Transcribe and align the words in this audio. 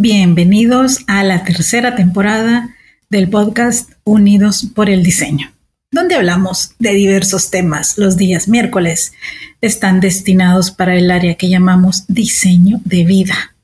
Bienvenidos 0.00 1.00
a 1.08 1.24
la 1.24 1.42
tercera 1.42 1.96
temporada 1.96 2.76
del 3.10 3.28
podcast 3.28 3.90
Unidos 4.04 4.64
por 4.72 4.88
el 4.88 5.02
Diseño, 5.02 5.50
donde 5.90 6.14
hablamos 6.14 6.76
de 6.78 6.94
diversos 6.94 7.50
temas. 7.50 7.98
Los 7.98 8.16
días 8.16 8.46
miércoles 8.46 9.12
están 9.60 9.98
destinados 9.98 10.70
para 10.70 10.94
el 10.94 11.10
área 11.10 11.34
que 11.34 11.48
llamamos 11.48 12.04
diseño 12.06 12.80
de 12.84 13.02
vida 13.02 13.56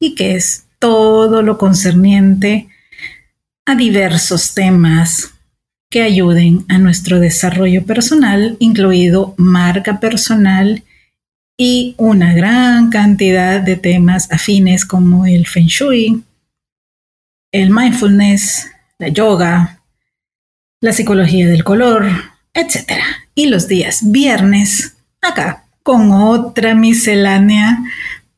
y 0.00 0.16
que 0.16 0.34
es 0.34 0.64
todo 0.80 1.42
lo 1.42 1.58
concerniente 1.58 2.66
a 3.64 3.76
diversos 3.76 4.54
temas 4.54 5.32
que 5.90 6.02
ayuden 6.02 6.64
a 6.68 6.78
nuestro 6.78 7.20
desarrollo 7.20 7.84
personal, 7.84 8.56
incluido 8.58 9.32
marca 9.36 10.00
personal 10.00 10.82
y 11.60 11.96
una 11.98 12.32
gran 12.34 12.88
cantidad 12.88 13.60
de 13.60 13.76
temas 13.76 14.30
afines 14.30 14.86
como 14.86 15.26
el 15.26 15.44
feng 15.46 15.66
shui, 15.66 16.22
el 17.50 17.70
mindfulness, 17.70 18.70
la 18.98 19.08
yoga, 19.08 19.82
la 20.80 20.92
psicología 20.92 21.48
del 21.48 21.64
color, 21.64 22.06
etc. 22.54 22.92
Y 23.34 23.46
los 23.46 23.66
días 23.66 24.00
viernes, 24.04 24.96
acá, 25.20 25.64
con 25.82 26.12
otra 26.12 26.76
miscelánea 26.76 27.78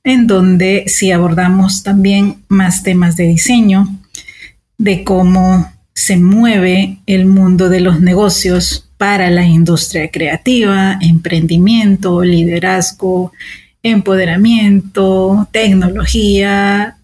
en 0.02 0.26
donde 0.26 0.84
sí 0.86 1.12
abordamos 1.12 1.82
también 1.82 2.42
más 2.48 2.82
temas 2.82 3.16
de 3.16 3.24
diseño, 3.24 3.86
de 4.78 5.04
cómo 5.04 5.70
se 5.92 6.16
mueve 6.16 7.00
el 7.04 7.26
mundo 7.26 7.68
de 7.68 7.80
los 7.80 8.00
negocios 8.00 8.89
para 9.00 9.30
la 9.30 9.46
industria 9.46 10.10
creativa, 10.10 10.98
emprendimiento, 11.00 12.22
liderazgo, 12.22 13.32
empoderamiento, 13.82 15.48
tecnología 15.52 16.98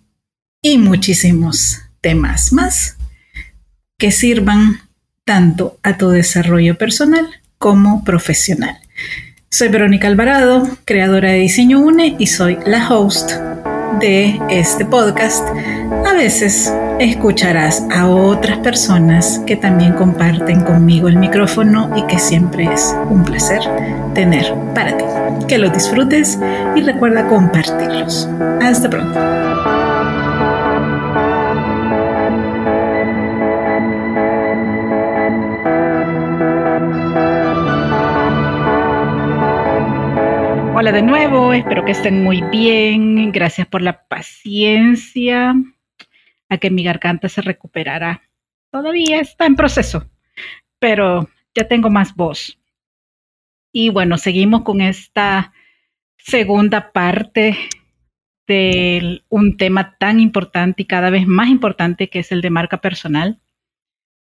y 0.60 0.76
muchísimos 0.76 1.78
temas 2.02 2.52
más 2.52 2.98
que 3.96 4.12
sirvan 4.12 4.82
tanto 5.24 5.78
a 5.82 5.96
tu 5.96 6.10
desarrollo 6.10 6.76
personal 6.76 7.30
como 7.56 8.04
profesional. 8.04 8.76
Soy 9.48 9.68
Verónica 9.68 10.06
Alvarado, 10.06 10.68
creadora 10.84 11.30
de 11.30 11.38
Diseño 11.38 11.80
UNE 11.80 12.16
y 12.18 12.26
soy 12.26 12.58
la 12.66 12.90
host 12.90 13.55
de 14.00 14.40
este 14.50 14.84
podcast. 14.84 15.46
A 16.06 16.12
veces 16.14 16.72
escucharás 16.98 17.82
a 17.90 18.08
otras 18.08 18.58
personas 18.58 19.40
que 19.46 19.56
también 19.56 19.92
comparten 19.92 20.62
conmigo 20.62 21.08
el 21.08 21.16
micrófono 21.16 21.90
y 21.96 22.02
que 22.06 22.18
siempre 22.18 22.64
es 22.72 22.94
un 23.10 23.24
placer 23.24 23.60
tener 24.14 24.52
para 24.74 24.96
ti. 24.96 25.04
Que 25.46 25.58
lo 25.58 25.70
disfrutes 25.70 26.38
y 26.74 26.82
recuerda 26.82 27.26
compartirlos. 27.28 28.28
Hasta 28.62 28.90
pronto. 28.90 29.75
Hola 40.78 40.92
de 40.92 41.00
nuevo, 41.00 41.54
espero 41.54 41.86
que 41.86 41.92
estén 41.92 42.22
muy 42.22 42.42
bien. 42.50 43.32
Gracias 43.32 43.66
por 43.66 43.80
la 43.80 44.06
paciencia 44.08 45.54
a 46.50 46.58
que 46.58 46.70
mi 46.70 46.84
garganta 46.84 47.30
se 47.30 47.40
recuperara. 47.40 48.20
Todavía 48.70 49.20
está 49.20 49.46
en 49.46 49.56
proceso, 49.56 50.10
pero 50.78 51.30
ya 51.54 51.66
tengo 51.66 51.88
más 51.88 52.14
voz. 52.14 52.60
Y 53.72 53.88
bueno, 53.88 54.18
seguimos 54.18 54.64
con 54.64 54.82
esta 54.82 55.54
segunda 56.18 56.92
parte 56.92 57.56
de 58.46 59.22
un 59.30 59.56
tema 59.56 59.96
tan 59.96 60.20
importante 60.20 60.82
y 60.82 60.86
cada 60.86 61.08
vez 61.08 61.26
más 61.26 61.48
importante 61.48 62.10
que 62.10 62.18
es 62.18 62.32
el 62.32 62.42
de 62.42 62.50
marca 62.50 62.82
personal. 62.82 63.40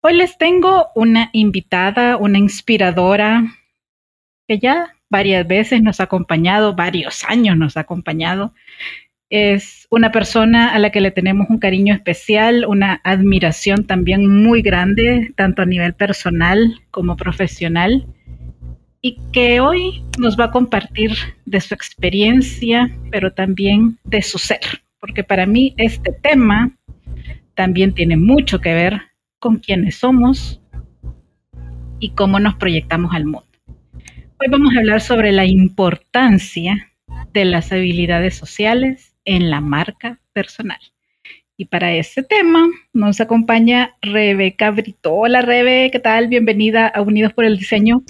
Hoy 0.03 0.15
les 0.15 0.39
tengo 0.39 0.87
una 0.95 1.31
invitada, 1.33 2.17
una 2.17 2.39
inspiradora 2.39 3.43
que 4.47 4.61
ya 4.61 4.95
varias 5.11 5.47
veces 5.47 5.83
nos 5.83 6.01
ha 6.01 6.05
acompañado, 6.05 6.75
varios 6.75 7.25
años 7.25 7.57
nos 7.57 7.77
ha 7.77 7.81
acompañado 7.81 8.53
es 9.31 9.87
una 9.91 10.11
persona 10.11 10.73
a 10.73 10.79
la 10.79 10.91
que 10.91 11.01
le 11.01 11.11
tenemos 11.11 11.51
un 11.51 11.59
cariño 11.59 11.95
especial, 11.95 12.65
una 12.67 13.01
admiración 13.05 13.87
también 13.87 14.43
muy 14.43 14.63
grande, 14.63 15.33
tanto 15.37 15.63
a 15.63 15.67
nivel 15.67 15.95
personal 15.95 16.81
como 16.91 17.17
profesional, 17.17 18.07
y 19.03 19.19
que 19.33 19.61
hoy 19.61 20.03
nos 20.19 20.39
va 20.39 20.45
a 20.45 20.51
compartir 20.51 21.13
de 21.45 21.61
su 21.61 21.75
experiencia, 21.75 22.91
pero 23.11 23.33
también 23.33 23.99
de 24.05 24.23
su 24.23 24.39
ser, 24.39 24.61
porque 24.99 25.25
para 25.25 25.47
mí 25.47 25.75
este 25.77 26.13
tema 26.13 26.71
también 27.55 27.93
tiene 27.93 28.17
mucho 28.17 28.61
que 28.61 28.75
ver 28.75 29.03
con 29.39 29.59
quiénes 29.59 29.97
somos 29.97 30.61
y 32.01 32.11
cómo 32.11 32.41
nos 32.41 32.55
proyectamos 32.55 33.15
al 33.15 33.25
mundo. 33.25 33.48
Hoy 34.41 34.47
vamos 34.53 34.73
a 34.73 34.79
hablar 34.79 35.01
sobre 35.01 35.33
la 35.33 35.47
importancia 35.47 36.93
de 37.33 37.45
las 37.45 37.73
habilidades 37.73 38.37
sociales 38.37 39.17
en 39.25 39.51
la 39.51 39.61
marca 39.61 40.21
personal. 40.33 40.79
Y 41.57 41.65
para 41.65 41.93
ese 41.93 42.23
tema 42.23 42.69
nos 42.93 43.21
acompaña 43.21 43.97
Rebeca 44.01 44.71
Brito. 44.71 45.13
Hola 45.13 45.43
Rebe, 45.43 45.91
¿qué 45.91 45.99
tal? 45.99 46.29
Bienvenida 46.29 46.87
a 46.87 47.03
Unidos 47.03 47.33
por 47.33 47.47
el 47.47 47.59
Diseño. 47.59 48.05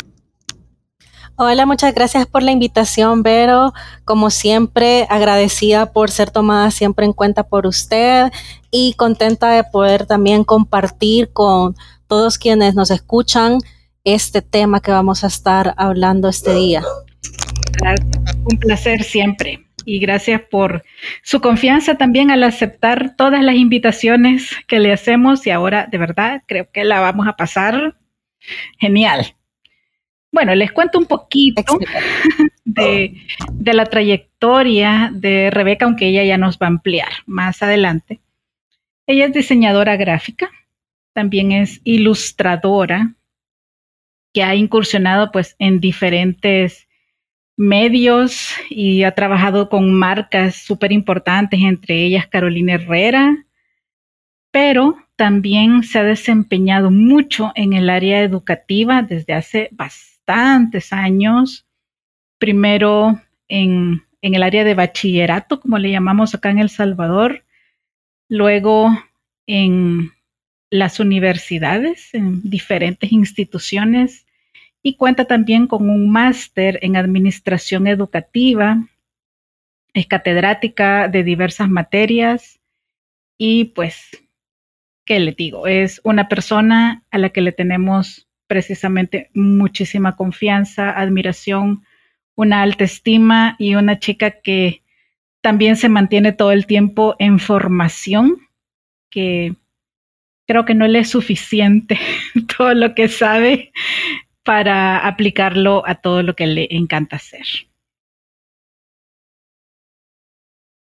Hola, 1.37 1.65
muchas 1.65 1.95
gracias 1.95 2.27
por 2.27 2.43
la 2.43 2.51
invitación, 2.51 3.23
Vero. 3.23 3.73
Como 4.05 4.29
siempre, 4.29 5.07
agradecida 5.09 5.95
por 5.95 6.11
ser 6.11 6.31
tomada 6.31 6.71
siempre 6.71 7.07
en 7.07 7.15
cuenta 7.15 7.45
por 7.45 7.67
usted 7.67 8.31
y 8.71 8.93
contenta 8.99 9.49
de 9.53 9.65
poder 9.65 10.05
también 10.05 10.45
compartir 10.45 11.33
con 11.33 11.75
todos 12.07 12.37
quienes 12.37 12.75
nos 12.75 12.91
escuchan 12.91 13.61
este 14.15 14.41
tema 14.41 14.81
que 14.81 14.91
vamos 14.91 15.23
a 15.23 15.27
estar 15.27 15.75
hablando 15.77 16.29
este 16.29 16.55
día. 16.55 16.83
Un 18.51 18.59
placer 18.59 19.03
siempre 19.03 19.67
y 19.85 19.99
gracias 19.99 20.41
por 20.51 20.83
su 21.23 21.41
confianza 21.41 21.97
también 21.97 22.31
al 22.31 22.43
aceptar 22.43 23.17
todas 23.17 23.43
las 23.43 23.57
invitaciones 23.57 24.51
que 24.67 24.81
le 24.81 24.93
hacemos 24.93 25.47
y 25.47 25.51
ahora 25.51 25.87
de 25.87 25.99
verdad 25.99 26.43
creo 26.47 26.71
que 26.71 26.85
la 26.85 27.01
vamos 27.01 27.29
a 27.29 27.37
pasar 27.37 27.97
genial. 28.79 29.35
Bueno, 30.33 30.55
les 30.55 30.73
cuento 30.73 30.99
un 30.99 31.07
poquito 31.07 31.63
de, 32.65 33.15
de, 33.53 33.75
la 33.75 33.87
trayectoria 33.87 35.11
de 35.13 35.51
Rebeca, 35.51 35.87
aunque 35.87 36.09
ella 36.09 36.23
ya 36.25 36.37
nos 36.37 36.59
va 36.59 36.67
a 36.67 36.71
ampliar 36.71 37.09
más 37.27 37.63
adelante. 37.63 38.21
Ella 39.07 39.27
es 39.27 39.33
diseñadora 39.33 39.97
gráfica, 39.97 40.51
también 41.15 41.53
es 41.53 41.81
ilustradora, 41.85 43.15
que 44.33 44.43
ha 44.43 44.55
incursionado 44.55 45.33
pues 45.33 45.57
en 45.59 45.81
diferentes 45.81 46.89
medios 47.57 48.55
y 48.71 49.03
ha 49.03 49.13
trabajado 49.15 49.69
con 49.69 49.93
marcas 49.93 50.57
súper 50.57 50.93
importantes, 50.93 51.61
entre 51.61 52.05
ellas 52.05 52.27
Carolina 52.29 52.75
Herrera, 52.75 53.47
pero 54.53 54.97
también 55.17 55.83
se 55.83 55.99
ha 55.99 56.05
desempeñado 56.05 56.93
mucho 56.93 57.51
en 57.57 57.73
el 57.73 57.91
área 57.91 58.23
educativa 58.23 59.03
desde 59.03 59.35
hace 59.35 59.69
bastantes 59.73 60.93
años, 60.93 61.67
primero 62.39 63.21
en, 63.49 64.05
en 64.23 64.35
el 64.35 64.43
área 64.45 64.63
de 64.63 64.75
bachillerato, 64.75 65.61
como 65.61 65.79
le 65.79 65.91
llamamos 65.91 66.35
acá 66.35 66.51
en 66.51 66.61
El 66.61 66.71
Salvador, 66.71 67.45
luego 68.29 68.91
en 69.49 70.13
las 70.71 71.01
universidades, 71.01 72.15
en 72.15 72.43
diferentes 72.43 73.13
instituciones 73.13 74.27
y 74.83 74.97
cuenta 74.97 75.25
también 75.25 75.67
con 75.67 75.89
un 75.89 76.11
máster 76.11 76.79
en 76.83 76.97
administración 76.97 77.87
educativa. 77.87 78.79
Es 79.95 80.07
catedrática 80.07 81.09
de 81.09 81.25
diversas 81.25 81.69
materias 81.69 82.61
y 83.39 83.67
pues, 83.67 84.11
¿qué 85.05 85.21
le 85.21 85.33
digo? 85.33 85.67
Es 85.67 86.01
una 86.05 86.29
persona 86.29 87.05
a 87.11 87.19
la 87.19 87.31
que 87.31 87.41
le 87.41 87.53
tenemos 87.53 88.29
precisamente 88.47 89.31
muchísima 89.35 90.17
confianza, 90.17 90.91
admiración, 90.91 91.85
una 92.35 92.63
alta 92.63 92.85
estima 92.85 93.57
y 93.59 93.75
una 93.75 93.99
chica 93.99 94.31
que 94.31 94.83
también 95.41 95.77
se 95.77 95.89
mantiene 95.89 96.33
todo 96.33 96.53
el 96.53 96.67
tiempo 96.67 97.17
en 97.19 97.39
formación, 97.39 98.37
que 99.11 99.55
creo 100.49 100.65
que 100.65 100.75
no 100.75 100.89
le 100.89 101.01
es 101.01 101.11
suficiente 101.11 101.99
todo 102.57 102.75
lo 102.75 102.95
que 102.95 103.09
sabe 103.09 103.71
para 104.43 105.07
aplicarlo 105.07 105.87
a 105.87 105.97
todo 105.97 106.23
lo 106.23 106.35
que 106.35 106.47
le 106.47 106.69
encanta 106.71 107.17
hacer. 107.17 107.47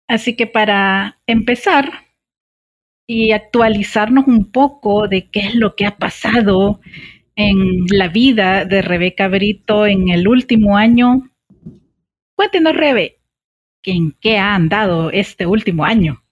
Así 0.09 0.37
que 0.37 0.47
para 0.47 1.21
empezar 1.27 2.05
y 3.07 3.33
actualizarnos 3.33 4.27
un 4.27 4.51
poco 4.51 5.09
de 5.09 5.31
qué 5.31 5.41
es 5.41 5.55
lo 5.55 5.77
que 5.77 5.87
ha 5.87 5.97
pasado 5.97 6.81
en 7.37 7.87
la 7.89 8.09
vida 8.09 8.65
de 8.65 8.83
Rebeca 8.83 9.29
Brito 9.29 9.87
en 9.87 10.09
el 10.09 10.27
último 10.27 10.77
año, 10.77 11.31
cuéntenos, 12.37 12.75
Rebe, 12.75 13.19
¿en 13.85 14.13
qué 14.21 14.39
ha 14.39 14.55
andado 14.55 15.11
este 15.11 15.47
último 15.47 15.85
año? 15.85 16.24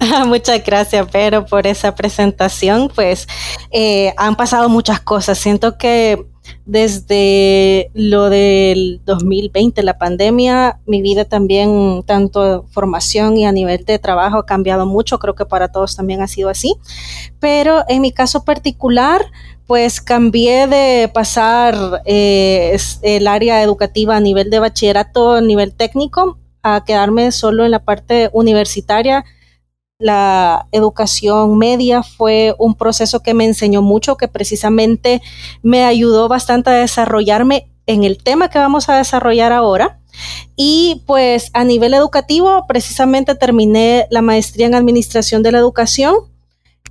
Muchas 0.26 0.64
gracias, 0.64 1.06
Pero, 1.12 1.44
por 1.44 1.66
esa 1.66 1.94
presentación. 1.94 2.90
Pues 2.94 3.26
eh, 3.70 4.12
han 4.16 4.36
pasado 4.36 4.68
muchas 4.68 5.00
cosas. 5.00 5.38
Siento 5.38 5.76
que 5.76 6.26
desde 6.64 7.90
lo 7.94 8.30
del 8.30 9.00
2020, 9.04 9.82
la 9.82 9.98
pandemia, 9.98 10.80
mi 10.86 11.02
vida 11.02 11.24
también, 11.24 12.02
tanto 12.06 12.64
formación 12.70 13.36
y 13.36 13.44
a 13.44 13.52
nivel 13.52 13.84
de 13.84 13.98
trabajo, 13.98 14.38
ha 14.38 14.46
cambiado 14.46 14.86
mucho. 14.86 15.18
Creo 15.18 15.34
que 15.34 15.44
para 15.46 15.68
todos 15.68 15.96
también 15.96 16.22
ha 16.22 16.28
sido 16.28 16.48
así. 16.48 16.74
Pero 17.38 17.84
en 17.88 18.00
mi 18.00 18.12
caso 18.12 18.44
particular, 18.44 19.22
pues 19.66 20.00
cambié 20.00 20.66
de 20.66 21.10
pasar 21.12 22.02
eh, 22.06 22.76
el 23.02 23.26
área 23.26 23.62
educativa 23.62 24.16
a 24.16 24.20
nivel 24.20 24.48
de 24.50 24.60
bachillerato, 24.60 25.32
a 25.32 25.40
nivel 25.40 25.74
técnico, 25.74 26.38
a 26.62 26.84
quedarme 26.84 27.32
solo 27.32 27.64
en 27.64 27.70
la 27.70 27.84
parte 27.84 28.30
universitaria 28.32 29.24
la 30.00 30.66
educación 30.72 31.58
media 31.58 32.02
fue 32.02 32.54
un 32.58 32.74
proceso 32.74 33.20
que 33.20 33.34
me 33.34 33.44
enseñó 33.44 33.82
mucho, 33.82 34.16
que 34.16 34.28
precisamente 34.28 35.20
me 35.62 35.84
ayudó 35.84 36.26
bastante 36.26 36.70
a 36.70 36.74
desarrollarme 36.74 37.70
en 37.86 38.02
el 38.02 38.16
tema 38.16 38.48
que 38.48 38.58
vamos 38.58 38.88
a 38.88 38.96
desarrollar 38.96 39.52
ahora. 39.52 40.00
Y 40.56 41.02
pues 41.06 41.50
a 41.52 41.64
nivel 41.64 41.92
educativo, 41.92 42.64
precisamente 42.66 43.34
terminé 43.34 44.06
la 44.10 44.22
maestría 44.22 44.66
en 44.66 44.74
administración 44.74 45.42
de 45.42 45.52
la 45.52 45.58
educación. 45.58 46.14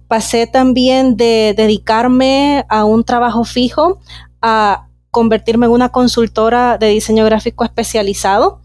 Pasé 0.07 0.45
también 0.45 1.17
de 1.17 1.55
dedicarme 1.57 2.65
a 2.69 2.85
un 2.85 3.03
trabajo 3.03 3.43
fijo 3.43 3.99
a 4.41 4.87
convertirme 5.09 5.65
en 5.65 5.71
una 5.71 5.89
consultora 5.89 6.77
de 6.77 6.89
diseño 6.89 7.25
gráfico 7.25 7.63
especializado 7.63 8.61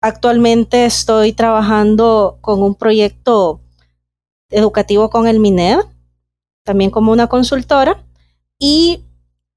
Actualmente 0.00 0.84
estoy 0.84 1.32
trabajando 1.32 2.38
con 2.40 2.62
un 2.62 2.74
proyecto 2.74 3.60
educativo 4.50 5.10
con 5.10 5.26
el 5.26 5.40
MINED, 5.40 5.78
también 6.64 6.90
como 6.90 7.12
una 7.12 7.28
consultora, 7.28 8.04
y 8.58 9.00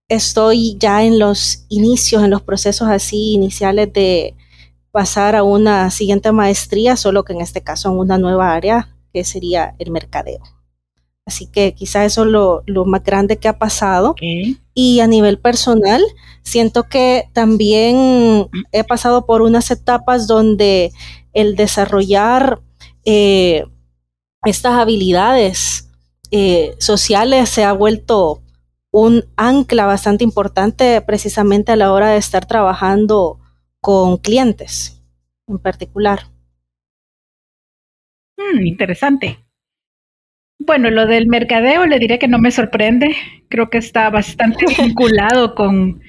estoy 0.07 0.75
ya 0.77 1.03
en 1.03 1.19
los 1.19 1.65
inicios, 1.69 2.24
en 2.24 2.31
los 2.31 2.41
procesos 2.41 2.88
así 2.88 3.33
iniciales 3.33 3.94
de 3.94 4.36
pasar 4.91 5.36
a 5.36 5.44
una 5.44 5.91
siguiente 5.91 6.31
maestría, 6.31 6.95
solo 6.95 7.24
que 7.24 7.33
en 7.33 7.42
este 7.42 7.62
caso 7.62 7.89
en 7.89 8.00
una 8.00 8.18
nueva 8.18 8.53
área 8.53 8.89
que 9.13 9.24
sería 9.24 9.75
el 9.80 9.92
mercadeo. 9.92 10.42
Así 11.25 11.45
que 11.45 11.75
quizá 11.75 12.06
eso 12.06 12.24
es 12.24 12.30
lo, 12.30 12.85
más 12.85 13.03
grande 13.03 13.38
que 13.38 13.47
ha 13.47 13.59
pasado. 13.59 14.15
Y 14.81 15.01
a 15.01 15.07
nivel 15.07 15.39
personal, 15.39 16.01
siento 16.41 16.83
que 16.83 17.25
también 17.33 18.47
he 18.71 18.85
pasado 18.85 19.25
por 19.25 19.41
unas 19.41 19.71
etapas 19.71 20.25
donde 20.25 20.93
el 21.33 21.57
desarrollar 21.57 22.61
eh, 23.03 23.65
estas 24.45 24.75
habilidades 24.75 25.89
eh, 26.31 26.77
sociales 26.79 27.49
se 27.49 27.65
ha 27.65 27.73
vuelto 27.73 28.41
un 28.89 29.25
ancla 29.35 29.85
bastante 29.85 30.23
importante 30.23 31.01
precisamente 31.01 31.73
a 31.73 31.75
la 31.75 31.91
hora 31.91 32.11
de 32.11 32.17
estar 32.17 32.45
trabajando 32.45 33.37
con 33.81 34.15
clientes 34.15 35.03
en 35.45 35.59
particular. 35.59 36.21
Mm, 38.37 38.65
interesante. 38.65 39.45
Bueno, 40.59 40.89
lo 40.91 41.06
del 41.06 41.27
mercadeo 41.27 41.85
le 41.85 42.00
diré 42.00 42.19
que 42.19 42.27
no 42.27 42.38
me 42.38 42.51
sorprende. 42.51 43.15
Creo 43.47 43.69
que 43.69 43.77
está 43.77 44.09
bastante 44.09 44.65
vinculado 44.77 45.56
con, 45.56 46.01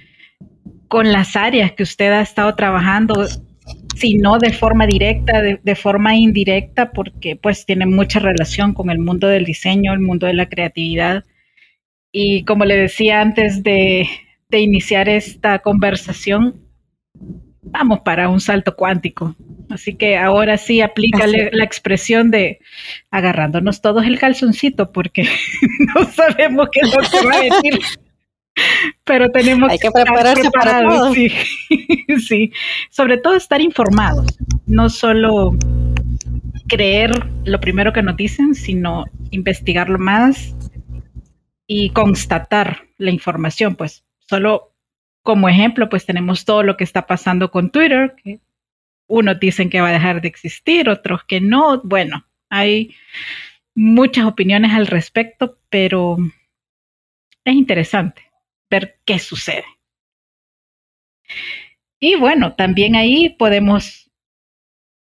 con 0.88 1.12
las 1.12 1.37
áreas 1.37 1.73
que 1.73 1.85
usted 1.85 2.11
ha 2.11 2.20
estado 2.20 2.56
trabajando, 2.56 3.26
si 3.94 4.14
no 4.14 4.38
de 4.38 4.52
forma 4.52 4.87
directa, 4.87 5.41
de, 5.41 5.75
forma 5.76 6.17
indirecta, 6.17 6.91
porque 6.91 7.37
pues 7.37 7.64
tiene 7.64 7.87
mucha 7.87 8.19
relación 8.19 8.75
con 8.75 8.91
el 8.91 8.99
mundo 8.99 9.29
del 9.29 9.44
diseño, 9.44 9.93
el 9.93 10.00
mundo 10.00 10.26
de 10.26 10.35
la 10.35 10.49
creatividad. 10.49 11.25
Y 12.12 12.44
como 12.44 12.64
le 12.64 12.76
decía 12.76 13.20
antes 13.20 13.62
de, 13.62 14.08
de 14.49 14.61
iniciar 14.61 15.08
esta 15.08 15.61
conversación, 15.61 16.67
vamos 17.62 18.01
para 18.01 18.29
un 18.29 18.41
salto 18.41 18.77
cuántico. 18.77 19.35
Así 19.69 19.95
que 19.95 20.17
ahora 20.17 20.57
sí 20.59 20.81
aplica 20.81 21.27
la 21.27 21.65
expresión 21.65 22.31
de 22.31 22.61
agarrándonos 23.11 23.81
todos 23.81 24.05
el 24.05 24.19
calzoncito 24.19 24.93
porque 24.93 25.25
no 25.95 26.05
sabemos 26.05 26.69
qué 26.73 26.81
es 26.81 26.95
lo 26.95 27.03
que 27.03 27.27
va 27.27 27.35
a 27.35 27.43
decir. 27.43 27.81
Pero 29.05 29.31
tenemos 29.31 29.71
Hay 29.71 29.79
que 29.79 29.91
prepararse 29.91 30.51
para 30.51 30.87
todo. 30.87 31.15
Sí, 31.15 31.31
sí, 32.27 32.53
sobre 32.91 33.17
todo 33.17 33.35
estar 33.35 33.61
informados, 33.61 34.27
no 34.67 34.91
solo 34.91 35.57
creer 36.69 37.11
lo 37.45 37.61
primero 37.61 37.93
que 37.93 38.03
nos 38.03 38.17
dicen, 38.17 38.55
sino 38.55 39.05
investigarlo 39.31 39.99
más 39.99 40.55
y 41.67 41.91
constatar 41.91 42.83
la 42.99 43.11
información, 43.11 43.77
pues 43.77 44.05
solo 44.29 44.69
como 45.22 45.49
ejemplo, 45.49 45.88
pues 45.88 46.06
tenemos 46.06 46.44
todo 46.44 46.62
lo 46.62 46.76
que 46.76 46.84
está 46.84 47.06
pasando 47.06 47.50
con 47.50 47.70
Twitter, 47.70 48.14
que 48.22 48.40
unos 49.06 49.40
dicen 49.40 49.70
que 49.70 49.81
va 49.81 49.88
a 49.88 49.93
dejar 49.93 50.20
de 50.20 50.28
existir, 50.28 50.88
otros 50.88 51.25
que 51.25 51.40
no. 51.40 51.81
Bueno, 51.82 52.26
hay 52.49 52.94
muchas 53.75 54.25
opiniones 54.25 54.72
al 54.72 54.87
respecto, 54.87 55.58
pero 55.69 56.17
es 57.44 57.55
interesante 57.55 58.31
ver 58.70 59.00
qué 59.05 59.19
sucede. 59.19 59.64
Y 61.99 62.14
bueno, 62.14 62.55
también 62.55 62.96
ahí 62.96 63.28
podemos 63.31 64.11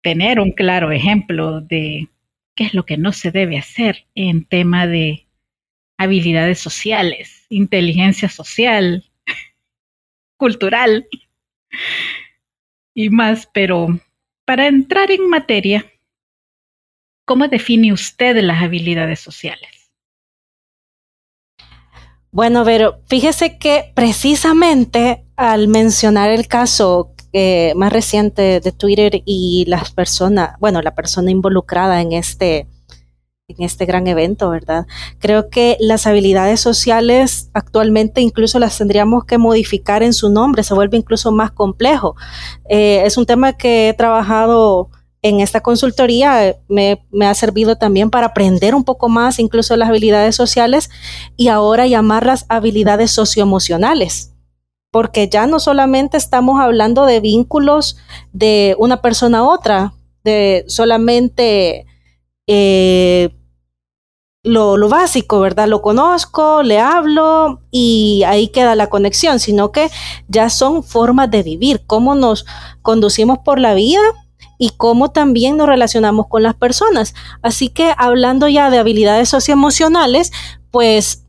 tener 0.02 0.40
un 0.40 0.52
claro 0.52 0.92
ejemplo 0.92 1.62
de 1.62 2.10
qué 2.56 2.66
es 2.66 2.74
lo 2.74 2.86
que 2.86 2.98
no 2.98 3.14
se 3.14 3.32
debe 3.32 3.58
hacer 3.58 4.06
en 4.16 4.46
tema 4.46 4.86
de 4.86 5.28
habilidades 5.98 6.60
sociales, 6.60 7.46
inteligencia 7.50 8.30
social, 8.30 9.06
cultural 10.38 11.08
y 12.94 13.10
más, 13.10 13.50
pero 13.54 13.88
para 14.46 14.68
entrar 14.68 15.12
en 15.12 15.30
materia, 15.30 15.86
¿cómo 17.26 17.48
define 17.48 17.94
usted 17.94 18.38
las 18.42 18.62
habilidades 18.62 19.20
sociales? 19.20 19.92
Bueno, 22.32 22.66
pero 22.66 23.00
fíjese 23.08 23.60
que 23.60 23.92
precisamente 23.96 25.24
al 25.36 25.68
mencionar 25.68 26.32
el 26.32 26.48
caso 26.48 27.14
eh, 27.32 27.74
más 27.76 27.94
reciente 27.94 28.60
de 28.60 28.72
Twitter 28.72 29.22
y 29.26 29.66
las 29.68 29.92
personas, 29.92 30.56
bueno, 30.60 30.82
la 30.82 30.96
persona 30.96 31.32
involucrada 31.32 32.02
en 32.02 32.12
este 32.12 32.68
en 33.58 33.66
este 33.66 33.86
gran 33.86 34.08
evento, 34.08 34.50
¿verdad? 34.50 34.86
Creo 35.20 35.50
que 35.50 35.78
las 35.80 36.08
habilidades 36.08 36.60
sociales 36.60 37.50
actualmente 37.54 38.22
incluso 38.22 38.60
las 38.60 38.78
tendríamos 38.78 39.26
que 39.26 39.38
modificar 39.38 40.04
en 40.04 40.14
su 40.14 40.30
nombre, 40.30 40.64
se 40.64 40.74
vuelve 40.74 40.98
incluso 40.98 41.32
más 41.32 41.52
complejo. 41.52 42.16
Eh, 42.70 43.04
es 43.06 43.18
un 43.18 43.26
tema 43.26 43.54
que 43.54 43.90
he 43.90 43.94
trabajado 43.94 44.90
en 45.24 45.40
esta 45.40 45.62
consultoría, 45.62 46.58
me, 46.68 47.06
me, 47.10 47.26
ha 47.26 47.34
servido 47.34 47.78
también 47.78 48.10
para 48.10 48.28
aprender 48.28 48.76
un 48.76 48.84
poco 48.84 49.08
más 49.08 49.40
incluso 49.40 49.76
las 49.78 49.88
habilidades 49.88 50.36
sociales 50.36 50.90
y 51.38 51.48
ahora 51.48 51.88
llamarlas 51.88 52.46
habilidades 52.50 53.12
socioemocionales. 53.12 54.34
Porque 54.92 55.30
ya 55.30 55.48
no 55.48 55.60
solamente 55.60 56.18
estamos 56.18 56.60
hablando 56.60 57.06
de 57.06 57.22
vínculos 57.22 57.98
de 58.34 58.76
una 58.78 59.02
persona 59.02 59.40
a 59.40 59.44
otra, 59.44 59.94
de 60.24 60.66
solamente 60.68 61.86
eh, 62.48 63.30
lo, 64.44 64.90
básico, 64.90 65.40
¿verdad? 65.40 65.68
Lo 65.68 65.82
conozco, 65.82 66.64
le 66.64 66.80
hablo 66.80 67.62
y 67.72 68.24
ahí 68.28 68.50
queda 68.50 68.76
la 68.76 68.88
conexión, 68.88 69.40
sino 69.40 69.72
que 69.72 69.90
ya 70.28 70.50
son 70.50 70.84
formas 70.84 71.32
de 71.32 71.44
vivir, 71.44 71.84
cómo 71.88 72.14
nos 72.14 72.46
conducimos 72.82 73.40
por 73.40 73.60
la 73.60 73.74
vida 73.74 74.02
y 74.60 74.72
cómo 74.72 75.12
también 75.12 75.58
nos 75.58 75.68
relacionamos 75.68 76.28
con 76.28 76.44
las 76.44 76.56
personas. 76.56 77.16
Así 77.42 77.70
que 77.70 77.94
hablando 77.98 78.48
ya 78.50 78.70
de 78.70 78.80
habilidades 78.80 79.30
socioemocionales, 79.30 80.32
pues 80.72 81.26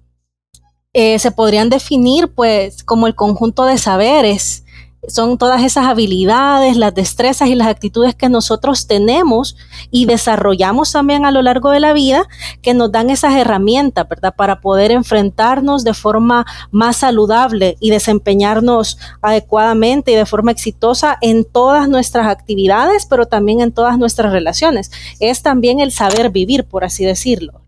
eh, 0.93 1.19
se 1.19 1.31
podrían 1.31 1.71
definir 1.71 2.33
pues 2.35 2.83
como 2.83 3.07
el 3.07 3.15
conjunto 3.15 3.65
de 3.65 3.79
saberes 3.79 4.64
son 5.09 5.39
todas 5.39 5.63
esas 5.63 5.87
habilidades, 5.87 6.77
las 6.77 6.95
destrezas 6.95 7.49
y 7.49 7.55
las 7.55 7.69
actitudes 7.69 8.15
que 8.15 8.29
nosotros 8.29 8.87
tenemos 8.87 9.57
y 9.91 10.07
desarrollamos 10.07 10.93
también 10.93 11.25
a 11.25 11.31
lo 11.31 11.43
largo 11.43 11.71
de 11.71 11.81
la 11.81 11.93
vida 11.93 12.27
que 12.63 12.75
nos 12.75 12.93
dan 12.93 13.11
esas 13.11 13.35
herramientas, 13.35 14.09
¿verdad? 14.09 14.35
Para 14.37 14.61
poder 14.61 14.91
enfrentarnos 14.91 15.85
de 15.85 15.95
forma 15.95 16.47
más 16.71 16.99
saludable 16.99 17.77
y 17.81 17.91
desempeñarnos 17.91 18.99
adecuadamente 19.23 20.13
y 20.13 20.17
de 20.17 20.27
forma 20.27 20.51
exitosa 20.51 21.19
en 21.21 21.45
todas 21.45 21.89
nuestras 21.89 22.27
actividades, 22.27 23.07
pero 23.07 23.27
también 23.27 23.61
en 23.61 23.73
todas 23.73 23.99
nuestras 23.99 24.33
relaciones. 24.33 24.91
Es 25.21 25.43
también 25.43 25.81
el 25.81 25.93
saber 25.93 26.31
vivir, 26.31 26.65
por 26.65 26.85
así 26.85 27.05
decirlo. 27.05 27.63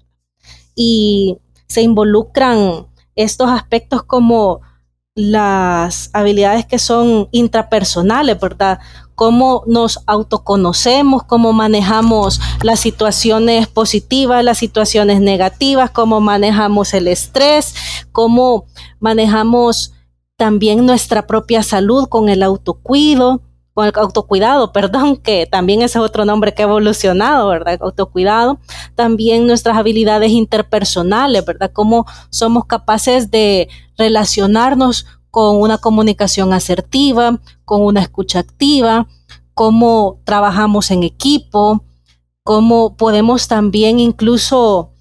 Y 0.74 1.38
se 1.68 1.82
involucran 1.82 2.86
estos 3.14 3.50
aspectos 3.50 4.02
como 4.02 4.60
las 5.16 6.10
habilidades 6.12 6.66
que 6.66 6.78
son 6.78 7.28
intrapersonales, 7.32 8.38
¿verdad? 8.38 8.78
Cómo 9.14 9.64
nos 9.66 10.00
autoconocemos, 10.06 11.22
cómo 11.24 11.54
manejamos 11.54 12.38
las 12.62 12.80
situaciones 12.80 13.66
positivas, 13.66 14.44
las 14.44 14.58
situaciones 14.58 15.22
negativas, 15.22 15.90
cómo 15.90 16.20
manejamos 16.20 16.92
el 16.92 17.08
estrés, 17.08 17.74
cómo 18.12 18.66
manejamos 19.00 19.94
también 20.36 20.84
nuestra 20.84 21.26
propia 21.26 21.62
salud 21.62 22.08
con 22.08 22.28
el 22.28 22.42
autocuido, 22.42 23.40
con 23.76 23.86
el 23.86 23.92
autocuidado, 23.94 24.72
perdón, 24.72 25.18
que 25.18 25.46
también 25.46 25.82
ese 25.82 25.98
es 25.98 26.04
otro 26.04 26.24
nombre 26.24 26.54
que 26.54 26.62
ha 26.62 26.64
evolucionado, 26.64 27.48
¿verdad? 27.48 27.78
Autocuidado. 27.82 28.58
También 28.94 29.46
nuestras 29.46 29.76
habilidades 29.76 30.32
interpersonales, 30.32 31.44
¿verdad? 31.44 31.70
Cómo 31.74 32.06
somos 32.30 32.64
capaces 32.64 33.30
de 33.30 33.68
relacionarnos 33.98 35.06
con 35.30 35.60
una 35.60 35.76
comunicación 35.76 36.54
asertiva, 36.54 37.38
con 37.66 37.82
una 37.82 38.00
escucha 38.00 38.38
activa, 38.38 39.08
cómo 39.52 40.20
trabajamos 40.24 40.90
en 40.90 41.02
equipo, 41.02 41.84
cómo 42.44 42.96
podemos 42.96 43.46
también 43.46 44.00
incluso 44.00 44.92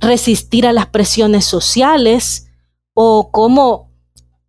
resistir 0.00 0.68
a 0.68 0.72
las 0.72 0.86
presiones 0.86 1.44
sociales 1.46 2.46
o 2.94 3.32
cómo 3.32 3.87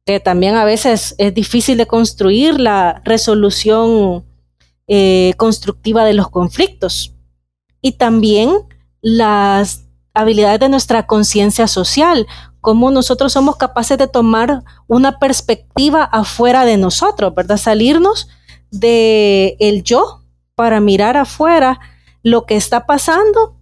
que 0.09 0.19
también 0.19 0.55
a 0.55 0.65
veces 0.65 1.13
es 1.19 1.35
difícil 1.35 1.77
de 1.77 1.85
construir 1.85 2.59
la 2.59 2.99
resolución 3.05 4.25
eh, 4.87 5.35
constructiva 5.37 6.03
de 6.03 6.15
los 6.15 6.29
conflictos. 6.29 7.13
Y 7.79 7.91
también 7.91 8.49
las 9.01 9.85
habilidades 10.15 10.61
de 10.61 10.69
nuestra 10.69 11.05
conciencia 11.05 11.67
social, 11.67 12.25
cómo 12.59 12.89
nosotros 12.89 13.33
somos 13.33 13.57
capaces 13.57 13.99
de 13.99 14.07
tomar 14.07 14.63
una 14.87 15.19
perspectiva 15.19 16.05
afuera 16.05 16.65
de 16.65 16.77
nosotros, 16.77 17.35
¿verdad? 17.35 17.57
Salirnos 17.57 18.29
de 18.71 19.57
el 19.59 19.83
yo 19.83 20.23
para 20.55 20.79
mirar 20.79 21.17
afuera 21.17 21.79
lo 22.23 22.47
que 22.47 22.55
está 22.55 22.87
pasando 22.87 23.57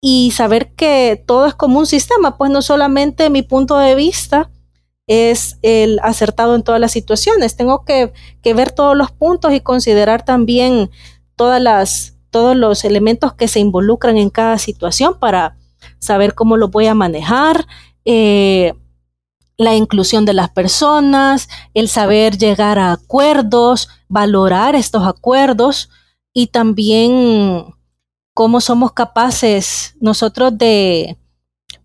y 0.00 0.32
saber 0.32 0.74
que 0.74 1.22
todo 1.28 1.46
es 1.46 1.54
como 1.54 1.78
un 1.78 1.86
sistema, 1.86 2.36
pues 2.36 2.50
no 2.50 2.60
solamente 2.60 3.30
mi 3.30 3.42
punto 3.42 3.78
de 3.78 3.94
vista 3.94 4.50
es 5.06 5.58
el 5.62 6.00
acertado 6.02 6.54
en 6.54 6.62
todas 6.62 6.80
las 6.80 6.92
situaciones, 6.92 7.56
tengo 7.56 7.84
que, 7.84 8.12
que 8.42 8.54
ver 8.54 8.72
todos 8.72 8.96
los 8.96 9.12
puntos 9.12 9.52
y 9.52 9.60
considerar 9.60 10.24
también 10.24 10.90
todas 11.36 11.60
las, 11.60 12.16
todos 12.30 12.56
los 12.56 12.84
elementos 12.84 13.34
que 13.34 13.48
se 13.48 13.60
involucran 13.60 14.16
en 14.16 14.30
cada 14.30 14.58
situación 14.58 15.18
para 15.18 15.56
saber 15.98 16.34
cómo 16.34 16.56
lo 16.56 16.68
voy 16.68 16.86
a 16.86 16.94
manejar, 16.94 17.66
eh, 18.04 18.74
la 19.58 19.74
inclusión 19.74 20.24
de 20.24 20.34
las 20.34 20.50
personas, 20.50 21.48
el 21.72 21.88
saber 21.88 22.36
llegar 22.36 22.78
a 22.78 22.92
acuerdos, 22.92 23.88
valorar 24.08 24.74
estos 24.74 25.06
acuerdos 25.06 25.88
y 26.32 26.48
también 26.48 27.74
cómo 28.34 28.60
somos 28.60 28.92
capaces 28.92 29.96
nosotros 29.98 30.58
de 30.58 31.16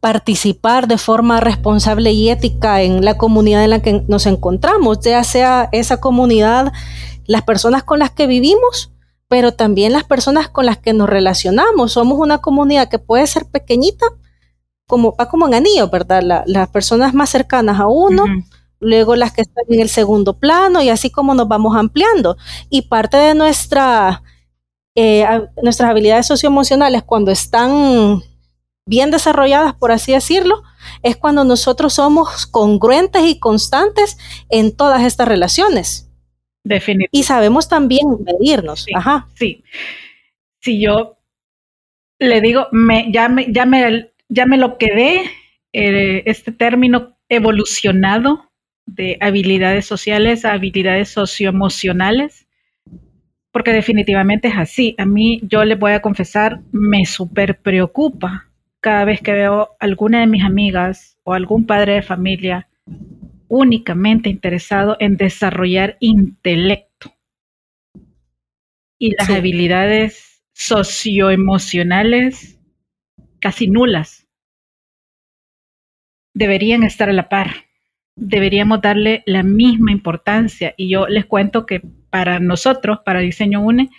participar 0.02 0.88
de 0.88 0.98
forma 0.98 1.40
responsable 1.40 2.12
y 2.12 2.30
ética 2.30 2.82
en 2.82 3.06
la 3.06 3.18
comunidad 3.18 3.64
en 3.64 3.70
la 3.70 3.82
que 3.82 4.04
nos 4.08 4.26
encontramos, 4.26 5.00
ya 5.02 5.24
sea 5.24 5.70
esa 5.72 6.02
comunidad, 6.02 6.74
las 7.28 7.44
personas 7.44 7.84
con 7.84 8.00
las 8.00 8.10
que 8.10 8.26
vivimos, 8.26 8.92
pero 9.28 9.54
también 9.54 9.94
las 9.94 10.04
personas 10.04 10.50
con 10.50 10.66
las 10.66 10.80
que 10.80 10.94
nos 10.94 11.08
relacionamos. 11.08 11.94
Somos 11.94 12.18
una 12.18 12.40
comunidad 12.40 12.90
que 12.90 12.98
puede 12.98 13.28
ser 13.28 13.46
pequeñita, 13.46 14.08
como, 14.88 15.16
va 15.16 15.30
como 15.30 15.48
en 15.48 15.54
anillo, 15.54 15.88
¿verdad? 15.90 16.44
las 16.48 16.70
personas 16.70 17.14
más 17.14 17.30
cercanas 17.30 17.80
a 17.80 17.88
uno, 17.88 18.26
luego 18.80 19.16
las 19.16 19.32
que 19.32 19.42
están 19.42 19.66
en 19.70 19.82
el 19.82 19.90
segundo 19.90 20.40
plano 20.40 20.82
y 20.82 20.90
así 20.90 21.12
como 21.12 21.36
nos 21.36 21.48
vamos 21.48 21.78
ampliando. 21.78 22.38
Y 22.72 22.82
parte 22.84 23.18
de 23.18 23.36
nuestra, 23.36 24.24
eh, 24.96 25.26
nuestras 25.62 25.92
habilidades 25.92 26.26
socioemocionales 26.26 27.04
cuando 27.04 27.30
están 27.30 28.24
bien 28.86 29.12
desarrolladas, 29.12 29.76
por 29.76 29.92
así 29.92 30.14
decirlo, 30.14 30.64
es 31.04 31.18
cuando 31.18 31.44
nosotros 31.44 31.94
somos 31.94 32.46
congruentes 32.48 33.24
y 33.26 33.40
constantes 33.40 34.18
en 34.50 34.76
todas 34.76 35.04
estas 35.04 35.28
relaciones. 35.28 36.10
Definitivamente. 36.64 37.18
Y 37.18 37.24
sabemos 37.24 37.68
también 37.68 38.06
medirnos. 38.24 38.84
Sí, 38.84 38.92
Ajá. 38.96 39.28
Sí. 39.36 39.64
Si 40.60 40.82
yo 40.82 41.18
le 42.20 42.40
digo, 42.42 42.68
me, 42.72 43.12
ya, 43.12 43.30
me, 43.30 43.52
ya 43.52 43.66
me 43.66 44.12
ya 44.30 44.46
me 44.46 44.58
lo 44.58 44.78
quedé, 44.78 45.24
eh, 45.74 46.24
este 46.26 46.52
término 46.52 47.18
evolucionado 47.28 48.52
de 48.86 49.18
habilidades 49.20 49.86
sociales 49.86 50.46
a 50.46 50.54
habilidades 50.54 51.10
socioemocionales, 51.10 52.48
porque 53.52 53.74
definitivamente 53.74 54.48
es 54.48 54.58
así. 54.58 54.96
A 54.98 55.06
mí, 55.06 55.42
yo 55.44 55.66
les 55.66 55.78
voy 55.78 55.94
a 55.94 56.02
confesar, 56.02 56.62
me 56.72 57.06
súper 57.06 57.60
preocupa 57.60 58.51
cada 58.82 59.06
vez 59.06 59.22
que 59.22 59.32
veo 59.32 59.70
alguna 59.80 60.20
de 60.20 60.28
mis 60.28 60.44
amigas 60.44 61.18
o 61.24 61.34
algún 61.34 61.66
padre 61.66 61.94
de 61.94 62.02
familia 62.02 62.68
únicamente 63.48 64.30
interesado 64.30 64.98
en 65.00 65.18
desarrollar 65.18 65.98
intelecto 66.00 67.14
y 68.98 69.16
las 69.16 69.30
habilidades 69.30 70.44
socioemocionales 70.54 72.60
casi 73.40 73.68
nulas 73.68 74.28
deberían 76.34 76.84
estar 76.84 77.10
a 77.10 77.14
la 77.14 77.30
par. 77.30 77.52
Deberíamos 78.16 78.82
darle 78.82 79.24
la 79.26 79.44
misma 79.44 79.92
importancia. 79.92 80.74
Y 80.78 80.90
yo 80.90 81.08
les 81.08 81.26
cuento 81.26 81.66
que 81.66 81.82
para 82.10 82.40
nosotros, 82.40 83.00
para 83.04 83.20
Diseño 83.20 83.62
UNE, 83.62 83.90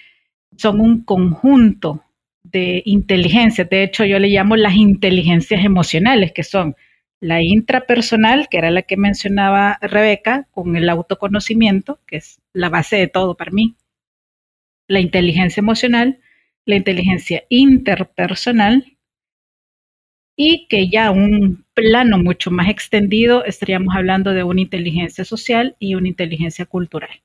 son 0.56 0.80
un 0.80 1.04
conjunto 1.04 2.04
de 2.42 2.82
inteligencias. 2.84 3.68
De 3.68 3.82
hecho, 3.82 4.04
yo 4.04 4.18
le 4.18 4.28
llamo 4.28 4.56
las 4.56 4.74
inteligencias 4.74 5.64
emocionales, 5.64 6.32
que 6.32 6.42
son 6.42 6.76
la 7.20 7.40
intrapersonal, 7.40 8.48
que 8.48 8.58
era 8.58 8.70
la 8.70 8.82
que 8.82 8.96
mencionaba 8.96 9.78
Rebeca, 9.80 10.48
con 10.50 10.74
el 10.76 10.88
autoconocimiento, 10.88 12.00
que 12.06 12.16
es 12.16 12.40
la 12.52 12.68
base 12.68 12.96
de 12.96 13.06
todo 13.06 13.36
para 13.36 13.52
mí. 13.52 13.76
La 14.88 15.00
inteligencia 15.00 15.60
emocional, 15.60 16.18
la 16.64 16.76
inteligencia 16.76 17.44
interpersonal 17.48 18.96
y 20.36 20.66
que 20.68 20.88
ya 20.88 21.10
un 21.10 21.64
plano 21.74 22.18
mucho 22.18 22.50
más 22.50 22.68
extendido 22.68 23.44
estaríamos 23.44 23.94
hablando 23.94 24.32
de 24.32 24.44
una 24.44 24.60
inteligencia 24.60 25.24
social 25.24 25.76
y 25.78 25.94
una 25.94 26.08
inteligencia 26.08 26.66
cultural. 26.66 27.20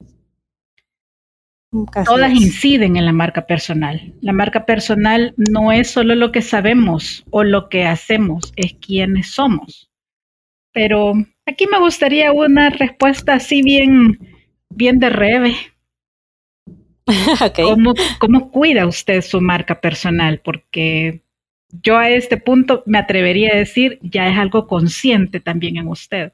Todas 1.72 2.32
inciden 2.32 2.96
en 2.96 3.06
la 3.06 3.12
marca 3.12 3.46
personal. 3.46 4.14
La 4.22 4.32
marca 4.32 4.66
personal 4.66 5.34
no 5.36 5.72
es 5.72 5.90
solo 5.90 6.16
lo 6.16 6.32
que 6.32 6.42
sabemos 6.42 7.26
o 7.30 7.44
lo 7.44 7.68
que 7.68 7.86
hacemos, 7.86 8.54
es 8.56 8.76
quiénes 8.76 9.32
somos. 9.32 9.90
Pero 10.72 11.14
aquí 11.46 11.68
me 11.68 11.80
gustaría 11.80 12.32
una 12.32 12.70
respuesta 12.70 13.34
así 13.34 13.62
bien, 13.64 14.18
bien 14.70 15.00
de 15.00 15.10
reve. 15.10 15.56
¿Cómo, 17.56 17.94
¿Cómo 18.20 18.52
cuida 18.52 18.88
usted 18.88 19.22
su 19.22 19.42
marca 19.42 19.82
personal? 19.82 20.40
Porque 20.40 21.24
yo 21.84 21.98
a 21.98 22.10
este 22.10 22.38
punto 22.38 22.84
me 22.86 22.98
atrevería 22.98 23.54
a 23.54 23.58
decir, 23.58 24.00
ya 24.02 24.30
es 24.30 24.38
algo 24.38 24.68
consciente 24.68 25.42
también 25.42 25.78
en 25.78 25.88
usted. 25.88 26.32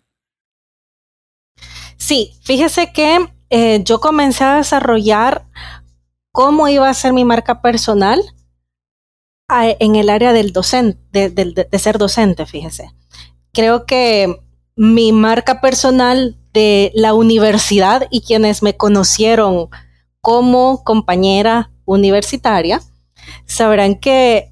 Sí, 1.97 2.33
fíjese 2.43 2.91
que 2.93 3.17
eh, 3.55 3.83
yo 3.83 4.00
comencé 4.00 4.43
a 4.43 4.55
desarrollar 4.55 5.45
cómo 6.31 6.67
iba 6.69 6.89
a 6.89 6.93
ser 6.95 7.13
mi 7.13 7.24
marca 7.24 7.62
personal 7.62 8.19
en 9.48 9.95
el 9.95 10.10
área 10.10 10.33
del 10.33 10.53
docente, 10.53 11.29
de, 11.29 11.77
ser 11.77 12.00
docente, 12.00 12.48
fíjese. 12.48 12.95
Creo 13.51 13.86
que 13.86 14.41
mi 14.75 15.12
marca 15.12 15.62
personal 15.62 16.36
de 16.51 16.91
la 16.95 17.13
universidad 17.13 18.07
y 18.10 18.22
quienes 18.22 18.63
me 18.63 18.75
conocieron 18.75 19.69
como 20.19 20.83
compañera 20.83 21.69
universitaria 21.86 22.81
sabrán 23.45 24.00
que 24.00 24.51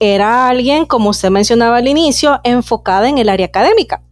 era 0.00 0.48
alguien, 0.48 0.84
como 0.84 1.10
usted 1.10 1.30
mencionaba 1.30 1.76
al 1.76 1.86
inicio, 1.86 2.40
enfocada 2.42 3.08
en 3.08 3.18
el 3.18 3.28
área 3.28 3.46
académica, 3.46 4.02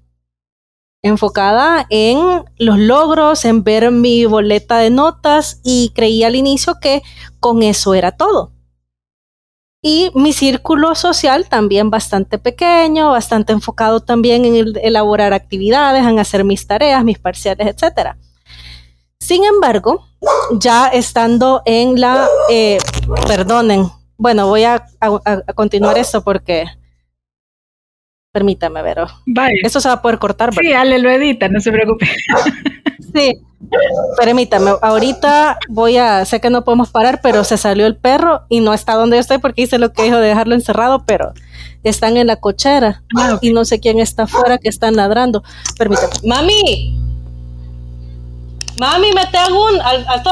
enfocada 1.04 1.86
en 1.90 2.44
los 2.56 2.78
logros, 2.78 3.44
en 3.44 3.62
ver 3.62 3.90
mi 3.90 4.24
boleta 4.24 4.78
de 4.78 4.88
notas 4.88 5.60
y 5.62 5.92
creía 5.94 6.28
al 6.28 6.34
inicio 6.34 6.80
que 6.80 7.02
con 7.40 7.62
eso 7.62 7.92
era 7.92 8.12
todo. 8.12 8.52
Y 9.82 10.10
mi 10.14 10.32
círculo 10.32 10.94
social 10.94 11.46
también 11.46 11.90
bastante 11.90 12.38
pequeño, 12.38 13.10
bastante 13.10 13.52
enfocado 13.52 14.00
también 14.00 14.46
en 14.46 14.72
elaborar 14.82 15.34
actividades, 15.34 16.06
en 16.06 16.18
hacer 16.18 16.42
mis 16.42 16.66
tareas, 16.66 17.04
mis 17.04 17.18
parciales, 17.18 17.66
etc. 17.66 18.16
Sin 19.18 19.44
embargo, 19.44 20.06
ya 20.52 20.88
estando 20.88 21.60
en 21.66 22.00
la, 22.00 22.26
eh, 22.48 22.78
perdonen, 23.26 23.90
bueno, 24.16 24.48
voy 24.48 24.64
a, 24.64 24.86
continuar 25.54 25.98
esto 25.98 26.24
porque 26.24 26.64
Permítame, 28.34 28.82
Vero. 28.82 29.06
Eso 29.62 29.80
se 29.80 29.86
va 29.86 29.94
a 29.94 30.02
poder 30.02 30.18
cortar, 30.18 30.50
¿verdad? 30.50 30.60
Sí, 30.60 30.72
Ale 30.72 30.98
lo 30.98 31.08
edita, 31.08 31.48
no 31.48 31.60
se 31.60 31.70
preocupe. 31.70 32.10
sí. 33.14 33.40
Permítame, 34.18 34.72
ahorita 34.82 35.56
voy 35.68 35.98
a, 35.98 36.24
sé 36.24 36.40
que 36.40 36.50
no 36.50 36.64
podemos 36.64 36.90
parar, 36.90 37.20
pero 37.22 37.44
se 37.44 37.56
salió 37.56 37.86
el 37.86 37.94
perro 37.94 38.42
y 38.48 38.58
no 38.58 38.74
está 38.74 38.94
donde 38.94 39.18
yo 39.18 39.20
estoy 39.20 39.38
porque 39.38 39.62
hice 39.62 39.78
lo 39.78 39.92
que 39.92 40.02
dijo 40.02 40.16
de 40.16 40.26
dejarlo 40.26 40.56
encerrado, 40.56 41.04
pero 41.06 41.32
están 41.84 42.16
en 42.16 42.26
la 42.26 42.34
cochera 42.34 43.04
ah, 43.16 43.38
y 43.40 43.52
no 43.52 43.64
sé 43.64 43.78
quién 43.78 44.00
está 44.00 44.24
afuera 44.24 44.58
que 44.58 44.68
están 44.68 44.96
ladrando. 44.96 45.44
Permítame. 45.78 46.14
Mami, 46.24 46.98
mami, 48.80 49.12
mete 49.12 49.38
algún 49.38 49.80
al, 49.80 50.04
al 50.08 50.22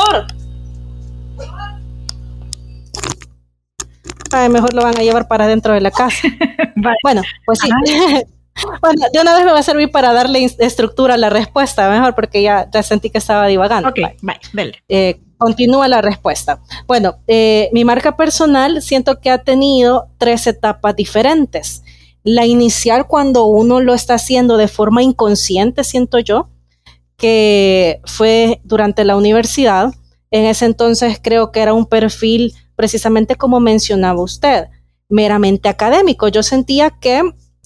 Thor. 4.33 4.51
mejor 4.51 4.75
lo 4.75 4.83
van 4.83 4.99
a 4.99 5.03
llevar 5.03 5.29
para 5.29 5.47
dentro 5.47 5.75
de 5.75 5.81
la 5.81 5.91
casa. 5.91 6.29
Bueno, 7.05 7.23
pues 7.47 7.61
sí. 7.61 7.69
bueno, 8.81 9.07
de 9.12 9.21
una 9.21 9.37
vez 9.37 9.45
me 9.45 9.53
va 9.53 9.61
a 9.61 9.62
servir 9.62 9.93
para 9.93 10.12
darle 10.12 10.45
estructura 10.59 11.15
a 11.15 11.17
la 11.17 11.31
respuesta, 11.31 11.89
mejor 11.89 12.17
porque 12.17 12.43
ya, 12.43 12.69
sentí 12.83 13.09
que 13.09 13.19
estaba 13.19 13.47
divagando. 13.47 13.91
Ok, 13.91 13.99
bye, 14.21 14.73
eh, 14.89 15.21
continúa 15.39 15.89
la 15.89 16.01
respuesta. 16.01 16.61
Bueno, 16.87 17.19
eh, 17.27 17.71
mi 17.73 17.85
marca 17.85 18.17
personal 18.17 18.83
siento 18.83 19.21
que 19.21 19.31
ha 19.31 19.39
tenido 19.39 20.09
tres 20.19 20.47
etapas 20.47 20.97
diferentes. 20.97 21.83
La 22.25 22.47
inicial 22.47 23.07
cuando 23.07 23.47
uno 23.47 23.81
lo 23.81 23.95
está 23.95 24.15
haciendo 24.15 24.57
de 24.57 24.69
forma 24.69 25.03
inconsciente, 25.03 25.83
siento 25.83 26.19
yo, 26.21 26.49
que 27.17 28.01
fue 28.05 28.61
durante 28.65 29.05
la 29.05 29.17
universidad. 29.17 29.93
En 30.31 30.45
ese 30.45 30.65
entonces 30.65 31.19
creo 31.21 31.51
que 31.51 31.61
era 31.61 31.75
un 31.75 31.87
perfil 31.87 32.55
precisamente 32.83 33.37
como 33.37 33.61
mencionaba 33.61 34.21
usted, 34.21 34.67
meramente 35.09 35.69
académico. 35.69 36.27
Yo 36.27 36.43
sentía 36.43 36.91
que 36.91 37.23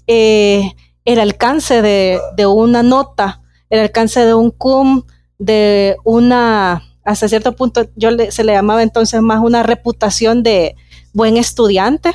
eh, 0.06 0.75
el 1.06 1.18
alcance 1.20 1.80
de, 1.80 2.20
una 2.46 2.82
nota, 2.82 3.40
el 3.70 3.80
alcance 3.80 4.26
de 4.26 4.35
un 4.35 4.50
cum, 4.50 5.04
de 5.38 5.96
una, 6.04 6.82
hasta 7.02 7.28
cierto 7.28 7.56
punto, 7.56 7.88
yo 7.96 8.11
se 8.28 8.44
le 8.44 8.52
llamaba 8.52 8.82
entonces 8.82 9.23
más 9.23 9.40
una 9.40 9.62
reputación 9.62 10.42
de 10.42 10.76
buen 11.14 11.38
estudiante. 11.38 12.11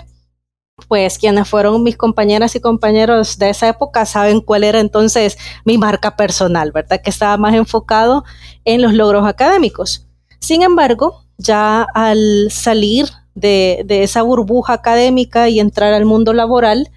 Pues 0.87 1.17
quienes 1.17 1.49
fueron 1.49 1.81
mis 1.81 1.97
compañeras 1.97 2.55
y 2.55 2.59
compañeros 2.59 3.39
de 3.39 3.49
esa 3.49 3.67
época 3.67 4.05
saben 4.05 4.41
cuál 4.41 4.63
era 4.63 4.79
entonces 4.79 5.39
mi 5.65 5.79
marca 5.79 6.15
personal, 6.15 6.71
¿verdad? 6.71 7.01
Que 7.01 7.09
estaba 7.09 7.35
más 7.37 7.55
enfocado 7.55 8.25
en 8.63 8.83
los 8.83 8.93
logros 8.93 9.25
académicos. 9.25 10.05
Sin 10.39 10.61
embargo, 10.61 11.23
ya 11.41 11.85
al 11.93 12.47
salir 12.51 13.07
de, 13.35 13.85
esa 13.89 14.21
burbuja 14.21 14.73
académica 14.73 15.49
y 15.49 15.59
entrar 15.59 15.93
al 15.93 16.05
mundo 16.05 16.33
laboral, 16.33 16.89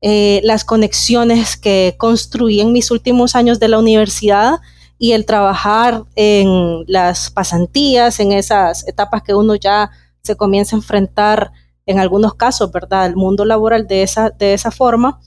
eh, 0.00 0.40
las 0.44 0.64
conexiones 0.64 1.56
que 1.56 1.94
construí 1.98 2.60
en 2.60 2.72
mis 2.72 2.90
últimos 2.90 3.34
años 3.34 3.58
de 3.58 3.68
la 3.68 3.78
universidad 3.78 4.60
y 4.98 5.12
el 5.12 5.26
trabajar 5.26 6.04
en 6.14 6.84
las 6.86 7.30
pasantías, 7.30 8.20
en 8.20 8.32
esas 8.32 8.86
etapas 8.88 9.22
que 9.22 9.34
uno 9.34 9.54
ya 9.54 9.90
se 10.22 10.36
comienza 10.36 10.76
a 10.76 10.78
enfrentar 10.78 11.52
en 11.86 11.98
algunos 11.98 12.34
casos, 12.34 12.72
¿verdad?, 12.72 13.04
al 13.04 13.16
mundo 13.16 13.44
laboral 13.44 13.86
de 13.86 14.02
esa, 14.02 14.30
de 14.30 14.54
esa 14.54 14.70
forma, 14.70 15.20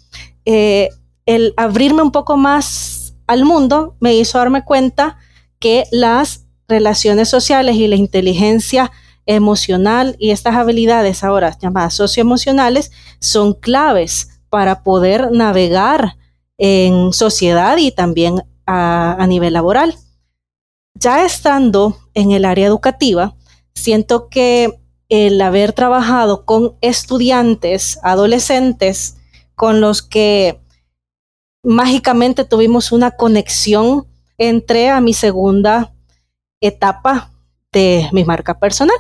eh, 0.46 0.90
el 1.26 1.54
abrirme 1.58 2.02
un 2.02 2.12
poco 2.12 2.38
más 2.38 3.14
al 3.28 3.46
mundo 3.46 3.96
me 4.00 4.16
hizo 4.16 4.40
darme 4.40 4.66
cuenta 4.66 5.18
que 5.60 5.86
las 5.92 6.46
relaciones 6.70 7.28
sociales 7.28 7.76
y 7.76 7.88
la 7.88 7.96
inteligencia 7.96 8.92
emocional 9.26 10.16
y 10.18 10.32
estas 10.32 10.56
habilidades 10.56 11.24
ahora 11.24 11.58
llamadas 11.60 11.94
socioemocionales 11.94 12.92
son 13.20 13.54
claves 13.54 14.40
para 14.50 14.84
poder 14.84 15.32
navegar 15.32 16.16
en 16.58 17.14
sociedad 17.14 17.78
y 17.78 17.92
también 17.92 18.44
a, 18.66 19.26
nivel 19.28 19.54
laboral. 19.54 19.96
Ya 20.96 21.26
estando 21.26 21.98
en 22.14 22.32
el 22.32 22.46
área 22.46 22.68
educativa, 22.68 23.36
siento 23.74 24.30
que 24.30 24.80
el 25.10 25.42
haber 25.42 25.74
trabajado 25.74 26.46
con 26.46 26.76
estudiantes, 26.82 28.00
adolescentes, 28.04 29.18
con 29.56 29.82
los 29.82 30.02
que 30.02 30.60
mágicamente 31.64 32.46
tuvimos 32.46 32.92
una 32.92 33.12
conexión, 33.12 34.08
entré 34.38 34.90
a 34.90 35.02
mi 35.02 35.14
segunda 35.14 35.94
etapa 36.62 37.32
de 37.72 38.10
mi 38.12 38.24
marca 38.24 38.60
personal, 38.60 38.98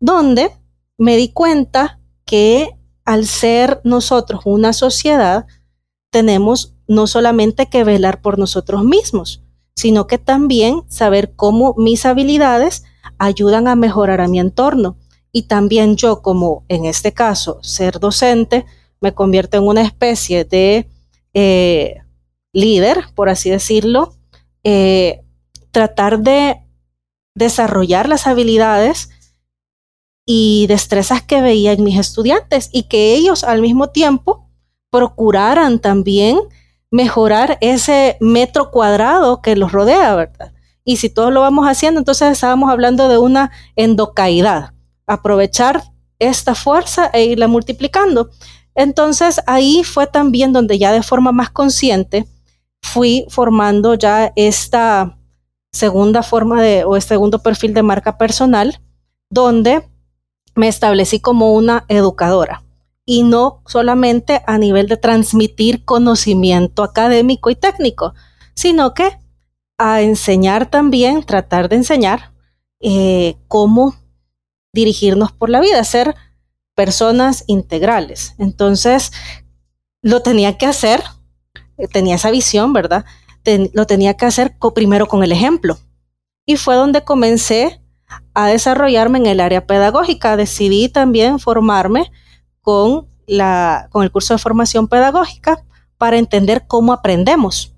donde 0.00 0.50
me 0.98 1.16
di 1.16 1.32
cuenta 1.32 2.00
que 2.24 2.76
al 3.04 3.26
ser 3.26 3.80
nosotros 3.84 4.42
una 4.44 4.72
sociedad, 4.72 5.46
tenemos 6.10 6.74
no 6.86 7.06
solamente 7.06 7.66
que 7.66 7.84
velar 7.84 8.20
por 8.20 8.38
nosotros 8.38 8.84
mismos, 8.84 9.42
sino 9.74 10.06
que 10.06 10.18
también 10.18 10.82
saber 10.88 11.34
cómo 11.34 11.74
mis 11.76 12.04
habilidades 12.04 12.84
ayudan 13.18 13.66
a 13.66 13.76
mejorar 13.76 14.20
a 14.20 14.28
mi 14.28 14.38
entorno. 14.38 14.96
Y 15.32 15.44
también 15.44 15.96
yo, 15.96 16.20
como 16.20 16.64
en 16.68 16.84
este 16.84 17.12
caso, 17.12 17.58
ser 17.62 17.98
docente, 17.98 18.66
me 19.00 19.14
convierto 19.14 19.56
en 19.56 19.66
una 19.66 19.82
especie 19.82 20.44
de 20.44 20.88
eh, 21.32 22.02
líder, 22.52 23.06
por 23.14 23.30
así 23.30 23.48
decirlo, 23.48 24.14
eh, 24.62 25.22
tratar 25.70 26.20
de 26.20 26.61
desarrollar 27.34 28.08
las 28.08 28.26
habilidades 28.26 29.10
y 30.26 30.66
destrezas 30.68 31.22
que 31.22 31.42
veía 31.42 31.72
en 31.72 31.82
mis 31.82 31.98
estudiantes 31.98 32.68
y 32.72 32.84
que 32.84 33.14
ellos 33.14 33.44
al 33.44 33.60
mismo 33.60 33.90
tiempo 33.90 34.48
procuraran 34.90 35.80
también 35.80 36.38
mejorar 36.90 37.58
ese 37.60 38.16
metro 38.20 38.70
cuadrado 38.70 39.40
que 39.40 39.56
los 39.56 39.72
rodea, 39.72 40.14
¿verdad? 40.14 40.52
Y 40.84 40.96
si 40.96 41.08
todos 41.08 41.32
lo 41.32 41.40
vamos 41.40 41.66
haciendo, 41.66 41.98
entonces 41.98 42.30
estábamos 42.30 42.70
hablando 42.70 43.08
de 43.08 43.18
una 43.18 43.50
endocaidad, 43.76 44.74
aprovechar 45.06 45.82
esta 46.18 46.54
fuerza 46.54 47.10
e 47.12 47.24
irla 47.24 47.48
multiplicando. 47.48 48.30
Entonces 48.74 49.40
ahí 49.46 49.82
fue 49.84 50.06
también 50.06 50.52
donde 50.52 50.78
ya 50.78 50.92
de 50.92 51.02
forma 51.02 51.32
más 51.32 51.50
consciente 51.50 52.26
fui 52.82 53.26
formando 53.28 53.94
ya 53.94 54.32
esta 54.36 55.16
segunda 55.72 56.22
forma 56.22 56.62
de, 56.62 56.84
o 56.84 57.00
segundo 57.00 57.40
perfil 57.40 57.74
de 57.74 57.82
marca 57.82 58.18
personal, 58.18 58.80
donde 59.30 59.88
me 60.54 60.68
establecí 60.68 61.20
como 61.20 61.54
una 61.54 61.84
educadora 61.88 62.62
y 63.04 63.24
no 63.24 63.62
solamente 63.66 64.42
a 64.46 64.58
nivel 64.58 64.86
de 64.86 64.96
transmitir 64.96 65.84
conocimiento 65.84 66.82
académico 66.82 67.50
y 67.50 67.56
técnico, 67.56 68.14
sino 68.54 68.94
que 68.94 69.18
a 69.78 70.02
enseñar 70.02 70.70
también, 70.70 71.24
tratar 71.24 71.68
de 71.68 71.76
enseñar 71.76 72.32
eh, 72.80 73.36
cómo 73.48 73.96
dirigirnos 74.72 75.32
por 75.32 75.50
la 75.50 75.60
vida, 75.60 75.82
ser 75.84 76.14
personas 76.74 77.44
integrales. 77.46 78.34
Entonces, 78.38 79.12
lo 80.02 80.22
tenía 80.22 80.56
que 80.58 80.66
hacer, 80.66 81.02
eh, 81.78 81.88
tenía 81.88 82.14
esa 82.14 82.30
visión, 82.30 82.72
¿verdad? 82.72 83.04
Lo 83.72 83.86
tenía 83.86 84.14
que 84.14 84.26
hacer 84.26 84.56
primero 84.74 85.06
con 85.06 85.22
el 85.22 85.32
ejemplo. 85.32 85.78
Y 86.46 86.56
fue 86.56 86.74
donde 86.74 87.04
comencé 87.04 87.80
a 88.34 88.48
desarrollarme 88.48 89.18
en 89.18 89.26
el 89.26 89.40
área 89.40 89.66
pedagógica. 89.66 90.36
Decidí 90.36 90.88
también 90.88 91.38
formarme 91.38 92.10
con, 92.60 93.06
la, 93.26 93.88
con 93.90 94.02
el 94.02 94.10
curso 94.10 94.34
de 94.34 94.38
formación 94.38 94.88
pedagógica 94.88 95.64
para 95.98 96.18
entender 96.18 96.64
cómo 96.66 96.92
aprendemos. 96.92 97.74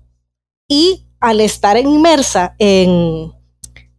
Y 0.67 1.05
al 1.19 1.41
estar 1.41 1.77
inmersa 1.77 2.55
en 2.59 3.33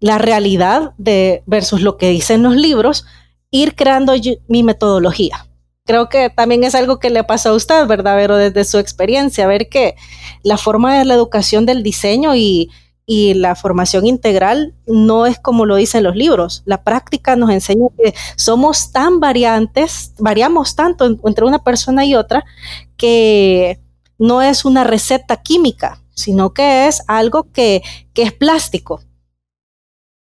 la 0.01 0.19
realidad 0.19 0.95
de 0.99 1.43
versus 1.47 1.81
lo 1.81 1.97
que 1.97 2.11
dicen 2.11 2.43
los 2.43 2.57
libros, 2.57 3.07
ir 3.51 3.75
creando 3.75 4.15
mi 4.49 4.63
metodología 4.63 5.46
creo 5.87 6.09
que 6.09 6.29
también 6.29 6.65
es 6.65 6.75
algo 6.75 6.99
que 6.99 7.09
le 7.09 7.25
pasa 7.25 7.51
a 7.51 7.55
usted, 7.55 7.87
¿verdad? 7.87 8.17
Pero 8.17 8.37
desde 8.37 8.65
su 8.65 8.79
experiencia, 8.79 9.47
ver 9.47 9.69
que 9.69 9.95
la 10.43 10.59
forma 10.59 10.99
de 10.99 11.05
la 11.07 11.15
educación 11.15 11.65
del 11.65 11.83
diseño 11.83 12.35
y, 12.35 12.71
la 13.09 13.55
formación 13.55 14.05
integral 14.05 14.75
no 14.89 15.27
es 15.27 15.39
como 15.39 15.65
lo 15.65 15.77
dicen 15.77 16.03
los 16.03 16.17
libros. 16.17 16.65
La 16.67 16.83
práctica 16.83 17.37
nos 17.37 17.51
enseña 17.51 17.87
que 17.97 18.13
somos 18.35 18.91
tan 18.91 19.21
variantes, 19.21 20.13
variamos 20.19 20.75
tanto 20.75 21.07
entre 21.25 21.45
una 21.45 21.63
persona 21.63 22.05
y 22.05 22.17
otra, 22.17 22.45
que 22.97 23.79
no 24.19 24.43
es 24.43 24.65
una 24.65 24.83
receta 24.83 25.37
química, 25.37 26.03
sino 26.15 26.53
que 26.53 26.89
es 26.89 27.05
algo 27.07 27.47
que, 27.53 27.81
es 28.17 28.33
plástico. 28.33 29.01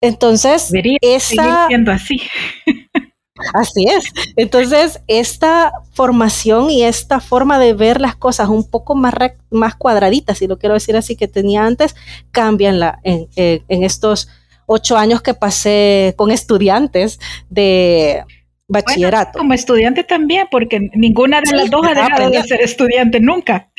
Entonces, 0.02 0.70
esa, 1.02 1.68
siendo 1.68 1.94
así. 1.94 2.20
Así 3.54 3.86
es. 3.86 4.06
Entonces, 4.36 5.02
esta 5.08 5.72
formación 5.92 6.70
y 6.70 6.84
esta 6.84 7.20
forma 7.20 7.60
de 7.60 7.74
ver 7.74 8.00
las 8.00 8.16
cosas 8.16 8.50
un 8.50 8.70
poco 8.70 8.96
más, 8.96 9.14
más 9.50 9.76
cuadraditas, 9.76 10.38
si 10.38 10.48
lo 10.48 10.58
quiero 10.58 10.76
decir 10.76 10.96
así, 10.96 11.16
que 11.16 11.28
tenía 11.28 11.66
antes, 11.66 11.96
cambian 12.32 12.80
la, 12.80 13.00
en, 13.04 13.28
en, 13.36 13.84
estos 13.84 14.30
ocho 14.66 14.98
años 14.98 15.22
que 15.22 15.34
pasé 15.34 16.14
con 16.18 16.32
estudiantes 16.32 17.20
de 17.50 18.24
bachillerato. 18.68 19.40
como 19.40 19.54
estudiante 19.54 20.04
también, 20.04 20.48
porque 20.50 20.90
ninguna 20.94 21.42
de 21.42 21.52
las 21.52 21.70
dos 21.70 21.86
ha 21.86 21.94
dejado 21.94 22.30
de 22.30 22.44
ser 22.44 22.62
estudiante 22.62 23.20
nunca. 23.20 23.70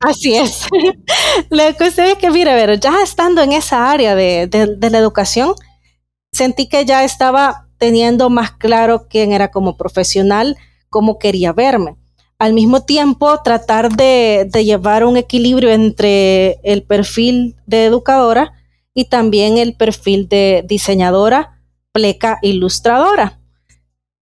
Así 0.00 0.34
es. 0.34 0.66
La 1.50 1.72
cuestión 1.74 2.08
es 2.08 2.14
que, 2.14 2.30
mire, 2.30 2.54
ver, 2.54 2.80
ya 2.80 3.02
estando 3.02 3.42
en 3.42 3.52
esa 3.52 3.90
área 3.90 4.14
de, 4.14 4.46
de, 4.46 4.90
la 4.90 4.98
educación, 4.98 5.54
sentí 6.32 6.68
que 6.68 6.84
ya 6.84 7.04
estaba 7.04 7.68
teniendo 7.80 8.28
más 8.28 8.52
claro 8.52 9.06
quién 9.08 9.32
era 9.32 9.50
como 9.50 9.78
profesional, 9.78 10.58
cómo 10.90 11.18
quería 11.18 11.54
verme. 11.54 11.96
Al 12.38 12.52
mismo 12.52 12.82
tiempo, 12.82 13.40
tratar 13.42 13.90
de, 13.90 14.48
llevar 14.52 15.04
un 15.04 15.16
equilibrio 15.16 15.70
entre 15.70 16.60
el 16.62 16.82
perfil 16.82 17.56
de 17.66 17.86
educadora 17.86 18.52
y 18.92 19.06
también 19.06 19.56
el 19.56 19.74
perfil 19.74 20.28
de 20.28 20.62
diseñadora, 20.68 21.58
pleca, 21.92 22.38
ilustradora. 22.42 23.40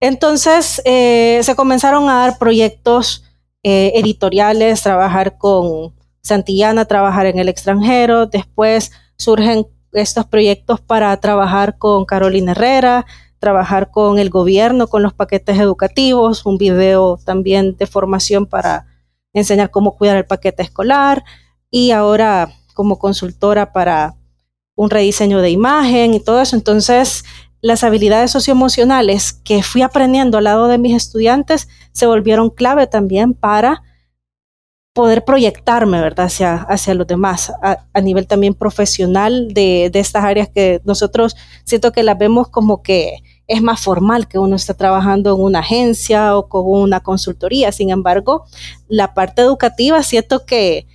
Entonces, 0.00 0.80
eh, 0.84 1.40
se 1.42 1.56
comenzaron 1.56 2.08
a 2.08 2.20
dar 2.20 2.38
proyectos 2.38 3.24
eh, 3.64 3.90
editoriales, 3.96 4.82
trabajar 4.82 5.36
con 5.36 5.94
Santillana, 6.22 6.84
trabajar 6.84 7.26
en 7.26 7.40
el 7.40 7.48
extranjero. 7.48 8.26
Después 8.26 8.92
surgen 9.16 9.66
estos 9.92 10.26
proyectos 10.26 10.80
para 10.80 11.16
trabajar 11.18 11.76
con 11.76 12.04
Carolina 12.04 12.52
Herrera, 12.52 13.04
trabajar 13.38 13.90
con 13.90 14.18
el 14.18 14.30
gobierno, 14.30 14.88
con 14.88 15.02
los 15.02 15.12
paquetes 15.12 15.58
educativos, 15.58 16.44
un 16.46 16.58
video 16.58 17.18
también 17.24 17.76
de 17.76 17.86
formación 17.86 18.46
para 18.46 18.86
enseñar 19.32 19.70
cómo 19.70 19.96
cuidar 19.96 20.16
el 20.16 20.26
paquete 20.26 20.62
escolar 20.62 21.24
y 21.70 21.90
ahora 21.90 22.50
como 22.74 22.98
consultora 22.98 23.72
para 23.72 24.16
un 24.74 24.90
rediseño 24.90 25.40
de 25.40 25.50
imagen 25.50 26.14
y 26.14 26.20
todo 26.20 26.40
eso. 26.40 26.56
Entonces, 26.56 27.24
las 27.60 27.82
habilidades 27.82 28.30
socioemocionales 28.30 29.32
que 29.32 29.62
fui 29.62 29.82
aprendiendo 29.82 30.38
al 30.38 30.44
lado 30.44 30.68
de 30.68 30.78
mis 30.78 30.94
estudiantes 30.94 31.68
se 31.92 32.06
volvieron 32.06 32.50
clave 32.50 32.86
también 32.86 33.34
para 33.34 33.82
poder 34.92 35.24
proyectarme, 35.24 36.00
¿verdad?, 36.00 36.26
hacia, 36.26 36.54
hacia 36.56 36.94
los 36.94 37.06
demás, 37.06 37.52
a, 37.62 38.00
nivel 38.00 38.26
también 38.26 38.54
profesional 38.54 39.54
de, 39.54 39.90
de, 39.92 40.00
estas 40.00 40.24
áreas 40.24 40.48
que 40.48 40.80
nosotros 40.84 41.36
siento 41.64 41.92
que 41.92 42.02
las 42.02 42.18
vemos 42.18 42.48
como 42.48 42.82
que 42.82 43.18
es 43.48 43.62
más 43.62 43.80
formal 43.80 44.28
que 44.28 44.38
uno 44.38 44.54
está 44.54 44.74
trabajando 44.74 45.34
en 45.34 45.42
una 45.42 45.60
agencia 45.60 46.36
o 46.36 46.48
con 46.48 46.64
una 46.66 47.00
consultoría. 47.00 47.72
Sin 47.72 47.90
embargo, 47.90 48.44
la 48.88 49.14
parte 49.14 49.42
educativa 49.42 50.02
siento 50.02 50.44
que 50.44 50.86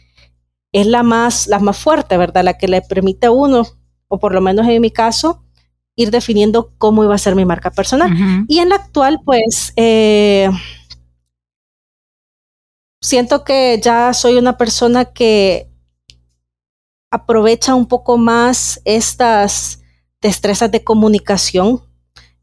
es 0.72 0.88
la 0.88 1.04
más, 1.04 1.48
la 1.48 1.60
más 1.60 1.78
fuerte, 1.78 2.16
¿verdad?, 2.16 2.44
la 2.44 2.58
que 2.58 2.68
le 2.68 2.82
permite 2.82 3.28
a 3.28 3.32
uno, 3.32 3.66
o 4.08 4.20
por 4.20 4.34
lo 4.34 4.42
menos 4.42 4.68
en 4.68 4.82
mi 4.82 4.92
caso, 4.92 5.44
ir 5.96 6.12
definiendo 6.12 6.72
cómo 6.78 7.04
iba 7.04 7.14
a 7.14 7.20
ser 7.20 7.36
mi 7.36 7.46
marca 7.46 7.72
personal. 7.72 8.12
Y 8.48 8.60
en 8.60 8.70
la 8.70 8.76
actual, 8.76 9.20
pues, 9.26 9.74
eh, 9.76 10.50
siento 13.02 13.44
que 13.44 13.80
ya 13.84 14.14
soy 14.14 14.38
una 14.38 14.58
persona 14.58 15.06
que 15.06 15.70
aprovecha 17.12 17.76
un 17.76 17.88
poco 17.88 18.18
más 18.18 18.82
estas 18.86 19.82
destrezas 20.22 20.72
de 20.72 20.84
comunicación, 20.84 21.82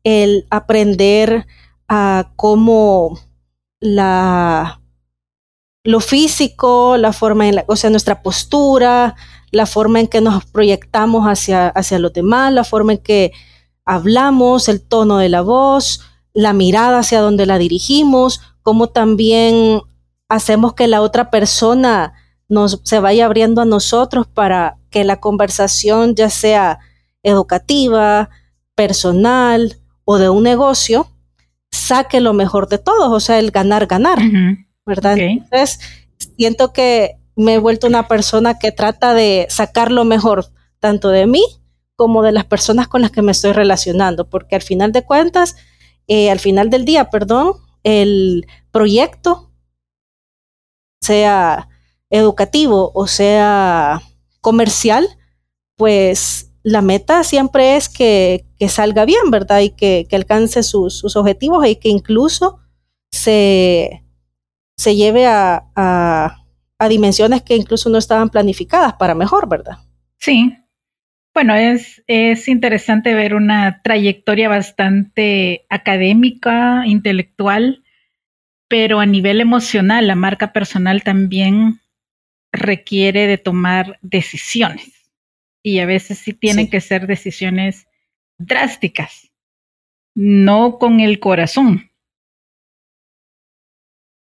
el 0.05 0.47
aprender 0.51 1.47
a 1.89 2.33
cómo 2.37 3.19
la 3.81 4.81
lo 5.83 6.01
físico, 6.01 6.97
la 6.97 7.13
forma 7.13 7.49
en 7.49 7.57
la, 7.57 7.65
o 7.67 7.77
sea, 7.77 7.91
nuestra 7.91 8.23
postura, 8.23 9.17
la 9.51 9.67
forma 9.67 10.01
en 10.01 10.09
que 10.09 10.21
nos 10.21 10.45
proyectamos 10.45 11.25
hacia, 11.25 11.69
hacia 11.69 11.99
los 11.99 12.13
demás, 12.13 12.53
la 12.53 12.65
forma 12.65 12.93
en 12.93 12.99
que 12.99 13.33
hablamos, 13.85 14.69
el 14.69 14.83
tono 14.83 15.19
de 15.19 15.31
la 15.31 15.41
voz, 15.41 16.03
la 16.35 16.53
mirada 16.53 16.99
hacia 16.99 17.21
donde 17.21 17.47
la 17.47 17.59
dirigimos, 17.59 18.41
cómo 18.63 18.89
también 18.89 19.81
hacemos 20.29 20.75
que 20.75 20.87
la 20.87 21.01
otra 21.01 21.31
persona 21.31 22.13
nos, 22.49 22.81
se 22.85 23.01
vaya 23.01 23.25
abriendo 23.25 23.63
a 23.63 23.65
nosotros 23.65 24.27
para 24.27 24.77
que 24.91 25.05
la 25.05 25.19
conversación 25.19 26.15
ya 26.15 26.29
sea 26.29 26.79
educativa, 27.23 28.29
personal 28.75 29.80
o 30.05 30.19
de 30.19 30.29
un 30.29 30.43
negocio, 30.43 31.11
saque 31.71 32.21
lo 32.21 32.33
mejor 32.33 32.69
de 32.69 32.79
todos, 32.79 33.11
o 33.11 33.21
sea, 33.21 33.39
el 33.39 33.51
ganar, 33.51 33.87
ganar, 33.87 34.19
¿verdad? 34.85 35.19
Entonces, 35.19 35.79
siento 36.37 36.73
que 36.73 37.17
me 37.37 37.55
he 37.55 37.59
vuelto 37.59 37.87
una 37.87 38.09
persona 38.09 38.59
que 38.59 38.73
trata 38.73 39.15
de 39.15 39.47
sacar 39.49 39.91
lo 39.91 40.05
mejor 40.05 40.47
tanto 40.79 41.09
de 41.11 41.27
mí 41.27 41.43
como 41.97 42.23
de 42.23 42.33
las 42.33 42.45
personas 42.45 42.89
con 42.89 43.03
las 43.03 43.11
que 43.11 43.23
me 43.23 43.33
estoy 43.33 43.53
relacionando, 43.53 44.29
porque 44.29 44.57
al 44.57 44.63
final 44.63 44.93
de 44.93 45.05
cuentas, 45.05 45.57
eh, 46.09 46.31
al 46.31 46.39
final 46.39 46.71
del 46.71 46.85
día, 46.85 47.11
perdón, 47.11 47.55
el 47.83 48.47
proyecto, 48.71 49.51
sea 51.01 51.69
educativo 52.11 52.91
o 52.95 53.07
sea 53.07 54.03
comercial, 54.41 55.09
pues 55.77 56.50
la 56.63 56.83
meta 56.83 57.25
siempre 57.25 57.77
es 57.77 57.89
que, 57.89 58.45
salga 58.69 59.05
bien, 59.05 59.31
¿verdad? 59.31 59.61
Y 59.61 59.71
que, 59.71 60.07
alcance 60.13 60.63
sus, 60.63 61.17
objetivos 61.17 61.67
y 61.67 61.77
que 61.77 61.89
incluso 61.89 62.61
se, 63.11 64.03
se 64.77 64.97
lleve 64.97 65.27
a 65.27 66.37
a 66.81 66.89
dimensiones 66.89 67.43
que 67.43 67.55
incluso 67.57 67.91
no 67.91 67.99
estaban 67.99 68.31
planificadas 68.31 68.95
para 68.95 69.15
mejor, 69.15 69.47
¿verdad? 69.47 69.77
Sí. 70.19 70.57
Bueno, 71.35 71.55
es, 71.55 72.03
es 72.07 72.49
interesante 72.49 73.15
ver 73.15 73.35
una 73.35 73.83
trayectoria 73.85 74.49
bastante 74.49 75.67
académica, 75.69 76.83
intelectual, 76.87 77.85
pero 78.67 78.99
a 78.99 79.05
nivel 79.05 79.43
emocional, 79.43 80.07
la 80.07 80.15
marca 80.15 80.55
personal 80.55 81.03
también 81.03 81.81
requiere 82.51 83.27
de 83.27 83.37
tomar 83.37 83.99
decisiones. 84.01 85.00
Y 85.63 85.79
a 85.81 85.87
veces 85.87 86.19
sí 86.19 86.33
tienen 86.33 86.71
que 86.71 86.81
ser 86.81 87.07
decisiones 87.07 87.87
drásticas, 88.39 89.31
no 90.15 90.79
con 90.79 91.01
el 91.01 91.21
corazón. 91.21 91.91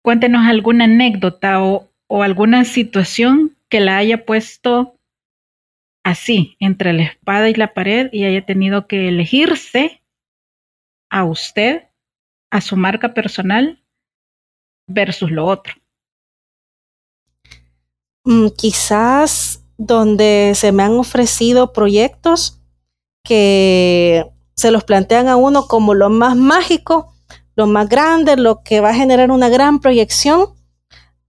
Cuéntenos 0.04 0.46
alguna 0.48 0.86
anécdota 0.86 1.64
o, 1.64 1.92
o 2.08 2.24
alguna 2.24 2.66
situación 2.66 3.56
que 3.70 3.80
la 3.80 3.98
haya 3.98 4.26
puesto 4.26 5.00
así, 6.04 6.58
entre 6.60 6.94
la 6.94 7.04
espada 7.04 7.50
y 7.50 7.54
la 7.54 7.74
pared 7.74 8.10
y 8.12 8.26
haya 8.26 8.46
tenido 8.46 8.88
que 8.88 9.08
elegirse 9.08 10.02
a 11.10 11.24
usted, 11.26 11.90
a 12.50 12.62
su 12.62 12.76
marca 12.76 13.14
personal 13.14 13.84
versus 14.88 15.32
lo 15.32 15.46
otro. 15.46 15.76
Mm, 18.24 18.48
quizás 18.58 19.61
donde 19.84 20.52
se 20.54 20.72
me 20.72 20.84
han 20.84 20.94
ofrecido 20.94 21.74
proyectos 21.74 22.60
que 23.24 24.32
se 24.54 24.70
los 24.70 24.84
plantean 24.84 25.28
a 25.28 25.38
uno 25.38 25.68
como 25.68 25.96
lo 25.96 26.12
más 26.12 26.36
mágico, 26.36 27.14
lo 27.56 27.66
más 27.66 27.90
grande, 27.90 28.38
lo 28.38 28.62
que 28.62 28.80
va 28.80 28.92
a 28.92 28.94
generar 28.94 29.32
una 29.32 29.50
gran 29.50 29.80
proyección 29.80 30.50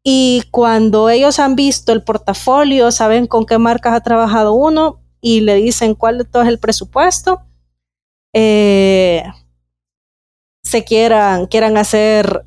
y 0.04 0.42
cuando 0.50 1.08
ellos 1.08 1.38
han 1.38 1.56
visto 1.56 1.92
el 1.92 2.02
portafolio, 2.02 2.92
saben 2.92 3.26
con 3.26 3.46
qué 3.46 3.56
marcas 3.56 3.94
ha 3.94 4.00
trabajado 4.00 4.52
uno 4.52 5.00
y 5.22 5.40
le 5.40 5.54
dicen 5.54 5.94
cuál 5.94 6.18
de 6.18 6.24
todo 6.24 6.42
es 6.42 6.48
el 6.50 6.58
presupuesto, 6.58 7.46
eh, 8.34 9.24
se 10.62 10.84
quieran, 10.84 11.46
quieran 11.46 11.78
hacer 11.78 12.44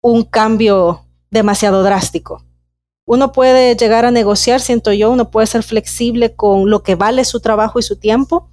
un 0.00 0.22
cambio 0.24 1.04
demasiado 1.30 1.82
drástico. 1.82 2.42
Uno 3.06 3.32
puede 3.32 3.76
llegar 3.76 4.04
a 4.04 4.10
negociar, 4.10 4.60
siento 4.60 4.92
yo, 4.92 5.10
uno 5.10 5.30
puede 5.30 5.46
ser 5.46 5.62
flexible 5.62 6.34
con 6.34 6.70
lo 6.70 6.82
que 6.82 6.94
vale 6.94 7.24
su 7.24 7.40
trabajo 7.40 7.78
y 7.78 7.82
su 7.82 7.96
tiempo 7.96 8.48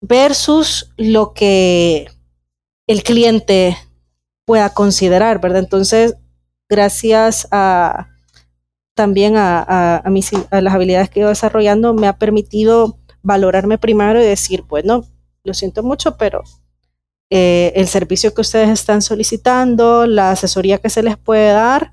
versus 0.00 0.92
lo 0.96 1.32
que 1.32 2.10
el 2.86 3.02
cliente 3.02 3.76
pueda 4.44 4.72
considerar, 4.74 5.40
¿verdad? 5.40 5.60
Entonces, 5.60 6.16
gracias 6.68 7.48
a 7.50 8.08
también 8.94 9.36
a, 9.36 9.98
a, 9.98 10.10
mis, 10.10 10.30
a 10.50 10.60
las 10.60 10.74
habilidades 10.74 11.10
que 11.10 11.18
he 11.18 11.22
ido 11.22 11.28
desarrollando, 11.28 11.94
me 11.94 12.06
ha 12.06 12.16
permitido 12.16 12.98
valorarme 13.22 13.78
primero 13.78 14.20
y 14.20 14.24
decir, 14.24 14.62
bueno, 14.62 15.04
lo 15.42 15.52
siento 15.52 15.82
mucho, 15.82 16.16
pero 16.16 16.44
eh, 17.30 17.72
el 17.74 17.88
servicio 17.88 18.32
que 18.34 18.42
ustedes 18.42 18.68
están 18.68 19.02
solicitando, 19.02 20.06
la 20.06 20.30
asesoría 20.30 20.78
que 20.78 20.90
se 20.90 21.02
les 21.02 21.16
puede 21.16 21.52
dar, 21.52 21.92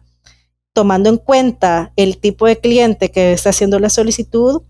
tomando 0.74 1.10
en 1.10 1.18
cuenta 1.18 1.92
el 1.96 2.18
tipo 2.18 2.46
de 2.46 2.60
cliente 2.60 3.12
que 3.12 3.34
está 3.34 3.50
haciendo 3.50 3.80
la 3.80 3.90
solicitud, 3.90 4.64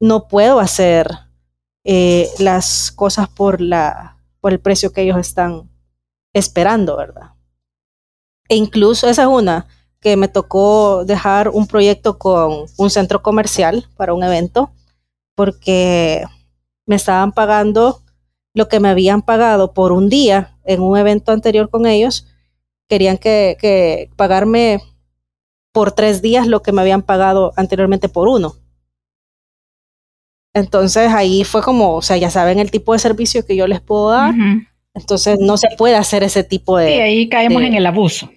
no 0.00 0.28
puedo 0.28 0.60
hacer 0.60 1.08
eh, 1.84 2.28
las 2.38 2.90
cosas 2.92 3.28
por, 3.28 3.60
la, 3.60 4.18
por 4.40 4.52
el 4.52 4.60
precio 4.60 4.92
que 4.92 5.02
ellos 5.02 5.18
están 5.18 5.70
esperando, 6.34 6.96
¿verdad? 6.96 7.32
E 8.48 8.56
incluso 8.56 9.08
esa 9.08 9.22
es 9.22 9.28
una 9.28 9.66
que 10.00 10.16
me 10.16 10.28
tocó 10.28 11.04
dejar 11.04 11.48
un 11.48 11.66
proyecto 11.66 12.18
con 12.18 12.66
un 12.76 12.90
centro 12.90 13.22
comercial 13.22 13.88
para 13.96 14.14
un 14.14 14.22
evento 14.22 14.70
porque 15.34 16.24
me 16.86 16.96
estaban 16.96 17.32
pagando 17.32 18.02
lo 18.54 18.68
que 18.68 18.80
me 18.80 18.88
habían 18.88 19.22
pagado 19.22 19.74
por 19.74 19.92
un 19.92 20.08
día 20.08 20.56
en 20.64 20.80
un 20.80 20.96
evento 20.96 21.32
anterior 21.32 21.68
con 21.70 21.86
ellos, 21.86 22.26
querían 22.88 23.18
que, 23.18 23.56
que 23.60 24.10
pagarme 24.16 24.80
por 25.76 25.92
tres 25.92 26.22
días 26.22 26.46
lo 26.46 26.62
que 26.62 26.72
me 26.72 26.80
habían 26.80 27.02
pagado 27.02 27.52
anteriormente 27.54 28.08
por 28.08 28.28
uno. 28.28 28.54
Entonces 30.54 31.12
ahí 31.12 31.44
fue 31.44 31.60
como, 31.60 31.96
o 31.96 32.00
sea, 32.00 32.16
ya 32.16 32.30
saben 32.30 32.58
el 32.58 32.70
tipo 32.70 32.94
de 32.94 32.98
servicio 32.98 33.44
que 33.44 33.56
yo 33.56 33.66
les 33.66 33.82
puedo 33.82 34.08
dar. 34.08 34.34
Entonces 34.94 35.38
no 35.38 35.58
se 35.58 35.68
puede 35.76 35.94
hacer 35.94 36.22
ese 36.22 36.44
tipo 36.44 36.78
de... 36.78 36.94
Sí, 36.94 37.00
ahí 37.00 37.28
caemos 37.28 37.60
en 37.60 37.74
el 37.74 37.84
abuso. 37.84 38.30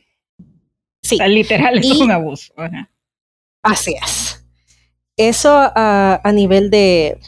Sí. 1.02 1.18
literal 1.30 1.78
es 1.78 1.92
un 1.92 2.12
abuso. 2.12 2.54
Así 3.64 3.96
es. 4.04 4.46
Eso 5.16 5.54
a, 5.54 6.32
nivel 6.34 6.70
de, 6.70 7.22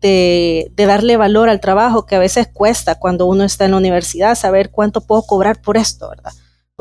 de, 0.00 0.72
darle 0.74 1.16
valor 1.16 1.48
al 1.48 1.60
trabajo 1.60 2.06
que 2.06 2.16
a 2.16 2.18
veces 2.18 2.48
cuesta 2.52 2.98
cuando 2.98 3.26
uno 3.26 3.44
está 3.44 3.66
en 3.66 3.70
la 3.70 3.76
universidad, 3.76 4.34
saber 4.34 4.72
cuánto 4.72 5.00
puedo 5.00 5.22
cobrar 5.22 5.62
por 5.62 5.76
esto, 5.76 6.08
¿verdad? 6.08 6.32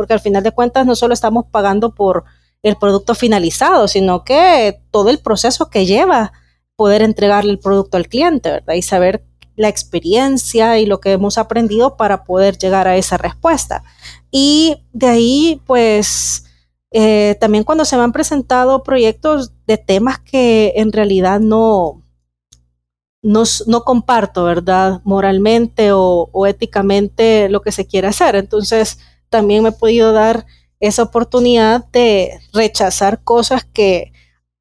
Porque 0.02 0.14
al 0.14 0.20
final 0.20 0.42
de 0.42 0.52
cuentas 0.52 0.84
no 0.84 0.96
solo 0.96 1.14
estamos 1.14 1.46
pagando 1.52 1.94
por 1.94 2.24
el 2.64 2.76
producto 2.76 3.14
finalizado, 3.14 3.88
sino 3.88 4.24
que 4.24 4.82
todo 4.90 5.12
el 5.12 5.20
proceso 5.20 5.70
que 5.70 5.86
lleva 5.86 6.34
poder 6.76 7.04
entregarle 7.04 7.52
el 7.52 7.60
producto 7.60 7.98
al 7.98 8.08
cliente, 8.08 8.50
¿verdad? 8.50 8.74
Y 8.74 8.82
saber 8.82 9.24
la 9.56 9.68
experiencia 9.68 10.80
y 10.80 10.88
lo 10.88 11.00
que 11.00 11.12
hemos 11.12 11.38
aprendido 11.38 11.98
para 11.98 12.24
poder 12.24 12.58
llegar 12.58 12.88
a 12.88 12.98
esa 12.98 13.18
respuesta. 13.18 13.84
Y 14.32 14.78
de 14.92 15.06
ahí, 15.06 15.62
pues, 15.68 16.46
eh, 16.90 17.38
también 17.40 17.64
cuando 17.64 17.86
se 17.86 17.96
me 17.96 18.02
han 18.02 18.12
presentado 18.12 18.82
proyectos 18.82 19.52
de 19.68 19.78
temas 19.78 20.18
que 20.18 20.74
en 20.78 20.92
realidad 20.92 21.40
no, 21.40 22.02
no, 23.22 23.44
no 23.68 23.84
comparto, 23.84 24.46
¿verdad? 24.46 25.02
Moralmente 25.04 25.92
o, 25.92 26.32
o, 26.32 26.48
éticamente 26.48 27.48
lo 27.50 27.62
que 27.62 27.72
se 27.72 27.86
quiere 27.86 28.08
hacer. 28.08 28.36
Entonces, 28.36 28.98
también 29.32 29.64
me 29.64 29.70
he 29.70 29.72
podido 29.72 30.14
dar 30.14 30.46
esa 30.80 31.04
oportunidad 31.04 31.86
de 31.92 32.40
rechazar 32.54 33.24
cosas 33.24 33.66
que 33.66 34.12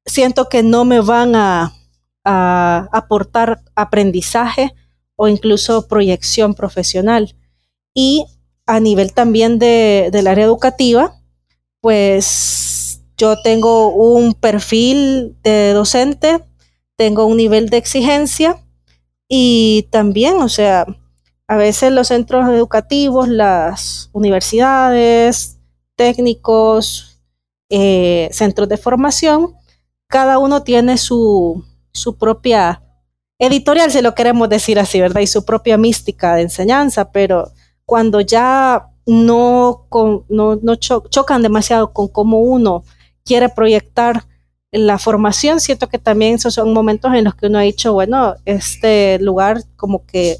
siento 0.05 0.49
que 0.49 0.63
no 0.63 0.85
me 0.85 1.01
van 1.01 1.35
a, 1.35 1.73
a 2.23 2.87
aportar 2.91 3.61
aprendizaje 3.75 4.73
o 5.15 5.27
incluso 5.27 5.87
proyección 5.87 6.55
profesional. 6.55 7.35
Y 7.93 8.25
a 8.65 8.79
nivel 8.79 9.13
también 9.13 9.59
de, 9.59 10.09
del 10.11 10.27
área 10.27 10.45
educativa, 10.45 11.19
pues 11.81 13.01
yo 13.17 13.41
tengo 13.41 13.89
un 13.89 14.33
perfil 14.33 15.35
de 15.43 15.73
docente, 15.73 16.43
tengo 16.95 17.25
un 17.25 17.37
nivel 17.37 17.69
de 17.69 17.77
exigencia 17.77 18.63
y 19.27 19.87
también, 19.91 20.37
o 20.37 20.49
sea, 20.49 20.85
a 21.51 21.57
veces 21.57 21.91
los 21.91 22.07
centros 22.07 22.47
educativos, 22.47 23.27
las 23.27 24.09
universidades, 24.13 25.59
técnicos, 25.97 27.19
eh, 27.69 28.29
centros 28.31 28.69
de 28.69 28.77
formación, 28.77 29.53
cada 30.07 30.37
uno 30.37 30.63
tiene 30.63 30.97
su, 30.97 31.61
su 31.91 32.17
propia 32.17 32.81
editorial, 33.37 33.91
si 33.91 34.01
lo 34.01 34.15
queremos 34.15 34.47
decir 34.47 34.79
así, 34.79 35.01
¿verdad? 35.01 35.19
Y 35.19 35.27
su 35.27 35.43
propia 35.43 35.77
mística 35.77 36.35
de 36.35 36.43
enseñanza, 36.43 37.11
pero 37.11 37.51
cuando 37.85 38.21
ya 38.21 38.87
no, 39.05 39.87
no, 40.29 40.75
chocan 40.77 41.41
demasiado 41.41 41.91
con 41.91 42.07
cómo 42.07 42.39
uno 42.39 42.85
quiere 43.25 43.49
proyectar 43.49 44.23
la 44.71 44.97
formación, 44.97 45.59
siento 45.59 45.89
que 45.89 45.99
también 45.99 46.35
esos 46.35 46.53
son 46.53 46.71
momentos 46.71 47.13
en 47.13 47.25
los 47.25 47.35
que 47.35 47.47
uno 47.47 47.59
ha 47.59 47.63
dicho, 47.63 47.91
bueno, 47.91 48.35
este 48.45 49.19
lugar 49.19 49.63
como 49.75 50.05
que 50.05 50.37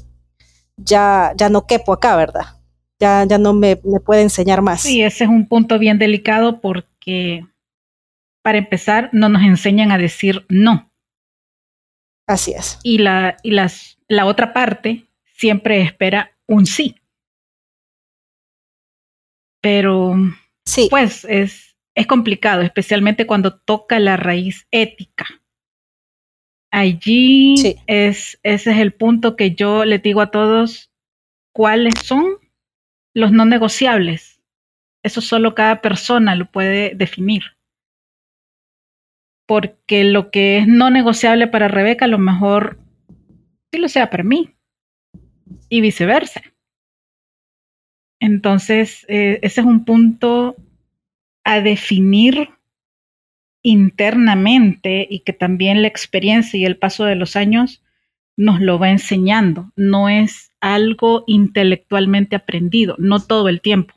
ya, 0.84 1.32
ya 1.36 1.48
no 1.48 1.66
quepo 1.66 1.92
acá, 1.92 2.16
¿verdad? 2.16 2.60
Ya, 2.98 3.24
ya 3.24 3.38
no 3.38 3.52
me, 3.52 3.80
me 3.84 4.00
puede 4.00 4.22
enseñar 4.22 4.62
más. 4.62 4.82
Sí, 4.82 5.02
ese 5.02 5.24
es 5.24 5.30
un 5.30 5.48
punto 5.48 5.78
bien 5.78 5.98
delicado 5.98 6.60
porque, 6.60 7.44
para 8.42 8.58
empezar, 8.58 9.10
no 9.12 9.28
nos 9.28 9.42
enseñan 9.42 9.90
a 9.90 9.98
decir 9.98 10.46
no. 10.48 10.92
Así 12.26 12.52
es. 12.52 12.78
Y 12.82 12.98
la, 12.98 13.36
y 13.42 13.50
las, 13.50 13.98
la 14.08 14.26
otra 14.26 14.52
parte 14.52 15.06
siempre 15.24 15.82
espera 15.82 16.32
un 16.46 16.66
sí. 16.66 16.94
Pero, 19.60 20.14
sí. 20.64 20.88
pues, 20.90 21.24
es, 21.24 21.76
es 21.94 22.06
complicado, 22.06 22.62
especialmente 22.62 23.26
cuando 23.26 23.58
toca 23.58 23.98
la 23.98 24.16
raíz 24.16 24.66
ética. 24.70 25.26
Allí 26.72 27.54
es, 27.86 28.40
ese 28.42 28.70
es 28.72 28.78
el 28.78 28.92
punto 28.92 29.36
que 29.36 29.54
yo 29.54 29.84
les 29.84 30.02
digo 30.02 30.20
a 30.20 30.30
todos, 30.30 30.90
cuáles 31.52 31.94
son 32.02 32.38
los 33.14 33.30
no 33.30 33.44
negociables. 33.44 34.42
Eso 35.04 35.20
solo 35.20 35.54
cada 35.54 35.80
persona 35.82 36.34
lo 36.34 36.50
puede 36.50 36.94
definir 36.94 37.42
porque 39.52 40.04
lo 40.04 40.30
que 40.30 40.56
es 40.56 40.66
no 40.66 40.88
negociable 40.88 41.46
para 41.46 41.68
Rebeca 41.68 42.06
a 42.06 42.08
lo 42.08 42.16
mejor 42.16 42.78
sí 43.70 43.78
lo 43.78 43.88
sea 43.88 44.08
para 44.08 44.24
mí 44.24 44.54
y 45.68 45.82
viceversa. 45.82 46.40
Entonces, 48.18 49.04
eh, 49.08 49.40
ese 49.42 49.60
es 49.60 49.66
un 49.66 49.84
punto 49.84 50.56
a 51.44 51.60
definir 51.60 52.48
internamente 53.62 55.06
y 55.08 55.20
que 55.20 55.32
también 55.32 55.82
la 55.82 55.88
experiencia 55.88 56.58
y 56.58 56.64
el 56.64 56.78
paso 56.78 57.04
de 57.04 57.16
los 57.16 57.36
años 57.36 57.82
nos 58.36 58.60
lo 58.60 58.78
va 58.78 58.90
enseñando. 58.90 59.72
No 59.76 60.08
es 60.08 60.52
algo 60.60 61.24
intelectualmente 61.26 62.36
aprendido, 62.36 62.96
no 62.98 63.20
todo 63.20 63.48
el 63.48 63.60
tiempo 63.60 63.94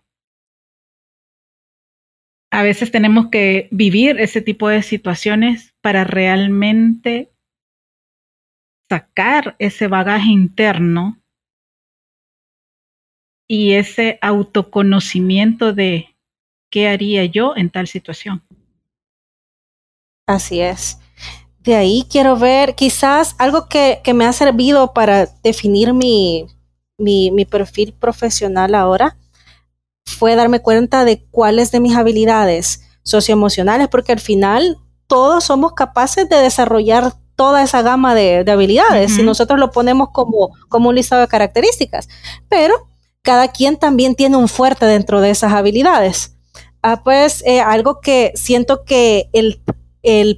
a 2.55 2.63
veces 2.63 2.89
tenemos 2.89 3.27
que 3.29 3.67
vivir 3.71 4.17
ese 4.21 4.41
tipo 4.41 4.69
de 4.69 4.81
situaciones 4.81 5.75
para 5.81 6.05
realmente 6.05 7.33
sacar 8.89 9.57
ese 9.59 9.89
bagaje 9.89 10.31
interno 10.31 11.21
y 13.45 13.73
ese 13.73 14.19
autoconocimiento 14.21 15.73
de 15.73 16.15
qué 16.71 16.87
haría 16.87 17.25
yo 17.25 17.57
en 17.57 17.69
tal 17.71 17.87
situación. 17.87 18.44
Así 20.27 20.61
es. 20.61 20.97
De 21.59 21.75
ahí 21.75 22.05
quiero 22.09 22.37
ver 22.37 22.75
quizás 22.75 23.35
algo 23.37 23.67
que, 23.67 24.01
me 24.13 24.25
ha 24.25 24.33
servido 24.33 24.93
para 24.93 25.27
definir 25.43 25.93
mi, 25.93 26.47
mi 26.97 27.45
perfil 27.45 27.93
profesional 27.93 28.75
ahora 28.75 29.17
fue 30.05 30.35
darme 30.35 30.59
cuenta 30.61 31.03
de 31.05 31.25
cuáles 31.31 31.71
de 31.71 31.79
mis 31.79 31.95
habilidades 31.95 32.81
socioemocionales, 33.03 33.87
porque 33.87 34.11
al 34.11 34.19
final 34.19 34.77
todos 35.07 35.43
somos 35.43 35.73
capaces 35.73 36.29
de 36.29 36.37
desarrollar 36.37 37.13
toda 37.35 37.63
esa 37.63 37.81
gama 37.81 38.15
de, 38.15 38.45
habilidades 38.47 39.13
si 39.13 39.23
nosotros 39.23 39.59
lo 39.59 39.71
ponemos 39.71 40.09
como, 40.13 40.51
como 40.69 40.89
un 40.89 40.95
listado 40.95 41.21
de 41.21 41.27
características. 41.27 42.07
Pero 42.47 42.87
cada 43.21 43.49
quien 43.49 43.77
también 43.77 44.15
tiene 44.15 44.37
un 44.37 44.47
fuerte 44.47 44.85
dentro 44.85 45.21
de 45.21 45.31
esas 45.31 45.51
habilidades. 45.51 46.37
Ah, 46.81 47.01
pues 47.03 47.43
eh, 47.45 47.61
algo 47.61 47.99
que 47.99 48.31
siento 48.35 48.83
que 48.85 49.29
el, 49.33 49.61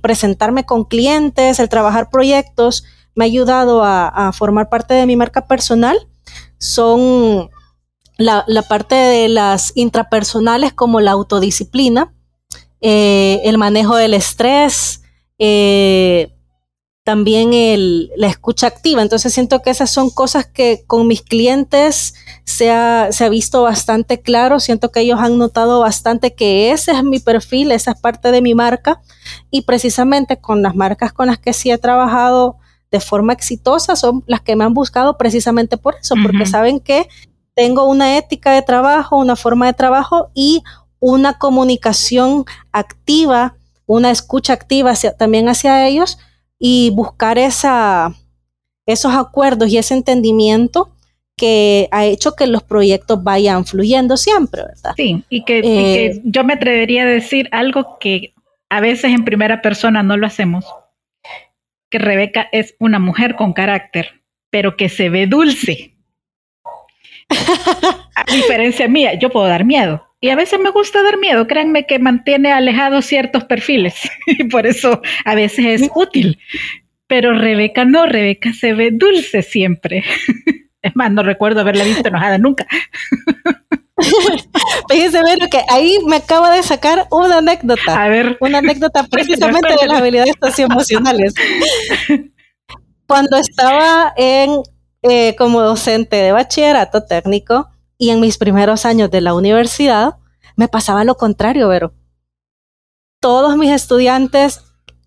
presentarme 0.02 0.66
con 0.66 0.86
clientes, 0.86 1.60
el 1.60 1.70
trabajar 1.70 2.10
proyectos, 2.10 2.84
me 3.16 3.26
ha 3.26 3.28
ayudado 3.28 3.84
a, 3.84 4.08
a 4.08 4.32
formar 4.32 4.70
parte 4.70 4.94
de 4.94 5.06
mi 5.06 5.16
marca 5.16 5.48
personal 5.48 6.08
son 6.58 7.50
la, 8.18 8.46
parte 8.68 8.96
de 8.96 9.30
las 9.30 9.72
intrapersonales 9.76 10.74
como 10.74 11.00
la 11.00 11.12
autodisciplina, 11.12 12.14
eh, 12.82 13.42
el 13.44 13.58
manejo 13.58 13.96
del 13.96 14.14
estrés, 14.14 15.02
eh, 15.40 16.34
también 17.04 17.54
el, 17.54 18.12
la 18.18 18.28
escucha 18.28 18.68
activa. 18.68 19.02
Entonces 19.02 19.34
siento 19.34 19.62
que 19.62 19.70
esas 19.70 19.92
son 19.92 20.10
cosas 20.10 20.46
que 20.46 20.84
con 20.88 21.08
mis 21.08 21.22
clientes 21.22 22.16
se 22.44 22.70
ha, 22.70 23.12
se 23.12 23.24
ha 23.24 23.30
visto 23.30 23.62
bastante 23.62 24.22
claro. 24.22 24.60
Siento 24.60 24.92
que 24.92 25.02
ellos 25.02 25.20
han 25.20 25.38
notado 25.38 25.80
bastante 25.80 26.36
que 26.36 26.72
ese 26.72 26.92
es 26.92 27.04
mi 27.04 27.20
perfil, 27.20 27.72
esa 27.72 27.92
es 27.92 28.02
parte 28.02 28.32
de 28.32 28.42
mi 28.42 28.56
marca. 28.56 29.02
Y 29.50 29.62
precisamente 29.62 30.38
con 30.38 30.62
las 30.62 30.76
marcas 30.76 31.14
con 31.14 31.28
las 31.28 31.40
que 31.40 31.54
sí 31.54 31.72
he 31.72 31.78
trabajado 31.78 32.58
de 32.92 33.00
forma 33.00 33.34
exitosa 33.34 33.96
son 33.96 34.24
las 34.28 34.42
que 34.42 34.56
me 34.56 34.64
han 34.64 34.74
buscado 34.74 35.18
precisamente 35.18 35.78
por 35.78 35.96
eso, 35.96 36.16
porque 36.24 36.46
saben 36.46 36.80
que 36.80 37.08
tengo 37.54 37.86
una 37.86 38.18
ética 38.18 38.52
de 38.52 38.62
trabajo, 38.62 39.18
una 39.18 39.36
forma 39.36 39.66
de 39.66 39.74
trabajo 39.74 40.30
y 40.34 40.64
una 41.00 41.38
comunicación 41.38 42.46
activa, 42.72 43.56
una 43.86 44.12
escucha 44.12 44.54
activa 44.54 44.94
también 45.18 45.50
hacia 45.50 45.88
ellos 45.88 46.18
y 46.60 46.92
buscar 46.92 47.38
esa, 47.38 48.14
esos 48.86 49.14
acuerdos 49.14 49.70
y 49.70 49.78
ese 49.78 49.94
entendimiento 49.94 50.92
que 51.36 51.88
ha 51.92 52.06
hecho 52.06 52.36
que 52.36 52.48
los 52.48 52.64
proyectos 52.64 53.24
vayan 53.24 53.64
fluyendo 53.64 54.18
siempre, 54.18 54.64
¿verdad? 54.64 54.94
Sí, 54.98 55.24
y 55.30 55.44
que, 55.44 55.60
eh, 55.60 56.22
yo 56.24 56.44
me 56.44 56.54
atrevería 56.54 57.04
a 57.04 57.06
decir 57.06 57.48
algo 57.52 57.98
que 58.00 58.34
a 58.70 58.82
veces 58.82 59.12
en 59.12 59.26
primera 59.26 59.62
persona 59.62 60.04
no 60.04 60.18
lo 60.18 60.28
hacemos, 60.28 60.66
que 61.90 62.00
Rebeca 62.00 62.50
es 62.52 62.76
una 62.80 63.00
mujer 63.00 63.36
con 63.36 63.54
carácter 63.54 64.18
pero 64.50 64.76
que 64.76 64.90
se 64.90 65.10
ve 65.10 65.28
dulce. 65.28 65.94
A 67.30 68.24
diferencia 68.32 68.88
mía, 68.88 69.14
yo 69.16 69.30
puedo 69.30 69.48
dar 69.48 69.66
miedo. 69.66 70.04
Y 70.20 70.30
a 70.30 70.36
veces 70.36 70.60
me 70.60 70.72
gusta 70.72 71.04
dar 71.04 71.18
miedo, 71.20 71.46
créanme 71.46 71.86
que 71.86 72.00
mantiene 72.00 72.52
alejados 72.52 73.06
ciertos 73.06 73.44
perfiles 73.44 74.10
y 74.26 74.46
por 74.46 74.66
eso 74.66 75.02
a 75.26 75.36
veces 75.36 75.82
es 75.82 75.92
útil. 75.94 76.40
Pero 77.06 77.34
Rebeca 77.34 77.86
no, 77.86 78.06
Rebeca 78.06 78.52
se 78.54 78.74
ve 78.74 78.92
dulce 78.92 79.44
siempre. 79.44 80.04
Es 80.84 80.96
más, 80.96 81.12
no 81.12 81.22
recuerdo 81.22 81.60
haberla 81.60 81.84
visto 81.84 82.08
enojada 82.08 82.38
nunca. 82.38 82.66
Fíjense, 84.90 85.22
ver 85.24 85.50
que 85.50 85.64
ahí 85.70 85.98
me 86.06 86.18
acabo 86.18 86.48
de 86.48 86.62
sacar 86.64 87.08
una 87.12 87.40
anécdota. 87.40 88.04
A 88.04 88.08
ver. 88.08 88.38
Una 88.40 88.60
anécdota 88.60 89.04
precisamente 89.10 89.70
de 89.80 89.88
las 89.88 90.00
habilidades 90.00 90.36
socioemocionales. 90.42 91.34
Cuando 93.08 93.38
estaba 93.38 94.14
en 94.16 94.62
eh, 95.02 95.36
como 95.38 95.62
docente 95.62 96.18
de 96.18 96.32
bachillerato 96.32 97.04
técnico 97.04 97.70
y 97.98 98.10
en 98.10 98.20
mis 98.20 98.38
primeros 98.38 98.86
años 98.86 99.10
de 99.10 99.22
la 99.22 99.34
universidad, 99.34 100.18
me 100.56 100.68
pasaba 100.68 101.04
lo 101.04 101.16
contrario, 101.16 101.70
pero 101.70 101.94
todos 103.20 103.58
mis 103.58 103.72
estudiantes, 103.72 104.62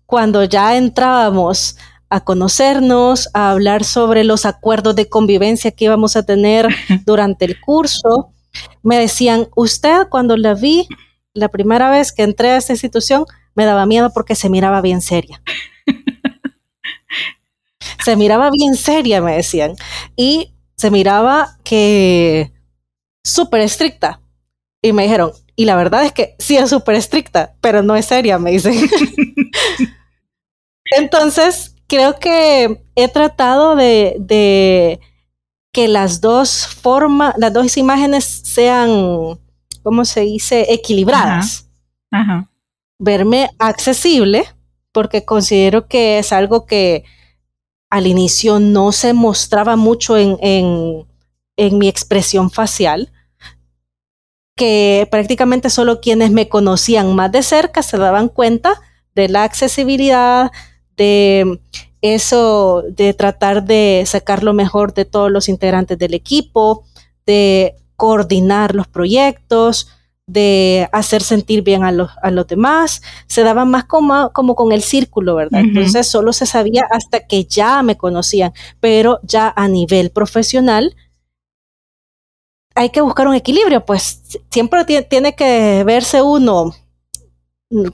cuando 0.05 0.43
ya 0.43 0.75
entrábamos 0.75 1.77
a 2.09 2.23
conocernos, 2.25 3.29
a 3.33 3.51
hablar 3.51 3.85
sobre 3.85 4.23
los 4.25 4.45
acuerdos 4.45 4.95
de 4.95 5.07
convivencia 5.07 5.71
que 5.71 5.85
íbamos 5.85 6.15
a 6.17 6.23
tener 6.23 6.67
durante 7.05 7.45
el 7.45 7.59
curso, 7.61 8.33
me 8.83 8.97
decían, 8.97 9.49
usted 9.55 10.07
cuando 10.09 10.37
la 10.37 10.53
vi 10.53 10.87
la 11.33 11.49
primera 11.49 11.89
vez 11.89 12.11
que 12.11 12.23
entré 12.23 12.51
a 12.51 12.57
esta 12.57 12.73
institución, 12.73 13.25
me 13.55 13.65
daba 13.65 13.85
miedo 13.85 14.11
porque 14.13 14.35
se 14.35 14.49
miraba 14.49 14.81
bien 14.81 15.01
seria. 15.01 15.41
se 18.03 18.15
miraba 18.15 18.49
bien 18.51 18.75
seria, 18.75 19.21
me 19.21 19.35
decían. 19.35 19.75
Y 20.15 20.53
se 20.75 20.91
miraba 20.91 21.57
que 21.63 22.51
súper 23.23 23.61
estricta. 23.61 24.21
Y 24.81 24.93
me 24.93 25.03
dijeron, 25.03 25.31
y 25.55 25.65
la 25.65 25.75
verdad 25.75 26.05
es 26.05 26.11
que 26.11 26.35
sí 26.39 26.57
es 26.57 26.69
súper 26.69 26.95
estricta, 26.95 27.55
pero 27.61 27.83
no 27.83 27.95
es 27.95 28.05
seria, 28.05 28.39
me 28.39 28.51
dicen. 28.51 28.73
Entonces, 30.97 31.75
creo 31.87 32.19
que 32.19 32.83
he 32.95 33.07
tratado 33.07 33.75
de, 33.75 34.99
que 35.71 35.87
las 35.87 36.21
dos 36.21 36.67
formas, 36.67 37.33
las 37.37 37.53
dos 37.53 37.77
imágenes 37.77 38.25
sean, 38.25 39.39
¿cómo 39.83 40.05
se 40.05 40.21
dice?, 40.21 40.73
equilibradas. 40.73 41.67
Verme 42.99 43.49
accesible, 43.57 44.45
porque 44.91 45.23
considero 45.23 45.87
que 45.87 46.19
es 46.19 46.33
algo 46.33 46.65
que 46.65 47.05
al 47.89 48.05
inicio 48.05 48.59
no 48.59 48.91
se 48.91 49.13
mostraba 49.13 49.75
mucho 49.75 50.17
en, 50.17 50.37
en 50.41 51.77
mi 51.77 51.87
expresión 51.87 52.51
facial, 52.51 53.11
que 54.55 55.07
prácticamente 55.09 55.69
solo 55.69 56.01
quienes 56.01 56.31
me 56.31 56.49
conocían 56.49 57.15
más 57.15 57.31
de 57.31 57.43
cerca 57.43 57.81
se 57.81 57.97
daban 57.97 58.27
cuenta 58.27 58.79
de 59.15 59.29
la 59.29 59.43
accesibilidad, 59.43 60.51
de 60.95 61.59
eso, 62.01 62.83
de 62.89 63.13
tratar 63.13 63.63
de 63.63 64.03
sacar 64.05 64.43
lo 64.43 64.53
mejor 64.53 64.93
de 64.93 65.05
todos 65.05 65.31
los 65.31 65.49
integrantes 65.49 65.97
del 65.97 66.13
equipo, 66.13 66.83
de 67.25 67.75
coordinar 67.95 68.73
los 68.73 68.87
proyectos, 68.87 69.87
de 70.25 70.87
hacer 70.91 71.21
sentir 71.21 71.61
bien 71.61 71.83
a 71.83 71.91
los, 71.91 72.09
a 72.21 72.31
los 72.31 72.47
demás, 72.47 73.01
se 73.27 73.43
daban 73.43 73.69
más 73.69 73.83
como, 73.83 74.31
como 74.31 74.55
con 74.55 74.71
el 74.71 74.81
círculo, 74.81 75.35
¿verdad? 75.35 75.61
Entonces 75.61 76.07
solo 76.07 76.31
se 76.31 76.45
sabía 76.45 76.83
hasta 76.89 77.27
que 77.27 77.43
ya 77.43 77.83
me 77.83 77.97
conocían, 77.97 78.53
pero 78.79 79.19
ya 79.23 79.53
a 79.55 79.67
nivel 79.67 80.09
profesional 80.09 80.95
hay 82.75 82.89
que 82.89 83.01
buscar 83.01 83.27
un 83.27 83.35
equilibrio, 83.35 83.85
pues 83.85 84.21
siempre 84.49 84.85
tiene 84.85 85.35
que 85.35 85.83
verse 85.85 86.21
uno 86.21 86.73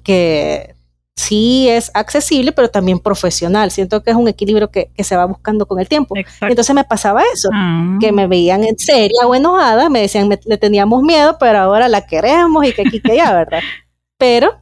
que 0.04 0.76
sí 1.17 1.67
es 1.67 1.91
accesible, 1.95 2.51
pero 2.51 2.69
también 2.69 2.99
profesional. 2.99 3.71
Siento 3.71 4.03
que 4.03 4.12
es 4.12 4.15
un 4.15 4.27
equilibrio 4.27 4.69
que, 4.69 4.91
se 4.99 5.15
va 5.15 5.25
buscando 5.25 5.65
con 5.65 5.80
el 5.80 5.89
tiempo. 5.89 6.15
Entonces 6.41 6.73
me 6.75 6.84
pasaba 6.84 7.23
eso, 7.34 7.49
ah. 7.53 7.97
que 7.99 8.12
me 8.12 8.27
veían 8.27 8.63
en 8.63 8.77
seria 8.77 9.25
o 9.25 9.36
enojada, 9.36 9.89
me 9.89 10.01
decían, 10.01 10.30
le 10.30 10.58
teníamos 10.58 11.01
miedo, 11.01 11.38
pero 11.39 11.60
ahora 11.60 11.89
la 11.89 12.06
queremos 12.06 12.65
y 12.65 12.73
que 12.73 12.84
aquí 12.84 13.01
que 13.01 13.13
allá, 13.13 13.34
¿verdad? 13.34 13.60
Pero 14.19 14.60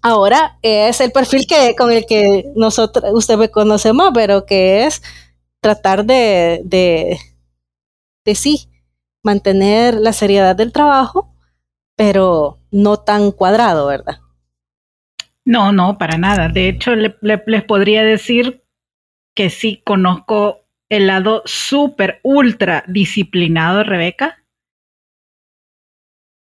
ahora 0.00 0.58
es 0.62 1.00
el 1.02 1.12
perfil 1.12 1.46
que 1.46 1.74
con 1.76 1.92
el 1.92 2.06
que 2.06 2.44
nosotros, 2.56 3.04
usted 3.12 3.36
me 3.36 3.50
conoce 3.50 3.92
más, 3.92 4.12
pero 4.14 4.46
que 4.46 4.86
es 4.86 5.02
tratar 5.60 6.06
de, 6.06 6.62
de, 6.64 7.18
de 8.24 8.34
sí, 8.34 8.70
mantener 9.22 9.94
la 9.94 10.14
seriedad 10.14 10.56
del 10.56 10.72
trabajo, 10.72 11.34
pero 11.96 12.58
no 12.70 12.96
tan 12.96 13.30
cuadrado, 13.30 13.88
¿verdad? 13.88 14.20
No, 15.48 15.72
no, 15.72 15.96
para 15.96 16.18
nada. 16.18 16.50
De 16.50 16.68
hecho, 16.68 16.94
les 16.94 17.62
podría 17.64 18.04
decir 18.04 18.62
que 19.34 19.48
sí 19.48 19.80
conozco 19.82 20.66
el 20.90 21.06
lado 21.06 21.40
súper, 21.46 22.20
ultra 22.22 22.84
disciplinado 22.86 23.78
de 23.78 23.84
Rebeca, 23.84 24.44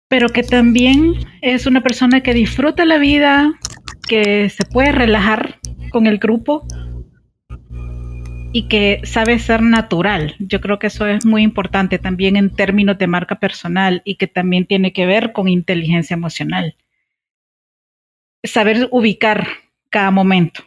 pero 0.08 0.28
que 0.28 0.44
también 0.44 1.14
es 1.40 1.66
una 1.66 1.80
persona 1.80 2.20
que 2.20 2.32
disfruta 2.32 2.84
la 2.84 2.98
vida, 2.98 3.58
que 4.06 4.48
se 4.50 4.64
puede 4.64 4.92
relajar 4.92 5.58
con 5.90 6.06
el 6.06 6.18
grupo 6.18 6.64
y 8.52 8.68
que 8.68 9.00
sabe 9.02 9.40
ser 9.40 9.62
natural. 9.62 10.36
Yo 10.38 10.60
creo 10.60 10.78
que 10.78 10.86
eso 10.86 11.08
es 11.08 11.26
muy 11.26 11.42
importante 11.42 11.98
también 11.98 12.36
en 12.36 12.54
términos 12.54 12.98
de 12.98 13.08
marca 13.08 13.40
personal 13.40 14.00
y 14.04 14.14
que 14.14 14.28
también 14.28 14.64
tiene 14.64 14.92
que 14.92 15.06
ver 15.06 15.32
con 15.32 15.48
inteligencia 15.48 16.14
emocional. 16.14 16.76
Saber 18.44 18.88
ubicar 18.90 19.46
cada 19.90 20.10
momento. 20.10 20.64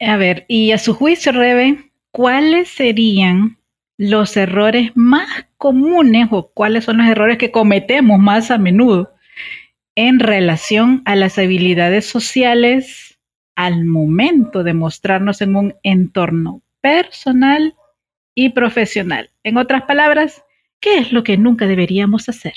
A 0.00 0.16
ver, 0.16 0.44
y 0.48 0.72
a 0.72 0.78
su 0.78 0.94
juicio, 0.94 1.32
Rebe, 1.32 1.90
¿cuáles 2.10 2.68
serían 2.68 3.58
los 3.96 4.36
errores 4.36 4.92
más 4.94 5.46
comunes 5.56 6.28
o 6.30 6.52
cuáles 6.52 6.84
son 6.84 6.98
los 6.98 7.08
errores 7.08 7.36
que 7.36 7.50
cometemos 7.50 8.18
más 8.20 8.50
a 8.50 8.58
menudo 8.58 9.12
en 9.96 10.20
relación 10.20 11.02
a 11.04 11.16
las 11.16 11.38
habilidades 11.38 12.06
sociales 12.06 13.18
al 13.56 13.84
momento 13.84 14.62
de 14.62 14.72
mostrarnos 14.72 15.42
en 15.42 15.56
un 15.56 15.74
entorno 15.82 16.62
personal 16.80 17.74
y 18.36 18.50
profesional. 18.50 19.30
En 19.42 19.56
otras 19.56 19.82
palabras, 19.82 20.44
¿qué 20.78 20.98
es 20.98 21.12
lo 21.12 21.24
que 21.24 21.36
nunca 21.36 21.66
deberíamos 21.66 22.28
hacer? 22.28 22.54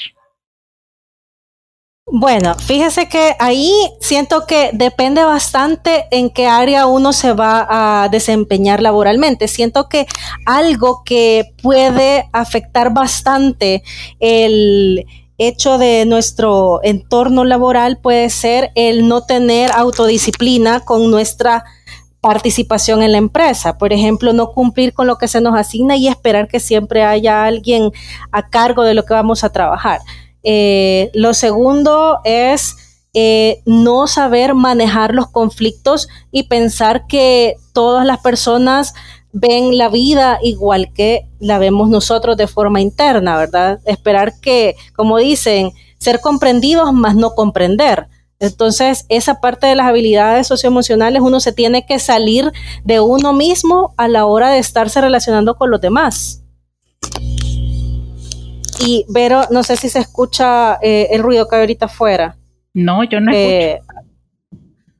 Bueno, 2.05 2.55
fíjese 2.55 3.07
que 3.07 3.35
ahí 3.39 3.71
siento 4.01 4.45
que 4.45 4.71
depende 4.73 5.23
bastante 5.23 6.07
en 6.11 6.29
qué 6.29 6.47
área 6.47 6.85
uno 6.85 7.13
se 7.13 7.33
va 7.33 7.67
a 8.03 8.09
desempeñar 8.09 8.81
laboralmente. 8.81 9.47
Siento 9.47 9.87
que 9.87 10.07
algo 10.45 11.03
que 11.05 11.53
puede 11.61 12.29
afectar 12.33 12.93
bastante 12.93 13.83
el, 14.19 15.05
hecho 15.47 15.79
de 15.79 16.05
nuestro 16.05 16.81
entorno 16.83 17.43
laboral 17.43 17.97
puede 17.97 18.29
ser 18.29 18.71
el 18.75 19.07
no 19.07 19.23
tener 19.23 19.71
autodisciplina 19.71 20.81
con 20.81 21.09
nuestra 21.09 21.63
participación 22.19 23.01
en 23.01 23.13
la 23.13 23.17
empresa. 23.17 23.79
Por 23.79 23.91
ejemplo, 23.91 24.33
no 24.33 24.51
cumplir 24.51 24.93
con 24.93 25.07
lo 25.07 25.17
que 25.17 25.27
se 25.27 25.41
nos 25.41 25.57
asigna 25.57 25.95
y 25.95 26.07
esperar 26.07 26.47
que 26.47 26.59
siempre 26.59 27.03
haya 27.03 27.43
alguien 27.43 27.91
a 28.31 28.49
cargo 28.49 28.83
de 28.83 28.93
lo 28.93 29.03
que 29.03 29.15
vamos 29.15 29.43
a 29.43 29.51
trabajar. 29.51 30.01
Eh, 30.43 31.11
lo 31.13 31.33
segundo 31.33 32.19
es 32.23 32.75
eh, 33.13 33.61
no 33.65 34.07
saber 34.07 34.55
manejar 34.55 35.13
los 35.13 35.27
conflictos 35.29 36.07
y 36.31 36.43
pensar 36.43 37.07
que 37.07 37.55
todas 37.73 38.05
las 38.05 38.19
personas 38.19 38.93
ven 39.33 39.77
la 39.77 39.89
vida 39.89 40.39
igual 40.41 40.91
que 40.93 41.27
la 41.39 41.59
vemos 41.59 41.89
nosotros 41.89 42.37
de 42.37 42.47
forma 42.47 42.81
interna, 42.81 43.37
¿verdad? 43.37 43.79
Esperar 43.85 44.39
que, 44.39 44.75
como 44.95 45.17
dicen, 45.17 45.71
ser 45.97 46.19
comprendidos 46.19 46.93
más 46.93 47.15
no 47.15 47.35
comprender. 47.35 48.07
Entonces, 48.39 49.05
esa 49.07 49.39
parte 49.39 49.67
de 49.67 49.75
las 49.75 49.87
habilidades 49.87 50.47
socioemocionales, 50.47 51.21
uno 51.21 51.39
se 51.39 51.53
tiene 51.53 51.85
que 51.85 51.99
salir 51.99 52.51
de 52.83 52.99
uno 52.99 53.33
mismo 53.33 53.93
a 53.97 54.07
la 54.07 54.25
hora 54.25 54.49
de 54.49 54.57
estarse 54.57 54.99
relacionando 54.99 55.55
con 55.55 55.69
los 55.69 55.79
demás. 55.79 56.41
Y, 58.85 59.05
Vero, 59.09 59.43
no 59.51 59.63
sé 59.63 59.75
si 59.77 59.89
se 59.89 59.99
escucha 59.99 60.79
eh, 60.81 61.09
el 61.11 61.21
ruido 61.21 61.47
que 61.47 61.55
hay 61.55 61.61
ahorita 61.61 61.85
afuera. 61.85 62.37
No, 62.73 63.03
yo 63.03 63.19
no 63.19 63.31
eh, 63.33 63.79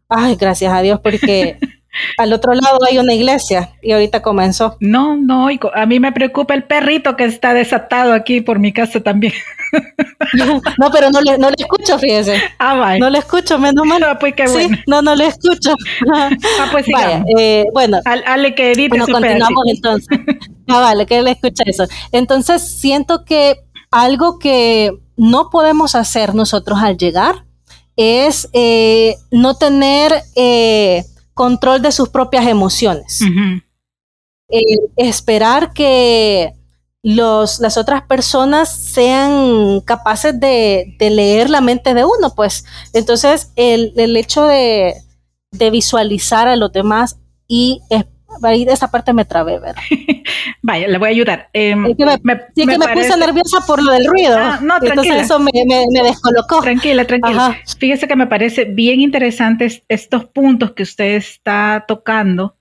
Ay, 0.08 0.36
gracias 0.36 0.74
a 0.74 0.82
Dios, 0.82 1.00
porque 1.00 1.58
al 2.18 2.34
otro 2.34 2.54
lado 2.54 2.80
hay 2.90 2.98
una 2.98 3.14
iglesia 3.14 3.72
y 3.82 3.94
ahorita 3.94 4.22
comenzó. 4.22 4.78
No, 4.80 5.16
no, 5.18 5.48
a 5.74 5.86
mí 5.86 6.00
me 6.00 6.12
preocupa 6.12 6.54
el 6.54 6.64
perrito 6.64 7.16
que 7.16 7.26
está 7.26 7.54
desatado 7.54 8.14
aquí 8.14 8.42
por 8.42 8.60
mi 8.60 8.74
casa 8.74 9.00
también. 9.00 9.34
no, 10.78 10.92
pero 10.92 11.10
no 11.12 11.22
le, 11.22 11.38
no 11.38 11.50
le 11.50 11.56
escucho, 11.58 11.98
fíjese. 11.98 12.42
Ah, 12.60 12.76
vaya. 12.76 13.00
No 13.00 13.10
le 13.10 13.20
escucho, 13.20 13.58
menos 13.58 13.86
mal. 13.86 14.02
No, 14.02 14.20
pues 14.20 14.34
qué 14.36 14.48
bueno. 14.48 14.76
Sí, 14.76 14.84
no, 14.86 15.02
no 15.02 15.16
le 15.16 15.28
escucho. 15.28 15.74
ah, 16.14 16.30
pues 16.72 16.86
sí. 16.86 16.94
Eh, 17.38 17.66
bueno. 17.74 18.00
Ale 18.06 18.54
que 18.54 18.74
edite 18.74 18.90
bueno, 18.90 19.08
continuamos 19.08 19.64
entonces. 19.68 20.20
Ah, 20.68 20.80
vale, 20.80 21.06
que 21.06 21.22
le 21.22 21.32
escucha 21.32 21.64
eso. 21.66 21.86
Entonces, 22.12 22.62
siento 22.62 23.24
que 23.24 23.56
algo 23.92 24.40
que 24.40 24.92
no 25.18 25.50
podemos 25.50 25.96
hacer 25.96 26.34
nosotros 26.34 26.80
al 26.82 26.98
llegar 26.98 27.46
es 27.96 28.50
eh, 28.54 29.16
no 29.30 29.56
tener 29.56 30.14
eh, 30.36 31.04
control 31.34 31.82
de 31.82 31.92
sus 31.92 32.10
propias 32.10 32.48
emociones. 32.48 33.20
esperar 34.98 35.74
que 35.74 36.54
los, 37.04 37.60
las 37.60 37.78
otras 37.78 38.04
personas 38.04 38.70
sean 38.70 39.82
capaces 39.82 40.40
de, 40.40 40.96
leer 41.00 41.50
la 41.50 41.62
mente 41.62 41.94
de 41.94 42.06
uno, 42.06 42.34
pues. 42.36 42.66
Entonces, 42.94 43.52
el, 43.56 43.94
hecho 44.18 44.46
de, 44.46 44.96
visualizar 45.72 46.48
a 46.48 46.56
los 46.56 46.72
demás 46.72 47.18
y 47.48 47.82
ahí 48.44 48.66
de 48.66 48.74
esa 48.74 48.90
parte 48.92 49.14
me 49.14 49.26
trabé, 49.26 49.60
¿verdad? 49.60 49.82
Vaya, 50.62 50.88
le 50.88 50.98
voy 50.98 51.08
a 51.08 51.12
ayudar. 51.12 51.50
Eh, 51.54 51.76
que 51.98 52.06
me, 52.06 52.42
sí, 52.56 52.66
que 52.66 52.78
me 52.78 52.88
puse 52.90 53.18
nerviosa 53.18 53.66
por 53.66 53.84
lo 53.84 53.92
del 53.92 54.06
ruido. 54.06 54.38
Ah, 54.38 54.60
no, 54.62 54.80
tranquila. 54.80 55.04
Entonces 55.04 55.26
eso 55.26 55.40
me, 55.40 55.52
descolocó. 56.04 56.62
Tranquila, 56.62 57.06
tranquila. 57.06 57.58
Fíjese 57.78 58.08
que 58.08 58.16
me 58.16 58.28
parece 58.28 58.66
bien 58.66 59.02
interesantes 59.02 59.84
estos 59.88 60.26
puntos 60.26 60.72
que 60.72 60.84
usted 60.84 61.16
está 61.16 61.86
tocando 61.88 62.56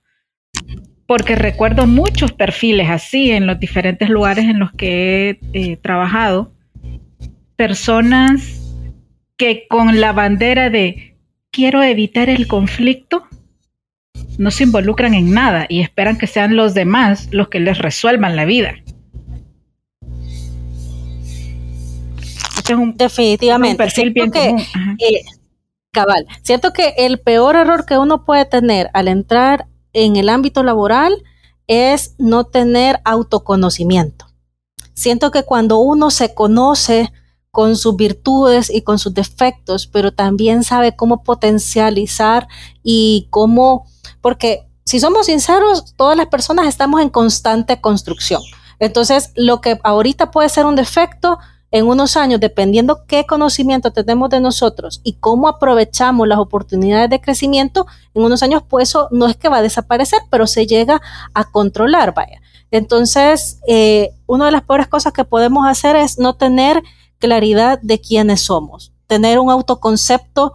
porque 1.11 1.35
recuerdo 1.35 1.87
muchos 1.87 2.31
perfiles 2.31 2.89
así 2.89 3.31
en 3.31 3.45
los 3.45 3.59
diferentes 3.59 4.09
lugares 4.09 4.45
en 4.45 4.59
los 4.59 4.71
que 4.71 5.41
he 5.53 5.71
eh, 5.71 5.75
trabajado. 5.75 6.53
Personas 7.57 8.61
que 9.35 9.67
con 9.67 9.99
la 9.99 10.13
bandera 10.13 10.69
de 10.69 11.17
quiero 11.51 11.83
evitar 11.83 12.29
el 12.29 12.47
conflicto, 12.47 13.25
no 14.37 14.51
se 14.51 14.63
involucran 14.63 15.13
en 15.13 15.31
nada 15.31 15.65
y 15.69 15.81
esperan 15.81 16.17
que 16.17 16.27
sean 16.27 16.55
los 16.55 16.73
demás 16.73 17.27
los 17.31 17.49
que 17.49 17.59
les 17.59 17.77
resuelvan 17.77 18.35
la 18.35 18.45
vida. 18.45 18.75
Este 22.57 22.75
Definitivamente. 22.95 23.77
perfil 23.77 24.11
bien 24.11 24.31
que, 24.31 24.49
eh, 24.49 25.23
cabal, 25.91 26.27
cierto 26.43 26.73
que 26.73 26.93
el 26.97 27.19
peor 27.19 27.55
error 27.55 27.85
que 27.85 27.97
uno 27.97 28.23
puede 28.23 28.45
tener 28.45 28.89
al 28.93 29.07
entrar 29.07 29.67
en 29.93 30.15
el 30.15 30.29
ámbito 30.29 30.63
laboral 30.63 31.23
es 31.67 32.15
no 32.17 32.45
tener 32.45 32.99
autoconocimiento. 33.03 34.27
Siento 34.93 35.31
que 35.31 35.43
cuando 35.43 35.79
uno 35.79 36.11
se 36.11 36.33
conoce 36.33 37.11
con 37.51 37.75
sus 37.75 37.95
virtudes 37.95 38.69
y 38.69 38.81
con 38.81 38.99
sus 38.99 39.13
defectos, 39.13 39.87
pero 39.87 40.13
también 40.13 40.63
sabe 40.63 40.95
cómo 40.95 41.23
potencializar 41.23 42.47
y 42.83 43.27
cómo, 43.29 43.87
porque 44.21 44.67
si 44.85 44.99
somos 44.99 45.27
sinceros, 45.27 45.93
todas 45.95 46.17
las 46.17 46.27
personas 46.27 46.67
estamos 46.67 47.01
en 47.01 47.09
constante 47.09 47.81
construcción. 47.81 48.41
Entonces, 48.79 49.31
lo 49.35 49.61
que 49.61 49.79
ahorita 49.83 50.31
puede 50.31 50.49
ser 50.49 50.65
un 50.65 50.75
defecto, 50.75 51.37
en 51.71 51.87
unos 51.87 52.17
años, 52.17 52.39
dependiendo 52.39 53.05
qué 53.07 53.25
conocimiento 53.25 53.91
tenemos 53.91 54.29
de 54.29 54.41
nosotros 54.41 54.99
y 55.03 55.13
cómo 55.13 55.47
aprovechamos 55.47 56.27
las 56.27 56.37
oportunidades 56.37 57.09
de 57.09 57.21
crecimiento, 57.21 57.87
en 58.13 58.23
unos 58.23 58.43
años, 58.43 58.61
pues 58.67 58.89
eso 58.89 59.07
no 59.11 59.27
es 59.27 59.37
que 59.37 59.47
va 59.47 59.57
a 59.57 59.61
desaparecer, 59.61 60.19
pero 60.29 60.47
se 60.47 60.67
llega 60.67 61.01
a 61.33 61.49
controlar, 61.49 62.13
vaya. 62.13 62.41
Entonces, 62.71 63.59
eh, 63.67 64.11
una 64.27 64.45
de 64.45 64.51
las 64.51 64.63
peores 64.63 64.87
cosas 64.87 65.13
que 65.13 65.23
podemos 65.23 65.65
hacer 65.65 65.95
es 65.95 66.19
no 66.19 66.35
tener 66.35 66.83
claridad 67.19 67.79
de 67.81 68.01
quiénes 68.01 68.41
somos, 68.41 68.91
tener 69.07 69.39
un 69.39 69.49
autoconcepto 69.49 70.53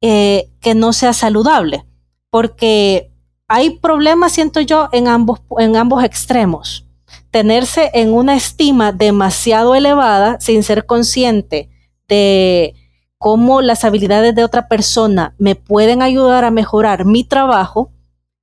eh, 0.00 0.50
que 0.60 0.74
no 0.74 0.92
sea 0.92 1.12
saludable, 1.12 1.84
porque 2.32 3.12
hay 3.46 3.78
problemas, 3.78 4.32
siento 4.32 4.60
yo, 4.60 4.88
en 4.90 5.06
ambos, 5.06 5.42
en 5.58 5.76
ambos 5.76 6.02
extremos 6.02 6.88
tenerse 7.32 7.90
en 7.94 8.12
una 8.12 8.36
estima 8.36 8.92
demasiado 8.92 9.74
elevada 9.74 10.38
sin 10.38 10.62
ser 10.62 10.84
consciente 10.84 11.70
de 12.06 12.74
cómo 13.18 13.62
las 13.62 13.84
habilidades 13.84 14.34
de 14.34 14.44
otra 14.44 14.68
persona 14.68 15.34
me 15.38 15.54
pueden 15.54 16.02
ayudar 16.02 16.44
a 16.44 16.50
mejorar 16.50 17.06
mi 17.06 17.24
trabajo 17.24 17.90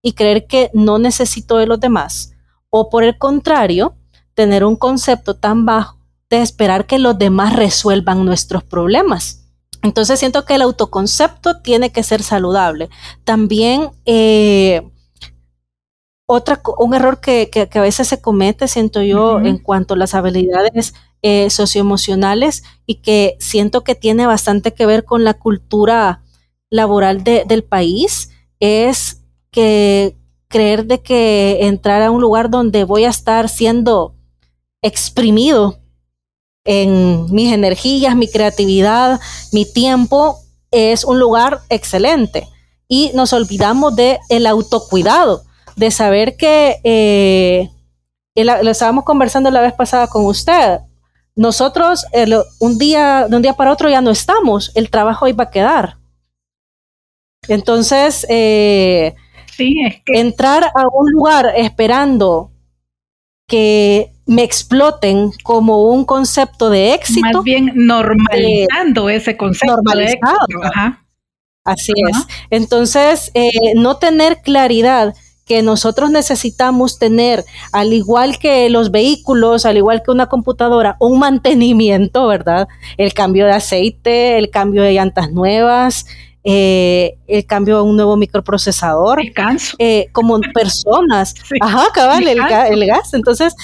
y 0.01 0.13
creer 0.13 0.47
que 0.47 0.71
no 0.73 0.97
necesito 0.97 1.57
de 1.57 1.67
los 1.67 1.79
demás. 1.79 2.33
O 2.71 2.89
por 2.89 3.03
el 3.03 3.17
contrario, 3.17 3.95
tener 4.33 4.65
un 4.65 4.75
concepto 4.75 5.35
tan 5.35 5.67
bajo 5.67 5.99
de 6.29 6.41
esperar 6.41 6.87
que 6.87 6.97
los 6.97 7.17
demás 7.17 7.55
resuelvan 7.55 8.25
nuestros 8.25 8.63
problemas. 8.63 9.38
Entonces 9.81 10.19
siento 10.19 10.45
que 10.45 10.55
el 10.55 10.61
autoconcepto 10.61 11.61
tiene 11.61 11.91
que 11.91 12.03
ser 12.03 12.21
saludable. 12.21 12.89
También 13.23 13.91
eh, 14.05 14.89
otra, 16.25 16.61
un 16.77 16.93
error 16.93 17.19
que, 17.21 17.49
a 17.73 17.81
veces 17.81 18.07
se 18.07 18.21
comete, 18.21 18.67
siento 18.67 19.01
yo, 19.01 19.39
en 19.39 19.57
cuanto 19.57 19.93
a 19.93 19.97
las 19.97 20.13
habilidades 20.13 20.93
eh, 21.23 21.49
socioemocionales 21.49 22.63
y 22.85 23.01
que 23.01 23.35
siento 23.39 23.83
que 23.83 23.95
tiene 23.95 24.27
bastante 24.27 24.73
que 24.73 24.85
ver 24.85 25.05
con 25.05 25.23
la 25.23 25.33
cultura 25.33 26.23
laboral 26.69 27.23
del 27.23 27.63
país, 27.63 28.29
es 28.59 29.23
que 29.49 30.17
creer 30.49 30.85
de 30.85 31.01
que 31.01 31.65
entrar 31.65 32.01
a 32.03 32.11
un 32.11 32.21
lugar 32.21 32.49
donde 32.49 32.83
voy 32.83 33.05
a 33.05 33.09
estar 33.09 33.49
siendo 33.49 34.15
exprimido 34.83 35.78
en 36.65 37.31
mis 37.33 37.53
energías, 37.53 38.15
mi 38.15 38.27
creatividad, 38.29 39.19
mi 39.51 39.65
tiempo, 39.65 40.39
es 40.71 41.03
un 41.03 41.19
lugar 41.19 41.61
excelente. 41.69 42.47
Y 42.87 43.11
nos 43.13 43.33
olvidamos 43.33 43.95
de 43.95 44.19
el 44.29 44.47
autocuidado 44.47 45.43
de 45.75 45.91
saber 45.91 46.35
que, 46.37 46.79
eh, 46.83 47.69
lo 48.35 48.71
estábamos 48.71 49.03
conversando 49.03 49.51
la 49.51 49.61
vez 49.61 49.73
pasada 49.73 50.07
con 50.07 50.25
usted, 50.25 50.79
nosotros 51.39 52.05
un 52.59 52.77
día, 52.77 53.27
de 53.29 53.35
un 53.37 53.41
día 53.41 53.53
para 53.53 53.71
otro 53.71 53.89
ya 53.89 54.01
no 54.01 54.11
estamos, 54.11 54.73
el 54.75 54.89
trabajo 54.89 55.25
iba 55.25 55.45
a 55.45 55.51
quedar. 55.51 55.95
Entonces, 57.47 58.25
eh, 58.29 59.15
entrar 60.07 60.65
a 60.65 60.83
un 60.91 61.11
lugar 61.11 61.53
esperando 61.55 62.51
que 63.47 64.13
me 64.29 64.43
exploten 64.43 65.31
como 65.41 65.85
un 65.85 66.05
concepto 66.05 66.69
de 66.69 66.93
éxito. 66.93 67.27
Más 67.33 67.43
bien 67.43 67.71
normalizando 67.73 69.09
ese 69.09 69.35
concepto 69.35 69.77
normalizado. 69.77 70.37
de 70.47 70.55
éxito. 70.55 70.97
Así 71.63 71.93
es. 71.95 72.27
Entonces, 72.51 73.31
eh, 73.33 73.49
no 73.75 73.97
tener 73.97 74.41
claridad 74.43 75.15
que 75.45 75.63
nosotros 75.63 76.11
necesitamos 76.11 76.99
tener, 76.99 77.43
al 77.71 77.91
igual 77.91 78.37
que 78.37 78.69
los 78.69 78.91
vehículos, 78.91 79.65
al 79.65 79.77
igual 79.77 80.03
que 80.03 80.11
una 80.11 80.27
computadora, 80.27 80.95
un 80.99 81.17
mantenimiento, 81.17 82.27
¿verdad? 82.27 82.67
El 82.97 83.15
cambio 83.15 83.47
de 83.47 83.53
aceite, 83.53 84.37
el 84.37 84.51
cambio 84.51 84.83
de 84.83 84.93
llantas 84.93 85.31
nuevas, 85.31 86.05
eh, 86.43 87.17
el 87.27 87.45
cambio 87.45 87.77
a 87.77 87.81
un 87.81 87.95
nuevo 87.95 88.15
microprocesador. 88.15 89.19
El. 89.19 89.33
Eh, 89.79 90.09
como 90.11 90.39
personas. 90.53 91.33
Ajá, 91.61 91.87
cabal, 91.93 92.27
el, 92.27 92.39
el, 92.39 92.85
gas. 92.85 93.13
Entonces, 93.13 93.55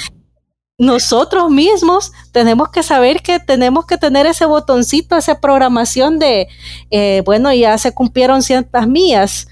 nosotros 0.77 1.49
mismos 1.49 2.11
tenemos 2.31 2.69
que 2.69 2.83
saber 2.83 3.21
que 3.21 3.39
tenemos 3.39 3.85
que 3.85 3.97
tener 3.97 4.25
ese 4.25 4.45
botoncito, 4.45 5.15
esa 5.15 5.39
programación 5.39 6.19
de, 6.19 6.47
eh, 6.91 7.21
bueno, 7.25 7.53
ya 7.53 7.77
se 7.77 7.93
cumplieron 7.93 8.41
ciertas 8.41 8.87
mías 8.87 9.47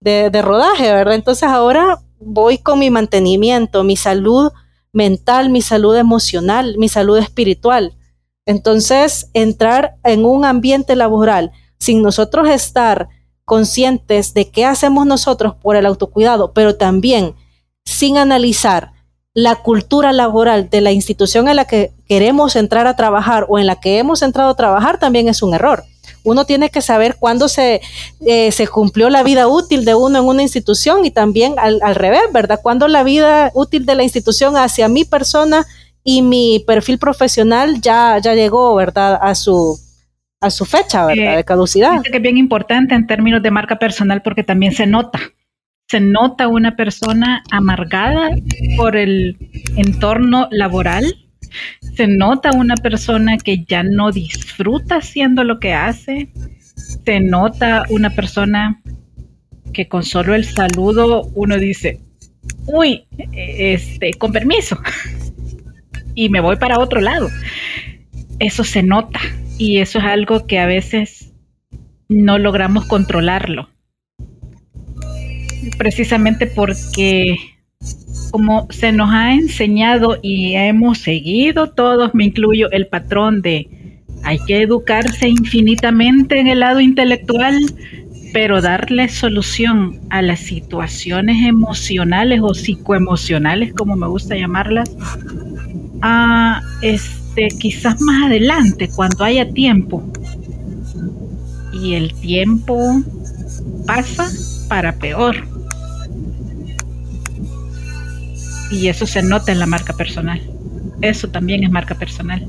de, 0.00 0.30
rodaje, 0.42 0.92
¿verdad? 0.92 1.14
Entonces 1.14 1.48
ahora 1.48 2.02
voy 2.18 2.58
con 2.58 2.78
mi 2.78 2.90
mantenimiento, 2.90 3.84
mi 3.84 3.96
salud 3.96 4.52
mental, 4.92 5.48
mi 5.48 5.62
salud 5.62 5.96
emocional, 5.96 6.76
mi 6.78 6.88
salud 6.88 7.18
espiritual. 7.18 7.96
Entonces, 8.46 9.30
entrar 9.32 9.96
en 10.04 10.26
un 10.26 10.44
ambiente 10.44 10.94
laboral 10.94 11.52
sin 11.78 12.02
nosotros 12.02 12.48
estar 12.48 13.08
conscientes 13.44 14.34
de 14.34 14.50
qué 14.50 14.66
hacemos 14.66 15.06
nosotros 15.06 15.54
por 15.54 15.76
el 15.76 15.86
autocuidado, 15.86 16.52
pero 16.52 16.76
también 16.76 17.34
sin 17.84 18.18
analizar 18.18 18.93
la 19.34 19.56
cultura 19.56 20.12
laboral 20.12 20.70
de 20.70 20.80
la 20.80 20.92
institución 20.92 21.48
en 21.48 21.56
la 21.56 21.66
que 21.66 21.92
queremos 22.08 22.56
entrar 22.56 22.86
a 22.86 22.96
trabajar 22.96 23.46
o 23.48 23.58
en 23.58 23.66
la 23.66 23.80
que 23.80 23.98
hemos 23.98 24.22
entrado 24.22 24.50
a 24.50 24.56
trabajar, 24.56 24.98
también 24.98 25.28
es 25.28 25.42
un 25.42 25.54
error 25.54 25.84
uno 26.24 26.46
tiene 26.46 26.70
que 26.70 26.80
saber 26.80 27.16
cuándo 27.20 27.48
se, 27.48 27.80
eh, 28.26 28.50
se 28.50 28.66
cumplió 28.66 29.10
la 29.10 29.22
vida 29.22 29.46
útil 29.46 29.84
de 29.84 29.94
uno 29.94 30.18
en 30.18 30.24
una 30.24 30.42
institución 30.42 31.04
y 31.04 31.10
también 31.10 31.54
al, 31.58 31.94
revés, 31.94 32.22
¿verdad? 32.32 32.60
Cuándo 32.62 32.88
la 32.88 33.04
vida 33.04 33.50
útil 33.54 33.86
de 33.86 33.94
la 33.94 34.02
institución 34.02 34.56
hacia 34.56 34.88
mi 34.88 35.04
persona 35.04 35.66
y 36.02 36.22
mi 36.22 36.64
perfil 36.66 36.98
profesional 36.98 37.80
ya, 37.80 38.18
ya 38.18 38.34
llegó, 38.34 38.74
¿verdad? 38.74 39.18
A 39.20 39.34
su, 39.34 39.78
a 40.40 40.50
su 40.50 40.64
fecha, 40.64 41.04
¿verdad? 41.04 41.34
Eh, 41.34 41.36
de 41.36 41.44
caducidad. 41.44 42.02
que 42.02 42.16
es 42.16 42.22
bien 42.22 42.38
importante 42.38 42.94
en 42.94 43.06
términos 43.06 43.42
de 43.42 43.50
marca 43.50 43.78
personal 43.78 44.22
porque 44.22 44.42
también 44.42 44.72
se 44.72 44.86
nota 44.86 45.20
se 45.88 46.00
nota 46.00 46.48
una 46.48 46.76
persona 46.76 47.42
amargada 47.50 48.30
por 48.76 48.96
el 48.96 49.36
entorno 49.76 50.48
laboral, 50.50 51.04
se 51.94 52.06
nota 52.06 52.52
una 52.52 52.74
persona 52.76 53.36
que 53.38 53.64
ya 53.64 53.82
no 53.82 54.10
disfruta 54.10 54.96
haciendo 54.96 55.44
lo 55.44 55.60
que 55.60 55.72
hace, 55.74 56.30
se 57.04 57.20
nota 57.20 57.84
una 57.90 58.10
persona 58.10 58.82
que 59.72 59.88
con 59.88 60.04
solo 60.04 60.34
el 60.34 60.44
saludo 60.44 61.30
uno 61.34 61.58
dice, 61.58 62.00
uy, 62.66 63.06
este, 63.32 64.14
con 64.14 64.32
permiso, 64.32 64.78
y 66.14 66.28
me 66.28 66.40
voy 66.40 66.56
para 66.56 66.78
otro 66.78 67.00
lado. 67.00 67.28
Eso 68.38 68.64
se 68.64 68.82
nota 68.82 69.20
y 69.58 69.78
eso 69.78 69.98
es 69.98 70.04
algo 70.04 70.46
que 70.46 70.58
a 70.58 70.66
veces 70.66 71.32
no 72.08 72.38
logramos 72.38 72.86
controlarlo. 72.86 73.68
Precisamente 75.76 76.46
porque 76.46 77.36
como 78.30 78.66
se 78.70 78.92
nos 78.92 79.10
ha 79.10 79.34
enseñado 79.34 80.18
y 80.22 80.54
hemos 80.54 80.98
seguido 80.98 81.70
todos, 81.70 82.14
me 82.14 82.24
incluyo 82.24 82.70
el 82.70 82.86
patrón 82.86 83.42
de 83.42 83.68
hay 84.24 84.38
que 84.46 84.62
educarse 84.62 85.28
infinitamente 85.28 86.40
en 86.40 86.46
el 86.46 86.60
lado 86.60 86.80
intelectual, 86.80 87.54
pero 88.32 88.62
darle 88.62 89.08
solución 89.08 90.00
a 90.10 90.22
las 90.22 90.40
situaciones 90.40 91.46
emocionales 91.46 92.40
o 92.42 92.54
psicoemocionales, 92.54 93.74
como 93.74 93.96
me 93.96 94.08
gusta 94.08 94.34
llamarlas, 94.34 94.90
a 96.00 96.60
este 96.80 97.48
quizás 97.60 98.00
más 98.00 98.24
adelante, 98.24 98.88
cuando 98.96 99.24
haya 99.24 99.48
tiempo. 99.50 100.02
Y 101.72 101.94
el 101.94 102.14
tiempo 102.14 103.02
pasa 103.86 104.28
para 104.68 104.96
peor. 104.96 105.53
Y 108.74 108.88
eso 108.88 109.06
se 109.06 109.22
nota 109.22 109.52
en 109.52 109.60
la 109.60 109.66
marca 109.66 109.92
personal. 109.92 110.40
Eso 111.00 111.28
también 111.28 111.62
es 111.62 111.70
marca 111.70 111.94
personal. 111.94 112.44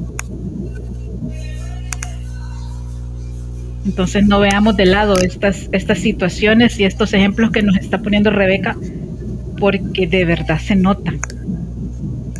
Entonces 3.85 4.25
no 4.25 4.39
veamos 4.39 4.75
de 4.75 4.87
lado 4.87 5.19
estas, 5.19 5.69
estas 5.71 5.99
situaciones 5.99 6.79
y 6.79 6.85
estos 6.85 7.13
ejemplos 7.13 7.51
que 7.51 7.61
nos 7.61 7.77
está 7.77 7.99
poniendo 7.99 8.31
Rebeca, 8.31 8.75
porque 9.59 10.07
de 10.07 10.25
verdad 10.25 10.59
se 10.59 10.75
notan. 10.75 11.19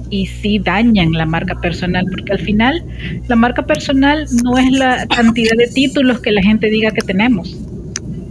Y 0.10 0.26
sí 0.26 0.58
dañan 0.58 1.12
la 1.12 1.28
marca 1.28 1.60
personal, 1.60 2.08
porque 2.10 2.32
al 2.32 2.40
final 2.40 2.84
la 3.28 3.36
marca 3.36 3.68
personal 3.68 4.26
no 4.44 4.58
es 4.58 4.72
la 4.72 5.06
cantidad 5.08 5.56
de 5.56 5.68
títulos 5.68 6.20
que 6.22 6.32
la 6.32 6.42
gente 6.42 6.72
diga 6.72 6.90
que 6.90 7.02
tenemos, 7.02 7.56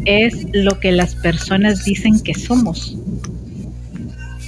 es 0.04 0.48
lo 0.52 0.80
que 0.80 0.90
las 0.90 1.14
personas 1.14 1.84
dicen 1.84 2.20
que 2.20 2.34
somos. 2.34 2.98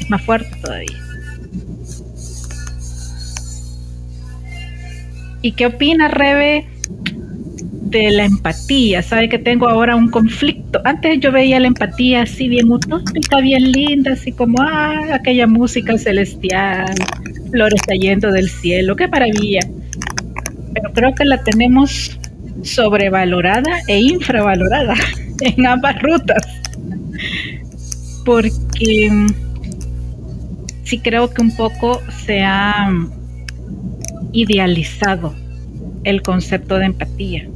Más 0.08 0.22
fuerte 0.22 0.50
todavía. 0.62 1.02
¿Y 5.42 5.52
qué 5.52 5.66
opina 5.66 6.08
Rebe 6.08 6.66
de 7.90 8.10
la 8.10 8.24
empatía. 8.24 9.02
Sabe 9.02 9.28
que 9.28 9.38
tengo 9.38 9.68
ahora 9.68 9.96
un 9.96 10.08
conflicto. 10.08 10.80
Antes 10.84 11.20
yo 11.20 11.32
veía 11.32 11.60
la 11.60 11.68
empatía 11.68 12.22
así 12.22 12.48
bien 12.48 12.70
utópica, 12.70 13.40
bien 13.40 13.72
linda, 13.72 14.12
así 14.12 14.32
como 14.32 14.60
ah, 14.60 15.14
aquella 15.14 15.46
música 15.46 15.96
celestial, 15.96 16.94
flores 17.50 17.80
cayendo 17.86 18.32
del 18.32 18.50
cielo, 18.50 18.96
qué 18.96 19.08
maravilla. 19.08 19.60
Pero 20.74 20.92
creo 20.92 21.14
que 21.14 21.24
la 21.24 21.42
tenemos 21.42 22.18
sobrevalorada 22.62 23.80
e 23.86 24.00
infravalorada 24.00 24.94
en 25.40 25.66
ambas 25.66 26.00
rutas. 26.02 26.42
Porque 28.24 29.10
sí 30.86 31.00
creo 31.00 31.34
que 31.34 31.42
un 31.42 31.54
poco 31.54 32.00
se 32.24 32.42
ha 32.42 32.88
idealizado 34.32 35.34
el 36.04 36.22
concepto 36.22 36.78
de 36.78 36.86
empatía 36.86 37.48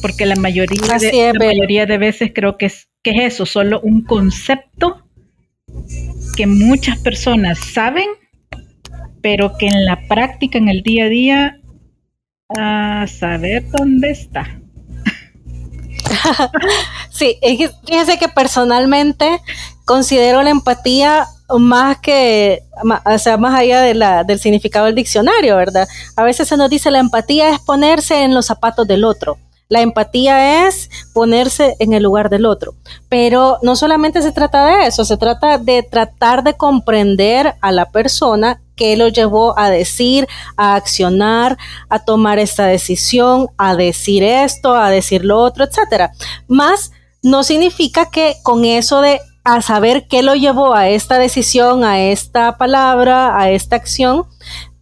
porque 0.00 0.26
la 0.26 0.36
mayoría, 0.36 0.98
de, 0.98 1.32
la 1.32 1.46
mayoría 1.46 1.86
de 1.86 1.98
veces 1.98 2.30
creo 2.34 2.56
que 2.56 2.66
es, 2.66 2.88
que 3.02 3.10
es 3.10 3.34
eso, 3.34 3.46
solo 3.46 3.80
un 3.80 4.02
concepto 4.02 5.02
que 6.36 6.46
muchas 6.46 6.98
personas 6.98 7.58
saben, 7.58 8.08
pero 9.20 9.56
que 9.58 9.66
en 9.66 9.84
la 9.84 10.06
práctica, 10.08 10.58
en 10.58 10.68
el 10.68 10.82
día 10.82 11.04
a 11.04 11.08
día, 11.08 11.60
a 12.56 13.06
saber 13.06 13.68
dónde 13.70 14.10
está. 14.10 14.60
sí, 17.10 17.36
fíjese 17.86 18.18
que 18.18 18.28
personalmente 18.28 19.40
considero 19.84 20.42
la 20.42 20.50
empatía 20.50 21.26
más 21.56 21.98
que, 21.98 22.62
o 23.04 23.18
sea, 23.18 23.38
más 23.38 23.58
allá 23.58 23.80
de 23.80 23.94
la, 23.94 24.24
del 24.24 24.38
significado 24.38 24.86
del 24.86 24.94
diccionario, 24.94 25.56
¿verdad? 25.56 25.88
A 26.16 26.24
veces 26.24 26.48
se 26.48 26.56
nos 26.56 26.68
dice 26.68 26.90
la 26.90 26.98
empatía 26.98 27.50
es 27.50 27.60
ponerse 27.60 28.22
en 28.22 28.34
los 28.34 28.46
zapatos 28.46 28.86
del 28.86 29.04
otro. 29.04 29.38
La 29.70 29.82
empatía 29.82 30.66
es 30.66 30.88
ponerse 31.12 31.76
en 31.78 31.92
el 31.92 32.02
lugar 32.02 32.30
del 32.30 32.46
otro. 32.46 32.74
Pero 33.10 33.58
no 33.62 33.76
solamente 33.76 34.22
se 34.22 34.32
trata 34.32 34.64
de 34.64 34.86
eso, 34.86 35.04
se 35.04 35.18
trata 35.18 35.58
de 35.58 35.82
tratar 35.82 36.42
de 36.42 36.54
comprender 36.54 37.54
a 37.60 37.70
la 37.70 37.90
persona 37.90 38.62
que 38.76 38.96
lo 38.96 39.08
llevó 39.08 39.58
a 39.58 39.68
decir, 39.68 40.26
a 40.56 40.74
accionar, 40.74 41.58
a 41.90 42.04
tomar 42.04 42.38
esta 42.38 42.66
decisión, 42.66 43.48
a 43.58 43.74
decir 43.74 44.22
esto, 44.22 44.74
a 44.74 44.88
decir 44.88 45.24
lo 45.24 45.38
otro, 45.38 45.64
etcétera. 45.64 46.12
Más 46.46 46.92
no 47.22 47.42
significa 47.42 48.10
que 48.10 48.36
con 48.42 48.64
eso 48.64 49.00
de 49.00 49.20
a 49.48 49.62
saber 49.62 50.06
qué 50.08 50.22
lo 50.22 50.34
llevó 50.34 50.74
a 50.74 50.88
esta 50.88 51.18
decisión, 51.18 51.82
a 51.82 51.98
esta 51.98 52.58
palabra, 52.58 53.40
a 53.40 53.50
esta 53.50 53.76
acción, 53.76 54.26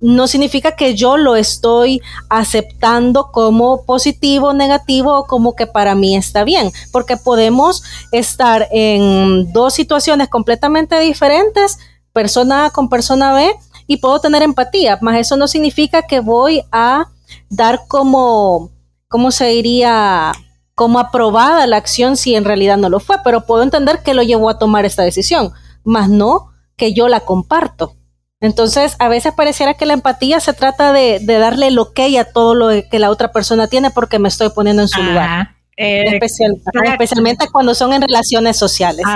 no 0.00 0.26
significa 0.26 0.72
que 0.72 0.96
yo 0.96 1.16
lo 1.16 1.36
estoy 1.36 2.02
aceptando 2.28 3.30
como 3.30 3.84
positivo, 3.84 4.52
negativo 4.54 5.16
o 5.16 5.26
como 5.26 5.54
que 5.54 5.68
para 5.68 5.94
mí 5.94 6.16
está 6.16 6.42
bien, 6.42 6.72
porque 6.90 7.16
podemos 7.16 7.84
estar 8.10 8.66
en 8.72 9.52
dos 9.52 9.72
situaciones 9.72 10.28
completamente 10.28 10.98
diferentes, 10.98 11.78
persona 12.12 12.66
A 12.66 12.70
con 12.70 12.88
persona 12.88 13.32
B, 13.34 13.54
y 13.86 13.98
puedo 13.98 14.20
tener 14.20 14.42
empatía, 14.42 14.98
más 15.00 15.16
eso 15.16 15.36
no 15.36 15.46
significa 15.46 16.02
que 16.02 16.18
voy 16.18 16.64
a 16.72 17.06
dar 17.50 17.82
como, 17.86 18.72
¿cómo 19.06 19.30
se 19.30 19.46
diría? 19.46 20.32
Como 20.76 21.00
aprobada 21.00 21.66
la 21.66 21.78
acción 21.78 22.18
si 22.18 22.34
en 22.36 22.44
realidad 22.44 22.76
no 22.76 22.90
lo 22.90 23.00
fue, 23.00 23.16
pero 23.24 23.46
puedo 23.46 23.62
entender 23.62 24.02
que 24.04 24.12
lo 24.12 24.22
llevó 24.22 24.50
a 24.50 24.58
tomar 24.58 24.84
esta 24.84 25.02
decisión, 25.02 25.52
más 25.84 26.10
no 26.10 26.52
que 26.76 26.92
yo 26.92 27.08
la 27.08 27.20
comparto. 27.20 27.96
Entonces, 28.40 28.94
a 28.98 29.08
veces 29.08 29.32
pareciera 29.32 29.72
que 29.74 29.86
la 29.86 29.94
empatía 29.94 30.38
se 30.38 30.52
trata 30.52 30.92
de, 30.92 31.18
darle 31.24 31.68
el 31.68 31.78
ok 31.78 31.98
a 32.20 32.24
todo 32.24 32.54
lo 32.54 32.68
que 32.90 32.98
la 32.98 33.10
otra 33.10 33.32
persona 33.32 33.68
tiene 33.68 33.90
porque 33.90 34.18
me 34.18 34.28
estoy 34.28 34.50
poniendo 34.50 34.82
en 34.82 34.88
su 34.88 35.02
lugar. 35.02 35.56
especialmente 35.76 37.48
cuando 37.50 37.74
son 37.74 37.94
en 37.94 38.02
relaciones 38.02 38.58
sociales. 38.58 39.06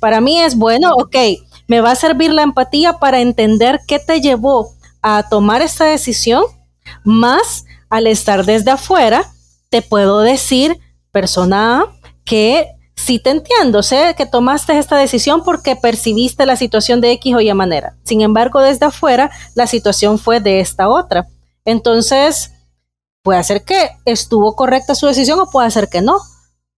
Para 0.00 0.20
mí 0.20 0.40
es 0.40 0.54
bueno, 0.54 0.92
ok, 0.94 1.16
me 1.66 1.80
va 1.80 1.90
a 1.90 1.96
servir 1.96 2.32
la 2.32 2.42
empatía 2.42 2.94
para 2.94 3.20
entender 3.20 3.80
qué 3.88 3.98
te 3.98 4.20
llevó 4.20 4.70
a 5.02 5.24
tomar 5.28 5.62
esta 5.62 5.84
decisión, 5.84 6.44
más 7.02 7.64
al 7.90 8.06
estar 8.06 8.44
desde 8.44 8.70
afuera, 8.70 9.24
te 9.68 9.82
puedo 9.82 10.20
decir, 10.20 10.78
persona 11.18 11.84
que 12.24 12.68
sí 12.94 13.18
te 13.18 13.30
entiendo, 13.30 13.82
sé 13.82 14.14
que 14.16 14.24
tomaste 14.24 14.78
esta 14.78 14.96
decisión 14.96 15.42
porque 15.42 15.74
percibiste 15.74 16.46
la 16.46 16.54
situación 16.54 17.00
de 17.00 17.10
X 17.12 17.34
o 17.34 17.40
Y 17.40 17.52
manera. 17.54 17.96
Sin 18.04 18.20
embargo, 18.20 18.60
desde 18.60 18.86
afuera, 18.86 19.32
la 19.56 19.66
situación 19.66 20.20
fue 20.20 20.38
de 20.38 20.60
esta 20.60 20.88
otra. 20.88 21.26
Entonces, 21.64 22.52
puede 23.24 23.42
ser 23.42 23.64
que 23.64 23.90
estuvo 24.04 24.54
correcta 24.54 24.94
su 24.94 25.06
decisión 25.06 25.40
o 25.40 25.50
puede 25.50 25.72
ser 25.72 25.88
que 25.88 26.02
no, 26.02 26.18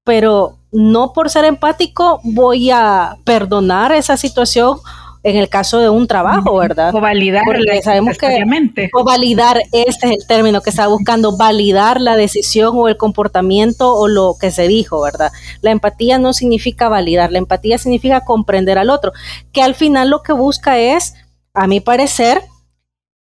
pero 0.04 0.56
no 0.72 1.12
por 1.12 1.28
ser 1.28 1.44
empático 1.44 2.20
voy 2.24 2.70
a 2.70 3.18
perdonar 3.24 3.92
esa 3.92 4.16
situación 4.16 4.78
en 5.22 5.36
el 5.36 5.48
caso 5.48 5.78
de 5.80 5.90
un 5.90 6.06
trabajo, 6.06 6.56
¿verdad? 6.56 6.94
O 6.94 7.00
validar 7.00 7.44
sabemos 7.82 8.16
que 8.16 8.44
o 8.92 9.04
validar, 9.04 9.60
este 9.72 10.06
es 10.08 10.12
el 10.18 10.26
término 10.26 10.62
que 10.62 10.70
está 10.70 10.86
buscando, 10.86 11.36
validar 11.36 12.00
la 12.00 12.16
decisión 12.16 12.72
o 12.76 12.88
el 12.88 12.96
comportamiento 12.96 13.94
o 13.94 14.08
lo 14.08 14.36
que 14.40 14.50
se 14.50 14.66
dijo, 14.66 15.02
¿verdad? 15.02 15.30
La 15.60 15.70
empatía 15.70 16.18
no 16.18 16.32
significa 16.32 16.88
validar, 16.88 17.32
la 17.32 17.38
empatía 17.38 17.76
significa 17.76 18.24
comprender 18.24 18.78
al 18.78 18.88
otro, 18.88 19.12
que 19.52 19.62
al 19.62 19.74
final 19.74 20.08
lo 20.08 20.22
que 20.22 20.32
busca 20.32 20.78
es, 20.78 21.14
a 21.52 21.66
mi 21.66 21.80
parecer, 21.80 22.42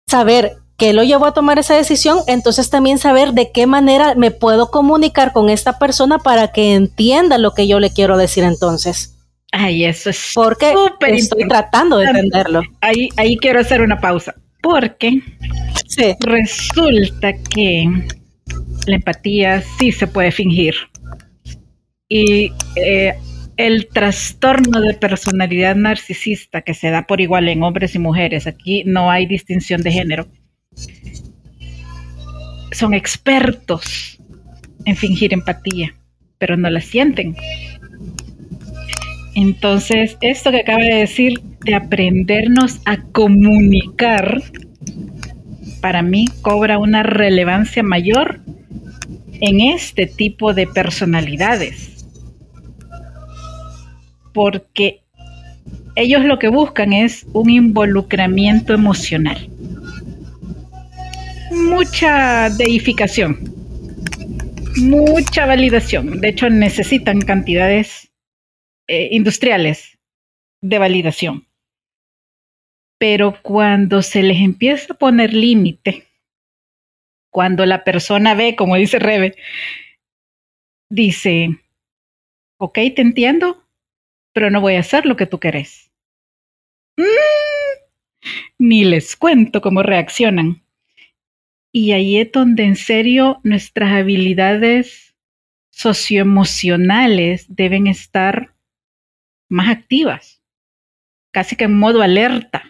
saber 0.08 0.58
qué 0.78 0.94
lo 0.94 1.04
llevó 1.04 1.26
a 1.26 1.34
tomar 1.34 1.60
esa 1.60 1.76
decisión, 1.76 2.20
entonces 2.28 2.70
también 2.70 2.98
saber 2.98 3.34
de 3.34 3.52
qué 3.52 3.68
manera 3.68 4.16
me 4.16 4.32
puedo 4.32 4.72
comunicar 4.72 5.34
con 5.34 5.50
esta 5.50 5.80
persona 5.80 6.18
para 6.20 6.52
que 6.52 6.76
entienda 6.76 7.38
lo 7.38 7.52
que 7.52 7.68
yo 7.68 7.80
le 7.80 7.92
quiero 7.92 8.18
decir 8.18 8.44
entonces. 8.44 9.13
Ay, 9.56 9.86
eso 9.86 10.10
es 10.10 10.32
porque 10.34 10.74
estoy 11.10 11.48
tratando 11.48 12.00
de 12.00 12.06
entenderlo. 12.06 12.64
Ahí, 12.82 13.10
ahí 13.18 13.38
quiero 13.38 13.60
hacer 13.60 13.82
una 13.82 14.00
pausa. 14.02 14.34
Porque 14.64 15.22
resulta 16.22 17.34
que 17.52 17.88
la 18.88 18.96
empatía 18.96 19.62
sí 19.78 19.92
se 19.92 20.08
puede 20.08 20.32
fingir. 20.32 20.74
Y 22.10 22.52
eh, 22.76 23.14
el 23.56 23.88
trastorno 23.90 24.82
de 24.82 24.96
personalidad 24.96 25.76
narcisista 25.76 26.62
que 26.62 26.74
se 26.74 26.90
da 26.90 27.06
por 27.06 27.22
igual 27.22 27.48
en 27.48 27.62
hombres 27.62 27.94
y 27.94 28.00
mujeres, 28.00 28.48
aquí 28.48 28.84
no 28.86 29.12
hay 29.12 29.28
distinción 29.28 29.84
de 29.84 29.92
género, 29.92 30.28
son 32.72 32.96
expertos 32.96 34.20
en 34.86 34.96
fingir 34.96 35.32
empatía, 35.32 35.96
pero 36.40 36.58
no 36.58 36.72
la 36.72 36.82
sienten. 36.82 37.36
Entonces, 39.36 40.18
esto 40.22 40.52
que 40.52 40.62
acaba 40.62 40.84
de 40.84 40.96
decir 40.96 41.42
de 41.66 41.76
aprendernos 41.76 42.80
a 42.86 42.98
comunicar, 42.98 44.42
para 45.82 46.02
mí 46.02 46.28
cobra 46.42 46.78
una 46.78 47.04
relevancia 47.04 47.84
mayor 47.84 48.42
en 49.42 49.60
este 49.60 50.06
tipo 50.06 50.54
de 50.54 50.68
personalidades. 50.68 52.06
Porque 54.34 55.02
ellos 55.96 56.24
lo 56.26 56.40
que 56.40 56.48
buscan 56.50 56.94
es 56.94 57.26
un 57.34 57.50
involucramiento 57.50 58.74
emocional. 58.74 59.50
Mucha 61.52 62.50
deificación, 62.50 63.40
mucha 64.78 65.46
validación. 65.46 66.20
De 66.20 66.30
hecho, 66.30 66.50
necesitan 66.50 67.22
cantidades 67.22 68.13
eh, 68.88 69.10
industriales 69.12 69.98
de 70.62 70.80
validación. 70.80 71.48
Pero 72.98 73.42
cuando 73.42 74.02
se 74.02 74.24
les 74.24 74.40
empieza 74.40 74.94
a 74.94 74.98
poner 74.98 75.34
límite, 75.34 76.08
cuando 77.30 77.66
la 77.66 77.84
persona 77.84 78.36
ve, 78.36 78.56
como 78.56 78.76
dice 78.76 79.00
Rebe, 79.00 79.36
dice, 80.90 81.50
ok, 82.58 82.76
te 82.96 83.02
entiendo, 83.02 83.64
pero 84.34 84.50
no 84.50 84.62
voy 84.62 84.76
a 84.76 84.82
hacer 84.82 85.06
lo 85.06 85.16
que 85.16 85.26
tú 85.26 85.40
querés. 85.40 85.92
Mm, 86.98 87.04
ni 88.60 88.86
les 88.86 89.16
cuento 89.16 89.62
cómo 89.62 89.84
reaccionan. 89.84 90.64
Y 91.72 91.92
ahí 91.92 92.18
es 92.18 92.32
donde 92.32 92.64
en 92.64 92.76
serio 92.76 93.40
nuestras 93.44 93.92
habilidades 93.92 95.16
socioemocionales 95.72 97.48
deben 97.50 97.88
estar 97.88 98.53
más 99.50 99.70
activas, 99.70 100.42
casi 101.32 101.56
que 101.56 101.66
en 101.66 101.78
modo 101.78 102.02
alerta. 102.02 102.64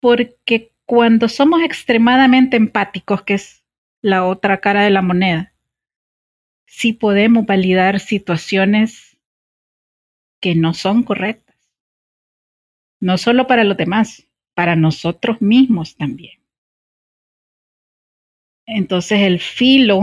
Porque 0.00 0.72
cuando 0.86 1.28
somos 1.28 1.62
extremadamente 1.62 2.56
empáticos, 2.56 3.22
que 3.22 3.34
es 3.34 3.64
la 4.00 4.24
otra 4.24 4.60
cara 4.60 4.82
de 4.82 4.90
la 4.90 5.02
moneda, 5.02 5.52
sí 6.66 6.92
podemos 6.92 7.46
validar 7.46 8.00
situaciones 8.00 9.18
que 10.40 10.54
no 10.54 10.74
son 10.74 11.02
correctas. 11.02 11.56
No 13.00 13.18
solo 13.18 13.46
para 13.46 13.64
los 13.64 13.76
demás, 13.76 14.28
para 14.54 14.76
nosotros 14.76 15.40
mismos 15.40 15.96
también. 15.96 16.40
Entonces 18.66 19.20
el 19.20 19.40
filo 19.40 20.02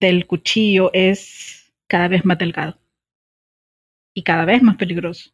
del 0.00 0.26
cuchillo 0.26 0.90
es 0.94 1.59
cada 1.90 2.08
vez 2.08 2.24
más 2.24 2.38
delgado 2.38 2.78
y 4.14 4.22
cada 4.22 4.44
vez 4.44 4.62
más 4.62 4.76
peligroso. 4.76 5.30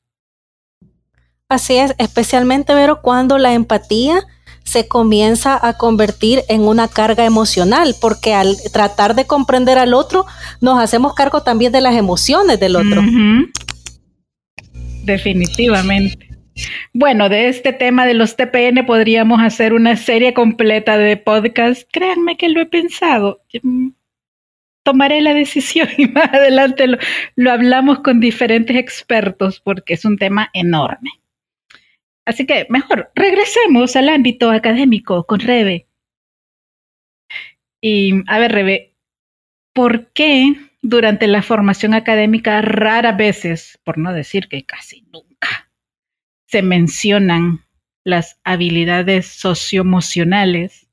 Así 1.48 1.76
es, 1.76 1.94
especialmente, 1.98 2.74
Vero, 2.74 3.02
cuando 3.02 3.38
la 3.38 3.52
empatía 3.52 4.24
se 4.64 4.88
comienza 4.88 5.64
a 5.64 5.74
convertir 5.74 6.40
en 6.48 6.62
una 6.62 6.88
carga 6.88 7.24
emocional, 7.24 7.94
porque 8.00 8.34
al 8.34 8.56
tratar 8.72 9.14
de 9.14 9.26
comprender 9.26 9.78
al 9.78 9.94
otro, 9.94 10.26
nos 10.60 10.82
hacemos 10.82 11.14
cargo 11.14 11.42
también 11.42 11.70
de 11.70 11.80
las 11.80 11.94
emociones 11.94 12.58
del 12.58 12.74
otro. 12.74 13.00
Definitivamente. 15.04 16.30
Bueno, 16.92 17.28
de 17.28 17.48
este 17.48 17.72
tema 17.74 18.06
de 18.06 18.14
los 18.14 18.34
TPN 18.34 18.84
podríamos 18.86 19.40
hacer 19.40 19.72
una 19.72 19.96
serie 19.96 20.34
completa 20.34 20.96
de 20.96 21.16
podcast. 21.16 21.88
Créanme 21.92 22.36
que 22.36 22.48
lo 22.48 22.60
he 22.60 22.66
pensado. 22.66 23.42
Tomaré 24.86 25.20
la 25.20 25.34
decisión 25.34 25.88
y 25.98 26.06
más 26.06 26.32
adelante 26.32 26.86
lo 27.34 27.50
hablamos 27.50 27.98
con 27.98 28.20
diferentes 28.20 28.76
expertos 28.76 29.58
porque 29.58 29.94
es 29.94 30.04
un 30.04 30.16
tema 30.16 30.48
enorme. 30.52 31.10
Así 32.24 32.46
que 32.46 32.68
mejor 32.70 33.10
regresemos 33.16 33.96
al 33.96 34.08
ámbito 34.08 34.48
académico 34.52 35.24
con 35.24 35.40
Rebe. 35.40 35.88
Y 37.80 38.12
a 38.28 38.38
ver, 38.38 38.52
Rebe, 38.52 38.94
¿por 39.74 40.12
qué 40.12 40.54
durante 40.82 41.26
la 41.26 41.42
formación 41.42 41.92
académica 41.92 42.62
raras 42.62 43.16
veces, 43.16 43.80
por 43.82 43.98
no 43.98 44.12
decir 44.12 44.46
que 44.46 44.64
casi 44.64 45.02
nunca, 45.12 45.68
se 46.46 46.62
mencionan 46.62 47.64
las 48.04 48.38
habilidades 48.44 49.26
socioemocionales? 49.26 50.88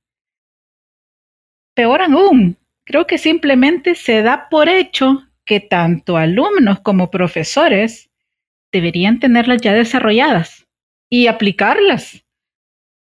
Peor 1.76 2.02
aún, 2.02 2.58
creo 2.86 3.08
que 3.08 3.18
simplemente 3.18 3.96
se 3.96 4.22
da 4.22 4.48
por 4.50 4.70
hecho 4.70 5.24
que 5.46 5.60
tanto 5.60 6.18
alumnos 6.18 6.80
como 6.82 7.12
profesores 7.12 8.10
deberían 8.72 9.20
tenerlas 9.20 9.62
ya 9.62 9.74
desarrolladas 9.74 10.68
y 11.10 11.28
aplicarlas. 11.28 12.26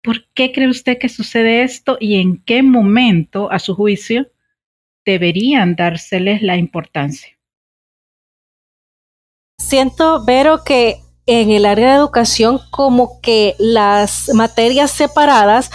¿Por 0.02 0.28
qué 0.32 0.52
cree 0.52 0.68
usted 0.68 0.98
que 0.98 1.08
sucede 1.08 1.62
esto 1.62 1.98
y 2.00 2.20
en 2.20 2.42
qué 2.44 2.62
momento, 2.62 3.50
a 3.50 3.58
su 3.58 3.74
juicio, 3.74 4.30
deberían 5.04 5.76
dárseles 5.76 6.42
la 6.42 6.56
importancia? 6.56 7.36
Siento, 9.58 10.24
Vero, 10.24 10.62
que 10.64 10.96
en 11.26 11.50
el 11.50 11.66
área 11.66 11.90
de 11.90 11.96
educación 11.96 12.58
como 12.70 13.20
que 13.20 13.54
las 13.58 14.30
materias 14.32 14.90
separadas 14.90 15.70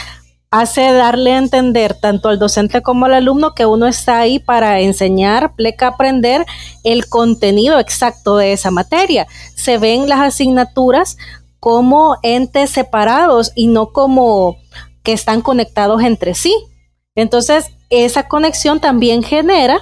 hace 0.54 0.92
darle 0.92 1.34
a 1.34 1.40
entender 1.40 1.96
tanto 1.96 2.30
al 2.30 2.38
docente 2.38 2.84
como 2.84 3.08
al 3.08 3.16
alumno 3.16 3.56
que 3.56 3.66
uno 3.66 3.88
está 3.88 4.20
ahí 4.20 4.38
para 4.38 4.82
enseñar, 4.82 5.56
pleca 5.56 5.88
aprender 5.88 6.46
el 6.84 7.10
contenido 7.10 7.80
exacto 7.80 8.38
de 8.38 8.54
esa 8.54 8.70
materia. 8.70 9.26
Se 9.56 9.80
ven 9.80 10.08
las 10.08 10.20
asignaturas 10.20 11.18
como 11.60 12.18
entes 12.22 12.70
separados 12.70 13.52
y 13.56 13.66
no 13.66 13.94
como 13.94 14.58
que 15.02 15.14
están 15.14 15.42
conectados 15.42 16.04
entre 16.04 16.36
sí. 16.36 16.54
Entonces, 17.16 17.72
esa 17.90 18.28
conexión 18.28 18.80
también 18.80 19.24
genera 19.24 19.80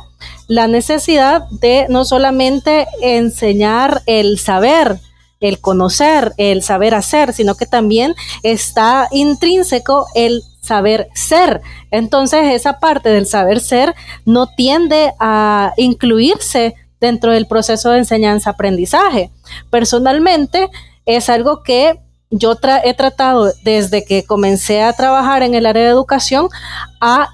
la 0.48 0.68
necesidad 0.68 1.50
de 1.50 1.86
no 1.90 2.06
solamente 2.06 2.88
enseñar 3.02 4.04
el 4.06 4.40
saber, 4.40 5.02
el 5.42 5.60
conocer, 5.60 6.34
el 6.38 6.64
saber 6.64 6.94
hacer, 6.96 7.34
sino 7.34 7.56
que 7.56 7.66
también 7.66 8.16
está 8.44 9.08
intrínseco 9.12 10.06
el 10.16 10.44
saber 10.62 11.10
ser. 11.14 11.62
Entonces, 11.90 12.54
esa 12.54 12.80
parte 12.80 13.10
del 13.10 13.26
saber 13.26 13.60
ser 13.60 13.96
no 14.24 14.48
tiende 14.48 15.14
a 15.20 15.74
incluirse 15.76 16.76
dentro 17.00 17.32
del 17.32 17.48
proceso 17.48 17.90
de 17.90 17.98
enseñanza-aprendizaje. 17.98 19.32
Personalmente, 19.72 20.70
es 21.06 21.30
algo 21.30 21.64
que 21.64 22.00
yo 22.30 22.56
he 22.84 22.94
tratado 22.94 23.52
desde 23.64 24.06
que 24.06 24.24
comencé 24.24 24.84
a 24.84 24.94
trabajar 24.94 25.44
en 25.44 25.56
el 25.56 25.66
área 25.66 25.84
de 25.84 25.90
educación 25.90 26.48
a, 27.02 27.30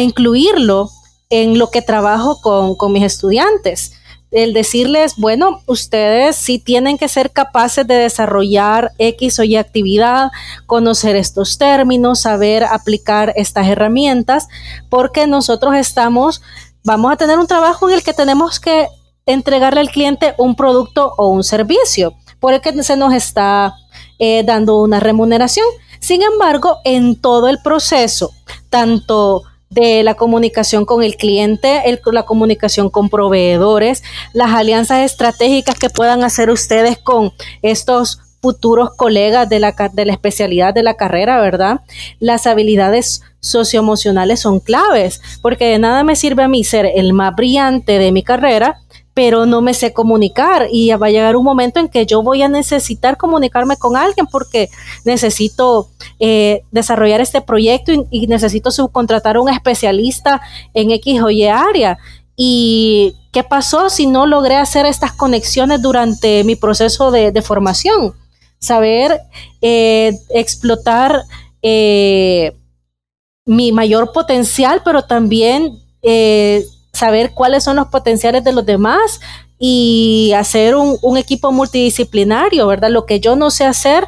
incluirlo 0.00 0.88
en 1.30 1.58
lo 1.58 1.70
que 1.70 1.82
trabajo 1.82 2.40
con, 2.40 2.74
con 2.74 2.92
mis 2.92 3.04
estudiantes 3.04 3.92
el 4.30 4.52
decirles, 4.52 5.14
bueno, 5.16 5.62
ustedes 5.66 6.36
sí 6.36 6.58
tienen 6.58 6.98
que 6.98 7.08
ser 7.08 7.30
capaces 7.30 7.86
de 7.86 7.94
desarrollar 7.94 8.92
X 8.98 9.38
o 9.38 9.44
Y 9.44 9.56
actividad, 9.56 10.30
conocer 10.66 11.16
estos 11.16 11.56
términos, 11.56 12.22
saber 12.22 12.64
aplicar 12.64 13.32
estas 13.36 13.66
herramientas, 13.68 14.48
porque 14.90 15.26
nosotros 15.26 15.74
estamos, 15.76 16.42
vamos 16.84 17.12
a 17.12 17.16
tener 17.16 17.38
un 17.38 17.46
trabajo 17.46 17.88
en 17.88 17.94
el 17.96 18.02
que 18.02 18.12
tenemos 18.12 18.60
que 18.60 18.88
entregarle 19.24 19.80
al 19.80 19.90
cliente 19.90 20.34
un 20.38 20.56
producto 20.56 21.14
o 21.16 21.28
un 21.28 21.44
servicio 21.44 22.14
por 22.40 22.54
el 22.54 22.60
que 22.60 22.82
se 22.82 22.96
nos 22.96 23.12
está 23.12 23.74
eh, 24.18 24.42
dando 24.44 24.80
una 24.80 25.00
remuneración. 25.00 25.66
Sin 26.00 26.22
embargo, 26.22 26.78
en 26.84 27.20
todo 27.20 27.48
el 27.48 27.58
proceso, 27.62 28.30
tanto 28.70 29.42
de 29.70 30.02
la 30.02 30.14
comunicación 30.14 30.84
con 30.84 31.02
el 31.02 31.16
cliente, 31.16 31.82
la 32.12 32.22
comunicación 32.24 32.90
con 32.90 33.08
proveedores, 33.08 34.02
las 34.32 34.50
alianzas 34.50 35.00
estratégicas 35.00 35.78
que 35.78 35.90
puedan 35.90 36.24
hacer 36.24 36.50
ustedes 36.50 36.98
con 36.98 37.32
estos 37.62 38.20
futuros 38.40 38.90
colegas 38.96 39.48
de 39.48 39.58
la, 39.58 39.74
de 39.92 40.04
la 40.06 40.12
especialidad 40.12 40.72
de 40.72 40.82
la 40.82 40.94
carrera, 40.94 41.40
¿verdad? 41.40 41.80
Las 42.20 42.46
habilidades 42.46 43.22
socioemocionales 43.40 44.40
son 44.40 44.60
claves, 44.60 45.20
porque 45.42 45.66
de 45.66 45.78
nada 45.78 46.04
me 46.04 46.16
sirve 46.16 46.44
a 46.44 46.48
mí 46.48 46.64
ser 46.64 46.86
el 46.94 47.12
más 47.12 47.34
brillante 47.34 47.98
de 47.98 48.12
mi 48.12 48.22
carrera 48.22 48.80
pero 49.18 49.46
no 49.46 49.62
me 49.62 49.74
sé 49.74 49.92
comunicar 49.92 50.68
y 50.70 50.92
va 50.92 51.08
a 51.08 51.10
llegar 51.10 51.34
un 51.34 51.42
momento 51.42 51.80
en 51.80 51.88
que 51.88 52.06
yo 52.06 52.22
voy 52.22 52.40
a 52.42 52.48
necesitar 52.48 53.16
comunicarme 53.16 53.76
con 53.76 53.96
alguien 53.96 54.28
porque 54.30 54.68
necesito 55.04 55.88
eh, 56.20 56.62
desarrollar 56.70 57.20
este 57.20 57.40
proyecto 57.40 57.90
y, 58.12 58.28
necesito 58.28 58.70
subcontratar 58.70 59.34
a 59.34 59.40
un 59.40 59.48
especialista 59.48 60.40
en 60.72 60.92
X 60.92 61.20
o 61.20 61.30
Y 61.30 61.48
área. 61.48 61.98
¿Y 62.36 63.16
qué 63.32 63.42
pasó 63.42 63.90
si 63.90 64.06
no 64.06 64.24
logré 64.24 64.54
hacer 64.54 64.86
estas 64.86 65.10
conexiones 65.10 65.82
durante 65.82 66.44
mi 66.44 66.54
proceso 66.54 67.10
de, 67.10 67.42
formación? 67.42 68.14
Saber 68.60 69.18
eh, 69.60 70.12
explotar 70.32 71.24
eh, 71.60 72.56
mi 73.44 73.72
mayor 73.72 74.12
potencial, 74.12 74.82
pero 74.84 75.02
también 75.02 75.76
saber 76.98 77.32
cuáles 77.32 77.64
son 77.64 77.76
los 77.76 77.88
potenciales 77.88 78.44
de 78.44 78.52
los 78.52 78.66
demás 78.66 79.20
y 79.58 80.32
hacer 80.36 80.76
un, 80.76 81.16
equipo 81.16 81.50
multidisciplinario, 81.52 82.66
¿verdad? 82.66 82.90
Lo 82.90 83.06
que 83.06 83.20
yo 83.20 83.36
no 83.36 83.50
sé 83.50 83.64
hacer, 83.64 84.06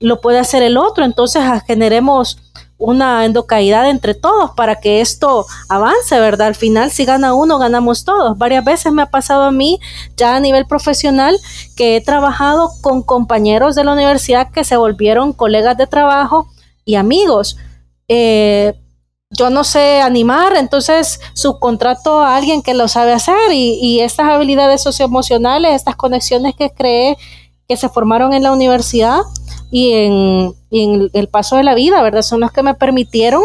lo 0.00 0.20
puede 0.20 0.38
hacer 0.38 0.62
el 0.62 0.76
otro. 0.76 1.04
Entonces 1.04 1.42
ah, 1.44 1.62
generemos 1.66 2.38
una 2.78 3.24
endocaidad 3.24 3.88
entre 3.88 4.14
todos 4.14 4.50
para 4.50 4.80
que 4.80 5.00
esto 5.00 5.46
avance, 5.68 6.18
¿verdad? 6.18 6.48
Al 6.48 6.54
final, 6.54 6.90
si 6.90 7.04
gana 7.04 7.32
uno, 7.32 7.58
ganamos 7.58 8.04
todos. 8.04 8.36
Varias 8.36 8.64
veces 8.64 8.92
me 8.92 9.02
ha 9.02 9.10
pasado 9.10 9.44
a 9.44 9.52
mí, 9.52 9.78
ya 10.16 10.34
a 10.34 10.40
nivel 10.40 10.66
profesional, 10.66 11.38
que 11.76 11.96
he 11.96 12.00
trabajado 12.00 12.70
con 12.82 13.02
compañeros 13.02 13.76
de 13.76 13.84
la 13.84 13.92
universidad 13.92 14.50
que 14.50 14.64
se 14.64 14.76
volvieron 14.76 15.32
colegas 15.32 15.76
de 15.76 15.86
trabajo 15.86 16.48
y 16.84 16.96
amigos. 16.96 17.56
Eh, 18.08 18.74
yo 19.32 19.50
no 19.50 19.64
sé 19.64 20.00
animar, 20.00 20.56
entonces 20.56 21.20
subcontrato 21.34 22.20
a 22.20 22.36
alguien 22.36 22.62
que 22.62 22.74
lo 22.74 22.86
sabe 22.88 23.12
hacer 23.12 23.52
y, 23.52 23.78
y 23.80 24.00
estas 24.00 24.28
habilidades 24.28 24.82
socioemocionales, 24.82 25.74
estas 25.74 25.96
conexiones 25.96 26.54
que 26.54 26.70
creé, 26.70 27.16
que 27.68 27.76
se 27.76 27.88
formaron 27.88 28.32
en 28.32 28.42
la 28.42 28.52
universidad, 28.52 29.22
y 29.72 29.92
en, 29.94 30.54
el 30.70 31.28
paso 31.28 31.56
de 31.56 31.64
la 31.64 31.74
vida, 31.74 32.02
¿verdad? 32.02 32.22
Son 32.22 32.40
los 32.40 32.52
que 32.52 32.62
me 32.62 32.74
permitieron 32.74 33.42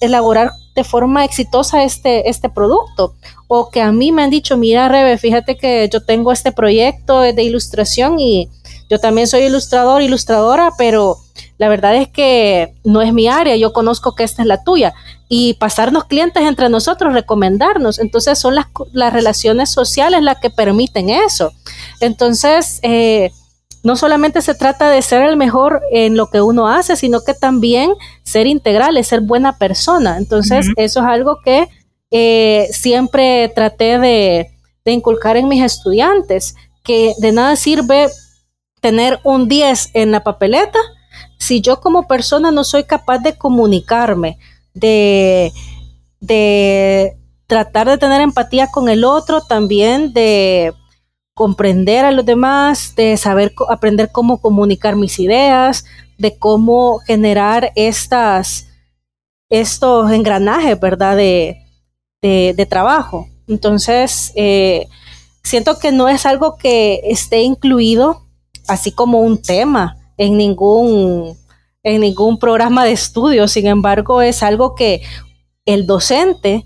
elaborar 0.00 0.50
de 0.74 0.82
forma 0.82 1.24
exitosa 1.24 1.84
este, 1.84 2.28
este 2.28 2.48
producto. 2.48 3.14
O 3.46 3.70
que 3.70 3.80
a 3.80 3.92
mí 3.92 4.10
me 4.12 4.22
han 4.22 4.30
dicho, 4.30 4.56
mira, 4.56 4.88
Rebe, 4.88 5.16
fíjate 5.16 5.56
que 5.56 5.88
yo 5.92 6.04
tengo 6.04 6.32
este 6.32 6.50
proyecto 6.52 7.20
de 7.20 7.42
ilustración 7.42 8.18
y 8.18 8.48
yo 8.88 8.98
también 8.98 9.26
soy 9.26 9.42
ilustrador, 9.42 10.02
ilustradora, 10.02 10.72
pero 10.78 11.18
la 11.58 11.68
verdad 11.68 11.96
es 11.96 12.08
que 12.08 12.74
no 12.84 13.02
es 13.02 13.12
mi 13.12 13.28
área, 13.28 13.56
yo 13.56 13.72
conozco 13.72 14.14
que 14.14 14.24
esta 14.24 14.42
es 14.42 14.48
la 14.48 14.62
tuya. 14.62 14.94
Y 15.28 15.54
pasarnos 15.54 16.04
clientes 16.04 16.42
entre 16.42 16.68
nosotros, 16.68 17.12
recomendarnos. 17.12 17.98
Entonces 17.98 18.38
son 18.38 18.54
las, 18.54 18.66
las 18.92 19.12
relaciones 19.12 19.70
sociales 19.70 20.22
las 20.22 20.38
que 20.38 20.50
permiten 20.50 21.10
eso. 21.10 21.52
Entonces, 22.00 22.80
eh, 22.82 23.30
no 23.82 23.96
solamente 23.96 24.42
se 24.42 24.54
trata 24.54 24.90
de 24.90 25.02
ser 25.02 25.22
el 25.22 25.36
mejor 25.36 25.82
en 25.92 26.16
lo 26.16 26.28
que 26.28 26.40
uno 26.40 26.68
hace, 26.68 26.96
sino 26.96 27.20
que 27.22 27.34
también 27.34 27.92
ser 28.22 28.46
integral, 28.46 29.02
ser 29.04 29.20
buena 29.20 29.58
persona. 29.58 30.16
Entonces, 30.18 30.66
eso 30.76 31.00
es 31.00 31.06
algo 31.06 31.38
que 31.44 31.68
eh, 32.10 32.68
siempre 32.72 33.50
traté 33.54 33.98
de, 33.98 34.50
inculcar 34.86 35.36
en 35.36 35.48
mis 35.48 35.62
estudiantes, 35.62 36.54
que 36.82 37.12
de 37.18 37.32
nada 37.32 37.56
sirve 37.56 38.08
tener 38.80 39.20
un 39.24 39.48
10 39.48 39.90
en 39.94 40.12
la 40.12 40.22
papeleta 40.24 40.78
si 41.38 41.60
yo 41.60 41.80
como 41.80 42.06
persona 42.06 42.50
no 42.50 42.64
soy 42.64 42.84
capaz 42.84 43.18
de 43.18 43.38
comunicarme, 43.38 44.38
de, 44.74 45.52
de 46.20 47.16
tratar 47.46 47.88
de 47.88 47.98
tener 47.98 48.20
empatía 48.20 48.68
con 48.70 48.88
el 48.88 49.04
otro, 49.04 49.40
también 49.40 50.12
de 50.12 50.74
comprender 51.34 52.04
a 52.04 52.10
los 52.10 52.26
demás, 52.26 52.94
de 52.96 53.16
saber 53.16 53.54
aprender 53.68 54.10
cómo 54.12 54.40
comunicar 54.40 54.96
mis 54.96 55.18
ideas, 55.20 55.84
de 56.18 56.36
cómo 56.36 56.98
generar 56.98 57.72
estas, 57.76 58.68
estos 59.48 60.10
engranajes, 60.10 60.78
¿verdad? 60.78 61.16
De, 61.16 61.64
de, 62.20 62.66
trabajo. 62.68 63.28
Entonces, 63.46 64.32
eh, 64.34 64.88
siento 65.44 65.78
que 65.78 65.92
no 65.92 66.08
es 66.08 66.26
algo 66.26 66.56
que 66.56 67.00
esté 67.04 67.42
incluido 67.42 68.27
así 68.68 68.92
como 68.92 69.20
un 69.20 69.42
tema 69.42 69.96
en 70.16 70.36
ningún, 70.36 71.36
en 71.82 72.00
ningún 72.00 72.38
programa 72.38 72.84
de 72.84 72.92
estudio. 72.92 73.48
Sin 73.48 73.66
embargo, 73.66 74.22
es 74.22 74.42
algo 74.42 74.74
que 74.74 75.02
el 75.64 75.86
docente 75.86 76.64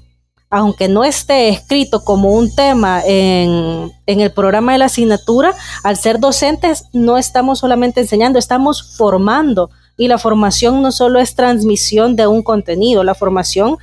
aunque 0.52 0.86
no 0.86 1.02
esté 1.02 1.48
escrito 1.48 2.04
como 2.04 2.32
un 2.32 2.54
tema 2.54 3.00
en, 3.06 3.90
el 4.06 4.32
programa 4.32 4.72
de 4.72 4.78
la 4.78 4.84
asignatura, 4.84 5.54
al 5.82 5.96
ser 5.96 6.20
docentes 6.20 6.84
no 6.92 7.16
estamos 7.16 7.60
solamente 7.60 8.02
enseñando, 8.02 8.38
estamos 8.38 8.94
formando. 8.98 9.70
Y 9.96 10.08
la 10.08 10.18
formación 10.18 10.82
no 10.82 10.92
solo 10.92 11.20
es 11.20 11.34
transmisión 11.34 12.16
de 12.16 12.26
un 12.26 12.42
contenido, 12.42 13.02
la 13.02 13.14
formación, 13.14 13.78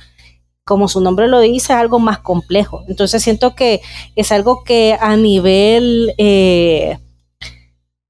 como 0.64 0.86
su 0.86 1.00
nombre 1.00 1.26
lo 1.26 1.40
dice, 1.40 1.72
es 1.72 1.78
algo 1.78 1.98
más 1.98 2.20
complejo. 2.20 2.84
Entonces 2.86 3.20
siento 3.20 3.56
que 3.56 3.80
es 4.14 4.30
algo 4.30 4.62
que 4.62 4.96
a 5.00 5.16
nivel 5.16 6.14
eh, 6.18 6.98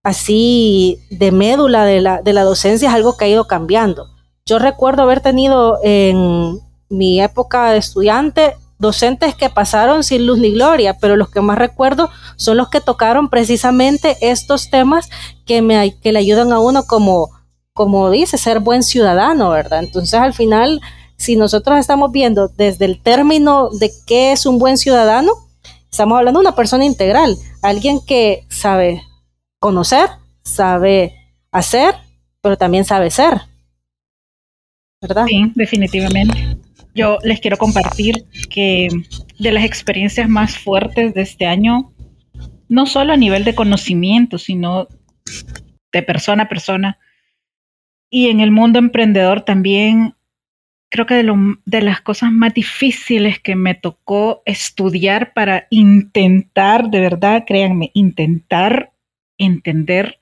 así 0.03 0.99
de 1.11 1.33
médula 1.33 1.85
de 1.85 2.01
la, 2.01 2.23
de 2.23 2.33
la 2.33 2.45
docencia 2.45 2.89
es 2.89 2.95
algo 2.95 3.17
que 3.17 3.27
ha 3.27 3.29
ido 3.29 3.47
cambiando. 3.47 4.09
Yo 4.47 4.59
recuerdo 4.59 5.03
haber 5.03 5.21
tenido 5.21 5.79
en 5.83 6.61
mi 6.89 7.21
época 7.21 7.71
de 7.71 7.79
estudiante, 7.79 8.57
docentes 8.79 9.35
que 9.35 9.51
pasaron 9.51 10.03
sin 10.03 10.27
luz 10.27 10.39
ni 10.39 10.53
gloria, 10.53 10.97
pero 10.99 11.17
los 11.17 11.31
que 11.31 11.43
más 11.43 11.59
recuerdo 11.59 12.09
son 12.37 12.57
los 12.57 12.71
que 12.71 12.81
tocaron 12.81 13.29
precisamente 13.29 14.17
estos 14.23 14.71
temas 14.71 15.09
que, 15.45 15.63
me, 15.63 15.99
que 16.01 16.13
le 16.13 16.19
ayudan 16.19 16.51
a 16.53 16.59
uno 16.61 16.85
como, 16.85 17.29
como 17.75 18.11
dice, 18.11 18.39
ser 18.39 18.61
buen 18.61 18.83
ciudadano, 18.83 19.51
¿verdad? 19.51 19.81
Entonces 19.85 20.15
al 20.15 20.33
final, 20.33 20.81
si 21.17 21.37
nosotros 21.37 21.79
estamos 21.79 22.11
viendo 22.11 22.49
desde 22.49 22.87
el 22.87 23.03
término 23.03 23.69
de 23.69 23.93
qué 24.07 24.33
es 24.33 24.47
un 24.47 24.59
buen 24.59 24.79
ciudadano, 24.79 25.33
estamos 25.91 26.17
hablando 26.17 26.41
de 26.41 26.47
una 26.47 26.57
persona 26.57 26.87
integral, 26.87 27.37
alguien 27.61 28.01
que 28.05 28.47
sabe 28.49 29.03
conocer, 29.61 30.09
sabe 30.43 31.15
hacer, 31.53 31.95
pero 32.41 32.57
también 32.57 32.85
sabe 32.85 33.11
ser. 33.11 33.43
¿Verdad? 35.01 35.27
Sí, 35.27 35.53
definitivamente. 35.55 36.59
Yo 36.95 37.19
les 37.23 37.41
quiero 37.41 37.57
compartir 37.57 38.27
que 38.51 38.89
de 39.39 39.53
las 39.53 39.65
experiencias 39.65 40.29
más 40.29 40.59
fuertes 40.59 41.15
de 41.15 41.23
este 41.23 41.47
año, 41.47 41.93
no 42.69 42.87
solo 42.87 43.13
a 43.13 43.17
nivel 43.17 43.45
de 43.45 43.55
conocimiento, 43.55 44.39
sino 44.39 44.89
de 45.93 46.03
persona 46.03 46.45
a 46.45 46.49
persona, 46.49 46.99
y 48.11 48.29
en 48.29 48.41
el 48.41 48.51
mundo 48.51 48.79
emprendedor 48.79 49.43
también, 49.43 50.15
creo 50.91 51.07
que 51.07 51.15
de, 51.15 51.81
las 51.83 52.01
cosas 52.01 52.33
más 52.33 52.53
difíciles 52.53 53.39
que 53.39 53.55
me 53.55 53.75
tocó 53.75 54.43
estudiar 54.45 55.33
para 55.33 55.69
intentar, 55.71 56.91
de 56.91 57.01
verdad, 57.01 57.45
créanme, 57.47 57.93
intentar 57.95 58.93
entender 59.41 60.21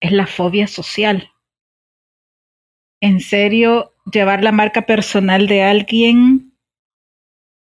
es 0.00 0.12
la 0.12 0.26
fobia 0.26 0.66
social. 0.66 1.30
En 3.00 3.20
serio, 3.20 3.94
llevar 4.12 4.42
la 4.42 4.52
marca 4.52 4.86
personal 4.86 5.46
de 5.46 5.62
alguien 5.62 6.52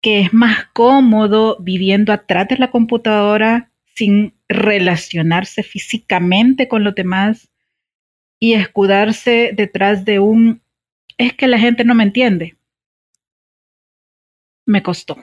que 0.03 0.21
es 0.21 0.33
más 0.33 0.67
cómodo 0.73 1.57
viviendo 1.61 2.13
atrás 2.13 2.49
de 2.49 2.59
la 2.59 2.71
computadora 2.71 3.73
sin 3.95 4.35
relacionarse 4.49 5.63
físicamente 5.63 6.69
con 6.69 6.85
los 6.85 6.95
demás 6.95 7.51
y 8.39 8.55
escudarse 8.55 9.53
detrás 9.55 10.05
de 10.05 10.19
un 10.19 10.63
es 11.19 11.33
que 11.33 11.49
la 11.49 11.59
gente 11.59 11.85
no 11.85 11.95
me 11.95 12.05
entiende. 12.05 12.57
Me 14.67 14.83
costó. 14.83 15.17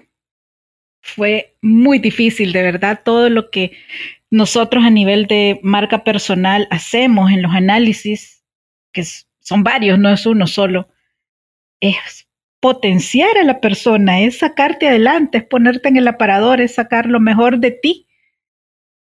Fue 1.03 1.53
muy 1.61 1.99
difícil, 1.99 2.53
de 2.53 2.63
verdad, 2.63 3.01
todo 3.03 3.29
lo 3.29 3.51
que 3.51 3.73
nosotros 4.31 4.85
a 4.85 4.89
nivel 4.89 5.27
de 5.27 5.59
marca 5.61 6.05
personal 6.05 6.65
hacemos 6.71 7.29
en 7.29 7.41
los 7.41 7.51
análisis, 7.51 8.43
que 8.93 9.03
son 9.39 9.63
varios, 9.63 9.99
no 9.99 10.09
es 10.09 10.25
uno 10.25 10.47
solo, 10.47 10.87
es 11.81 12.27
potenciar 12.61 13.37
a 13.37 13.43
la 13.43 13.59
persona, 13.59 14.21
es 14.21 14.37
sacarte 14.37 14.87
adelante, 14.87 15.39
es 15.39 15.43
ponerte 15.43 15.89
en 15.89 15.97
el 15.97 16.07
aparador, 16.07 16.61
es 16.61 16.75
sacar 16.75 17.05
lo 17.05 17.19
mejor 17.19 17.59
de 17.59 17.71
ti 17.71 18.07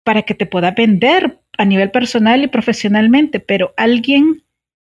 para 0.03 0.23
que 0.23 0.33
te 0.33 0.47
pueda 0.47 0.71
vender 0.71 1.39
a 1.59 1.63
nivel 1.63 1.91
personal 1.91 2.43
y 2.43 2.47
profesionalmente, 2.47 3.39
pero 3.39 3.73
alguien 3.77 4.43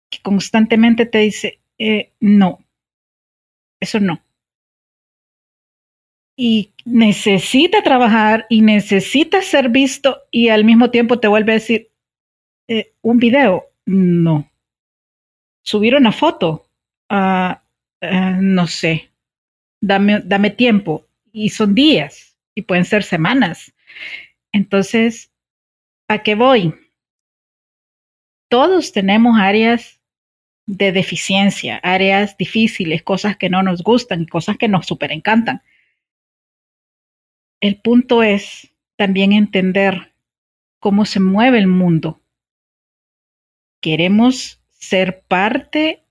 que 0.09 0.21
constantemente 0.21 1.05
te 1.05 1.17
dice, 1.17 1.59
eh, 1.77 2.13
no, 2.21 2.65
eso 3.81 3.99
no. 3.99 4.24
Y 6.37 6.71
necesita 6.83 7.81
trabajar 7.81 8.45
y 8.49 8.61
necesita 8.61 9.41
ser 9.41 9.69
visto 9.69 10.23
y 10.31 10.49
al 10.49 10.65
mismo 10.65 10.91
tiempo 10.91 11.19
te 11.19 11.27
vuelve 11.27 11.53
a 11.53 11.55
decir, 11.55 11.91
eh, 12.67 12.93
un 13.01 13.19
video, 13.19 13.65
no. 13.85 14.49
Subir 15.63 15.95
una 15.95 16.11
foto, 16.11 16.67
uh, 17.09 17.53
eh, 18.01 18.37
no 18.39 18.67
sé, 18.67 19.09
dame, 19.81 20.21
dame 20.23 20.49
tiempo. 20.49 21.05
Y 21.31 21.49
son 21.49 21.73
días 21.75 22.37
y 22.53 22.63
pueden 22.63 22.85
ser 22.85 23.03
semanas. 23.03 23.73
Entonces, 24.51 25.31
¿a 26.07 26.23
qué 26.23 26.35
voy? 26.35 26.73
Todos 28.49 28.93
tenemos 28.93 29.37
áreas 29.39 29.99
de 30.65 30.91
deficiencia, 30.91 31.77
áreas 31.83 32.37
difíciles, 32.37 33.03
cosas 33.03 33.37
que 33.37 33.49
no 33.49 33.63
nos 33.63 33.83
gustan 33.83 34.21
y 34.21 34.27
cosas 34.27 34.57
que 34.57 34.67
nos 34.67 34.85
super 34.85 35.11
encantan. 35.11 35.61
El 37.65 37.77
punto 37.77 38.21
es 38.21 38.71
también 38.95 39.33
entender 39.33 40.13
cómo 40.79 41.03
se 41.03 41.19
mueve 41.19 41.57
el 41.57 41.65
mundo. 41.65 42.21
Queremos 43.81 44.61
ser 44.69 45.23
parte 45.27 46.03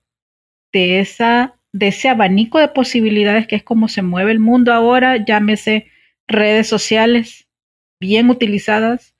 de, 0.73 0.99
esa, 0.99 1.57
de 1.71 1.87
ese 1.87 2.09
abanico 2.09 2.59
de 2.59 2.67
posibilidades 2.67 3.47
que 3.47 3.55
es 3.55 3.63
como 3.63 3.87
se 3.87 4.01
mueve 4.01 4.33
el 4.33 4.41
mundo 4.41 4.73
ahora, 4.73 5.23
llámese 5.23 5.87
redes 6.27 6.67
sociales 6.67 7.47
bien 8.01 8.29
utilizadas, 8.29 9.15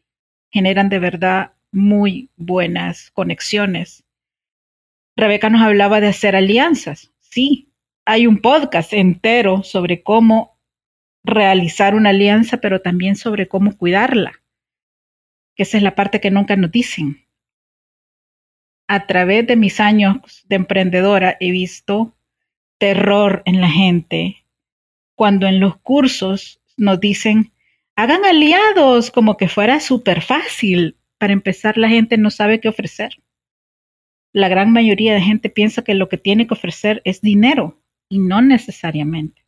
generan 0.51 0.89
de 0.89 0.99
verdad 0.99 1.53
muy 1.71 2.31
buenas 2.35 3.11
conexiones. 3.11 4.03
Rebeca 5.15 5.49
nos 5.49 5.61
hablaba 5.61 6.01
de 6.01 6.07
hacer 6.07 6.35
alianzas. 6.35 7.13
Sí, 7.21 7.71
hay 8.03 8.27
un 8.27 8.39
podcast 8.39 8.91
entero 8.91 9.63
sobre 9.63 10.03
cómo 10.03 10.54
realizar 11.25 11.95
una 11.95 12.11
alianza, 12.11 12.57
pero 12.57 12.81
también 12.81 13.15
sobre 13.15 13.47
cómo 13.47 13.75
cuidarla, 13.77 14.41
esa 15.55 15.77
es 15.77 15.83
la 15.83 15.95
parte 15.95 16.19
que 16.19 16.31
nunca 16.31 16.55
nos 16.55 16.71
dicen. 16.71 17.25
A 18.87 19.07
través 19.07 19.47
de 19.47 19.55
mis 19.55 19.79
años 19.79 20.43
de 20.47 20.57
emprendedora 20.57 21.37
he 21.39 21.51
visto 21.51 22.15
terror 22.77 23.41
en 23.45 23.61
la 23.61 23.69
gente 23.69 24.45
cuando 25.15 25.47
en 25.47 25.61
los 25.61 25.77
cursos 25.77 26.61
nos 26.75 26.99
dicen, 26.99 27.53
hagan 27.95 28.25
aliados 28.25 29.11
como 29.11 29.37
que 29.37 29.47
fuera 29.47 29.79
súper 29.79 30.21
fácil. 30.21 30.97
Para 31.17 31.31
empezar, 31.31 31.77
la 31.77 31.87
gente 31.87 32.17
no 32.17 32.29
sabe 32.29 32.59
qué 32.59 32.67
ofrecer. 32.67 33.21
La 34.33 34.49
gran 34.49 34.73
mayoría 34.73 35.13
de 35.13 35.21
gente 35.21 35.49
piensa 35.49 35.83
que 35.83 35.93
lo 35.93 36.09
que 36.09 36.17
tiene 36.17 36.45
que 36.45 36.53
ofrecer 36.53 37.01
es 37.05 37.21
dinero 37.21 37.81
y 38.09 38.19
no 38.19 38.41
necesariamente. 38.41 39.44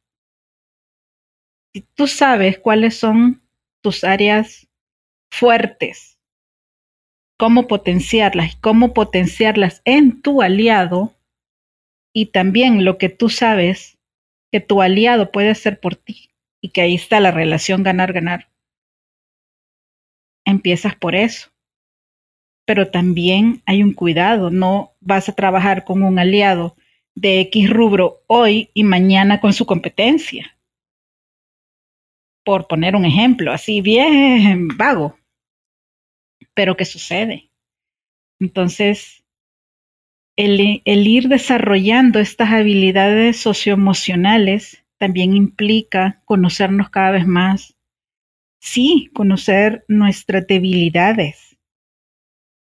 Si 1.73 1.81
tú 1.95 2.07
sabes 2.07 2.59
cuáles 2.59 2.97
son 2.97 3.43
tus 3.81 4.03
áreas 4.03 4.67
fuertes, 5.31 6.17
cómo 7.37 7.67
potenciarlas 7.67 8.53
y 8.53 8.59
cómo 8.59 8.93
potenciarlas 8.93 9.81
en 9.85 10.21
tu 10.21 10.41
aliado, 10.41 11.15
y 12.13 12.27
también 12.27 12.83
lo 12.83 12.97
que 12.97 13.09
tú 13.09 13.29
sabes 13.29 13.97
que 14.51 14.59
tu 14.59 14.81
aliado 14.81 15.31
puede 15.31 15.49
hacer 15.49 15.79
por 15.79 15.95
ti, 15.95 16.31
y 16.61 16.69
que 16.69 16.81
ahí 16.81 16.95
está 16.95 17.19
la 17.19 17.31
relación 17.31 17.83
ganar-ganar. 17.83 18.49
Empiezas 20.45 20.95
por 20.95 21.15
eso. 21.15 21.51
Pero 22.65 22.89
también 22.89 23.61
hay 23.65 23.83
un 23.83 23.93
cuidado, 23.93 24.49
no 24.49 24.95
vas 24.99 25.29
a 25.29 25.35
trabajar 25.35 25.85
con 25.85 26.03
un 26.03 26.19
aliado 26.19 26.75
de 27.15 27.39
X 27.41 27.69
rubro 27.69 28.23
hoy 28.27 28.69
y 28.73 28.83
mañana 28.83 29.39
con 29.39 29.53
su 29.53 29.65
competencia. 29.65 30.56
Por 32.47 32.69
poner 32.69 32.95
un 32.95 33.03
ejemplo, 33.03 33.51
así 33.51 33.81
bien 33.81 34.69
vago. 34.77 35.19
Pero 36.53 36.77
¿qué 36.77 36.85
sucede? 36.85 37.51
Entonces, 38.39 39.25
el, 40.37 40.81
el 40.85 41.07
ir 41.07 41.27
desarrollando 41.27 42.19
estas 42.19 42.53
habilidades 42.53 43.35
socioemocionales 43.35 44.85
también 44.97 45.35
implica 45.35 46.21
conocernos 46.23 46.89
cada 46.89 47.11
vez 47.11 47.27
más. 47.27 47.75
Sí, 48.61 49.11
conocer 49.13 49.83
nuestras 49.89 50.47
debilidades, 50.47 51.57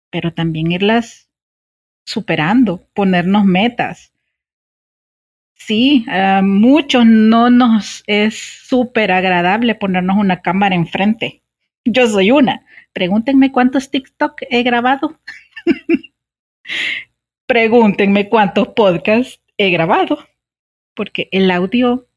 pero 0.10 0.34
también 0.34 0.72
irlas 0.72 1.30
superando, 2.04 2.90
ponernos 2.96 3.46
metas. 3.46 4.12
Sí, 5.58 6.06
a 6.08 6.42
muchos 6.42 7.06
no 7.06 7.50
nos 7.50 8.04
es 8.08 8.36
súper 8.38 9.12
agradable 9.12 9.76
ponernos 9.76 10.18
una 10.18 10.42
cámara 10.42 10.76
enfrente. 10.76 11.42
Yo 11.84 12.08
soy 12.08 12.32
una. 12.32 12.66
Pregúntenme 12.94 13.52
cuántos 13.52 13.90
TikTok 13.92 14.42
he 14.50 14.64
grabado. 14.64 15.20
Pregúntenme 17.48 18.30
cuántos 18.30 18.70
podcasts 18.70 19.42
he 19.58 19.70
grabado. 19.72 20.20
Porque 20.94 21.28
el 21.32 21.52
audio 21.52 22.08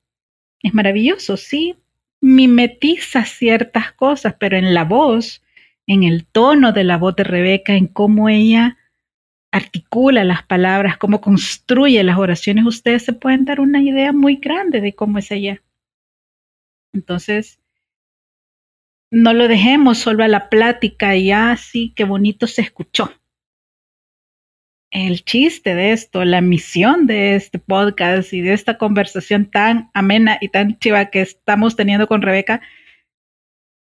es 0.63 0.75
maravilloso, 0.75 1.37
sí, 1.37 1.77
mimetiza 2.21 3.25
ciertas 3.25 3.93
cosas, 3.93 4.35
pero 4.39 4.57
en 4.57 4.75
la 4.75 4.85
voz, 4.85 5.43
en 5.87 6.05
el 6.05 6.27
tono 6.27 6.73
de 6.73 6.85
la 6.85 6.99
voz 6.99 7.17
de 7.17 7.25
Rebeca, 7.25 7.75
en 7.75 7.87
cómo 7.87 8.29
ella 8.29 8.77
articula 9.53 10.25
las 10.25 10.43
palabras, 10.45 10.97
cómo 10.97 11.21
construye 11.21 12.03
las 12.05 12.19
oraciones, 12.19 12.67
ustedes 12.67 13.05
se 13.05 13.13
pueden 13.13 13.45
dar 13.45 13.61
una 13.61 13.83
idea 13.83 14.13
muy 14.13 14.37
grande 14.37 14.81
de 14.81 14.95
cómo 14.95 15.19
es 15.19 15.31
ella. 15.31 15.63
Entonces, 16.93 17.61
no 19.11 19.33
lo 19.33 19.49
dejemos 19.49 19.99
solo 19.99 20.25
a 20.25 20.29
la 20.29 20.49
plática 20.49 21.17
y 21.17 21.33
así, 21.33 21.89
ah, 21.91 21.93
qué 21.97 22.05
bonito 22.05 22.47
se 22.47 22.63
escuchó 22.63 23.13
el 24.91 25.25
chiste 25.25 25.75
de 25.75 25.93
esto, 25.93 26.25
la 26.25 26.41
misión 26.41 27.07
de 27.07 27.37
este 27.37 27.59
podcast 27.59 28.33
y 28.33 28.41
de 28.41 28.53
esta 28.53 28.77
conversación 28.77 29.51
tan 29.51 29.91
amena 29.95 30.39
y 30.41 30.49
tan 30.49 30.79
chiva 30.79 31.11
que 31.11 31.21
estamos 31.23 31.77
teniendo 31.77 32.09
con 32.09 32.23
Rebeca, 32.23 32.61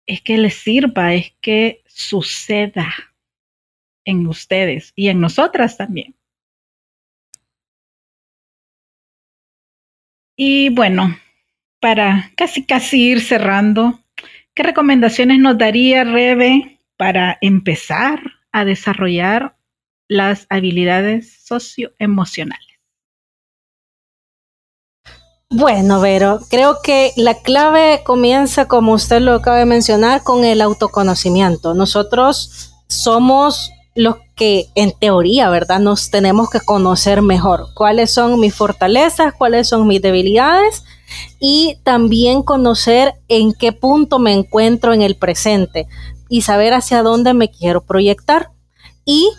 es 0.06 0.22
que 0.22 0.38
les 0.38 0.54
sirva, 0.54 1.14
es 1.14 1.34
que 1.40 1.82
suceda 1.86 2.94
en 4.06 4.26
ustedes 4.26 4.92
y 4.96 5.08
en 5.08 5.20
nosotras 5.20 5.76
también. 5.76 6.16
Y 10.36 10.70
bueno, 10.70 11.18
para 11.80 12.32
casi 12.36 12.64
casi 12.64 13.10
ir 13.10 13.20
cerrando, 13.20 14.00
¿qué 14.54 14.62
recomendaciones 14.62 15.38
nos 15.38 15.58
daría 15.58 16.04
Rebe 16.04 16.80
para 16.96 17.36
empezar 17.40 18.20
a 18.52 18.64
desarrollar 18.64 19.56
las 20.08 20.46
habilidades 20.48 21.44
socioemocionales? 21.44 22.66
Bueno, 25.48 26.00
Vero, 26.00 26.40
creo 26.50 26.78
que 26.82 27.12
la 27.16 27.34
clave 27.40 28.02
comienza, 28.04 28.66
como 28.66 28.92
usted 28.92 29.20
lo 29.20 29.34
acaba 29.34 29.58
de 29.58 29.64
mencionar, 29.64 30.22
con 30.22 30.44
el 30.44 30.60
autoconocimiento. 30.60 31.72
Nosotros 31.72 32.74
somos 32.88 33.70
los 33.96 34.16
que 34.36 34.66
en 34.74 34.92
teoría, 34.92 35.48
¿verdad? 35.48 35.80
Nos 35.80 36.10
tenemos 36.10 36.50
que 36.50 36.60
conocer 36.60 37.22
mejor. 37.22 37.68
¿Cuáles 37.74 38.12
son 38.12 38.38
mis 38.38 38.54
fortalezas? 38.54 39.32
¿Cuáles 39.32 39.68
son 39.68 39.86
mis 39.86 40.02
debilidades? 40.02 40.84
Y 41.40 41.78
también 41.82 42.42
conocer 42.42 43.14
en 43.28 43.54
qué 43.54 43.72
punto 43.72 44.18
me 44.18 44.32
encuentro 44.32 44.92
en 44.92 45.00
el 45.00 45.16
presente 45.16 45.88
y 46.28 46.42
saber 46.42 46.74
hacia 46.74 47.02
dónde 47.02 47.32
me 47.32 47.50
quiero 47.50 47.84
proyectar. 47.84 48.50
Y 49.06 49.30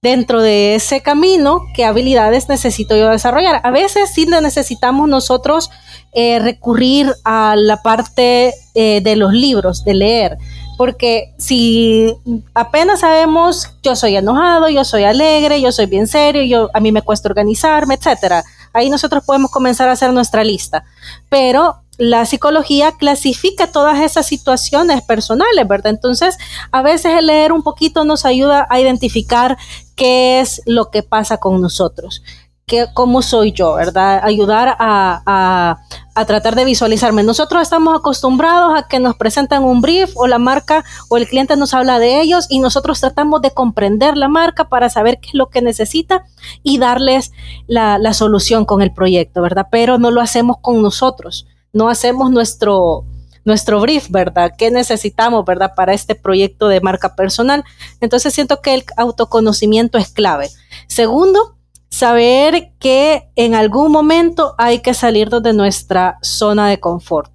dentro 0.00 0.40
de 0.40 0.76
ese 0.76 1.02
camino, 1.02 1.62
qué 1.74 1.84
habilidades 1.84 2.48
necesito 2.48 2.96
yo 2.96 3.10
desarrollar. 3.10 3.60
A 3.64 3.70
veces 3.70 4.10
sí 4.14 4.24
necesitamos 4.24 5.08
nosotros 5.08 5.68
eh, 6.12 6.38
recurrir 6.38 7.12
a 7.24 7.54
la 7.56 7.82
parte 7.82 8.54
eh, 8.74 9.00
de 9.02 9.16
los 9.16 9.32
libros, 9.32 9.84
de 9.84 9.94
leer, 9.94 10.38
porque 10.76 11.34
si 11.38 12.14
apenas 12.54 13.00
sabemos, 13.00 13.70
yo 13.82 13.96
soy 13.96 14.16
enojado, 14.16 14.68
yo 14.68 14.84
soy 14.84 15.04
alegre, 15.04 15.60
yo 15.60 15.72
soy 15.72 15.86
bien 15.86 16.06
serio, 16.06 16.42
yo, 16.42 16.70
a 16.74 16.80
mí 16.80 16.92
me 16.92 17.02
cuesta 17.02 17.28
organizarme, 17.28 17.94
etcétera. 17.94 18.44
Ahí 18.72 18.90
nosotros 18.90 19.24
podemos 19.24 19.50
comenzar 19.50 19.88
a 19.88 19.92
hacer 19.92 20.12
nuestra 20.12 20.44
lista. 20.44 20.84
Pero 21.28 21.76
la 21.98 22.26
psicología 22.26 22.92
clasifica 22.92 23.72
todas 23.72 24.00
esas 24.00 24.26
situaciones 24.26 25.02
personales, 25.02 25.66
¿verdad? 25.66 25.92
Entonces, 25.92 26.36
a 26.70 26.82
veces 26.82 27.12
el 27.18 27.26
leer 27.26 27.52
un 27.52 27.62
poquito 27.62 28.04
nos 28.04 28.26
ayuda 28.26 28.66
a 28.68 28.80
identificar 28.80 29.56
qué 29.94 30.40
es 30.40 30.60
lo 30.66 30.90
que 30.90 31.02
pasa 31.02 31.38
con 31.38 31.60
nosotros, 31.60 32.22
qué, 32.66 32.86
cómo 32.94 33.22
soy 33.22 33.52
yo, 33.52 33.74
¿verdad? 33.74 34.20
Ayudar 34.22 34.76
a, 34.78 35.78
a 36.14 36.24
tratar 36.26 36.54
de 36.54 36.64
visualizarme. 36.64 37.22
Nosotros 37.22 37.62
estamos 37.62 37.98
acostumbrados 37.98 38.78
a 38.78 38.88
que 38.88 38.98
nos 38.98 39.16
presentan 39.16 39.64
un 39.64 39.80
brief 39.80 40.10
o 40.16 40.26
la 40.26 40.38
marca 40.38 40.84
o 41.08 41.16
el 41.16 41.28
cliente 41.28 41.56
nos 41.56 41.74
habla 41.74 41.98
de 41.98 42.20
ellos 42.20 42.46
y 42.48 42.58
nosotros 42.58 43.00
tratamos 43.00 43.42
de 43.42 43.52
comprender 43.52 44.16
la 44.16 44.28
marca 44.28 44.68
para 44.68 44.90
saber 44.90 45.20
qué 45.20 45.28
es 45.28 45.34
lo 45.34 45.48
que 45.48 45.62
necesita 45.62 46.24
y 46.62 46.78
darles 46.78 47.32
la, 47.66 47.98
la 47.98 48.12
solución 48.14 48.64
con 48.64 48.82
el 48.82 48.92
proyecto, 48.92 49.42
¿verdad? 49.42 49.68
Pero 49.70 49.98
no 49.98 50.10
lo 50.10 50.20
hacemos 50.20 50.56
con 50.60 50.82
nosotros 50.82 51.46
no 51.76 51.90
hacemos 51.90 52.30
nuestro, 52.30 53.04
nuestro 53.44 53.80
brief, 53.80 54.10
¿verdad? 54.10 54.54
¿Qué 54.56 54.70
necesitamos, 54.70 55.44
¿verdad? 55.44 55.72
Para 55.76 55.92
este 55.92 56.14
proyecto 56.14 56.68
de 56.68 56.80
marca 56.80 57.14
personal. 57.14 57.64
Entonces 58.00 58.32
siento 58.32 58.62
que 58.62 58.74
el 58.74 58.84
autoconocimiento 58.96 59.98
es 59.98 60.08
clave. 60.08 60.48
Segundo, 60.88 61.55
saber 61.96 62.72
que 62.78 63.30
en 63.36 63.54
algún 63.54 63.92
momento 63.92 64.54
hay 64.58 64.80
que 64.80 64.94
salir 64.94 65.30
de 65.30 65.52
nuestra 65.52 66.18
zona 66.22 66.68
de 66.68 66.80
confort. 66.80 67.32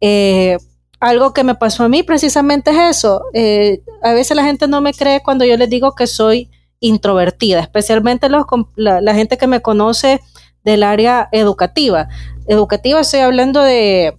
Eh, 0.00 0.58
algo 1.00 1.32
que 1.32 1.44
me 1.44 1.54
pasó 1.54 1.84
a 1.84 1.88
mí 1.88 2.02
precisamente 2.02 2.70
es 2.70 2.98
eso. 2.98 3.22
Eh, 3.32 3.82
a 4.02 4.12
veces 4.12 4.36
la 4.36 4.44
gente 4.44 4.68
no 4.68 4.80
me 4.80 4.92
cree 4.92 5.22
cuando 5.22 5.44
yo 5.44 5.56
les 5.56 5.70
digo 5.70 5.94
que 5.94 6.06
soy 6.06 6.50
introvertida, 6.80 7.60
especialmente 7.60 8.28
los, 8.30 8.44
la 8.76 9.14
gente 9.14 9.36
que 9.36 9.46
me 9.46 9.60
conoce 9.60 10.20
del 10.64 10.82
área 10.82 11.28
educativa 11.32 12.08
educativa 12.50 13.00
estoy 13.00 13.20
hablando 13.20 13.62
de 13.62 14.16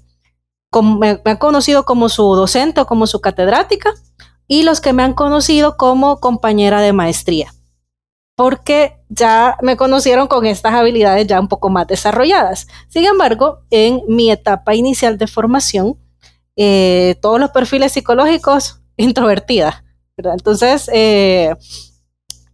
me, 0.81 1.21
han 1.25 1.37
conocido 1.37 1.83
como 1.83 2.07
su 2.07 2.23
docente 2.35 2.81
o 2.81 2.85
como 2.85 3.05
su 3.05 3.19
catedrática 3.19 3.93
y 4.47 4.63
los 4.63 4.79
que 4.79 4.93
me 4.93 5.03
han 5.03 5.13
conocido 5.13 5.75
como 5.75 6.19
compañera 6.19 6.81
de 6.81 6.93
maestría, 6.93 7.53
porque 8.41 8.97
ya 9.07 9.55
me 9.61 9.77
conocieron 9.77 10.27
con 10.27 10.47
estas 10.47 10.73
habilidades 10.73 11.27
ya 11.27 11.39
un 11.39 11.47
poco 11.47 11.69
más 11.69 11.85
desarrolladas. 11.85 12.67
Sin 12.87 13.05
embargo, 13.05 13.59
en 13.69 14.01
mi 14.07 14.31
etapa 14.31 14.73
inicial 14.73 15.19
de 15.19 15.27
formación, 15.27 15.99
eh, 16.55 17.17
todos 17.21 17.39
los 17.39 17.51
perfiles 17.51 17.91
psicológicos 17.91 18.81
introvertida, 18.97 19.83
Entonces, 20.17 20.89
eh, 20.91 21.53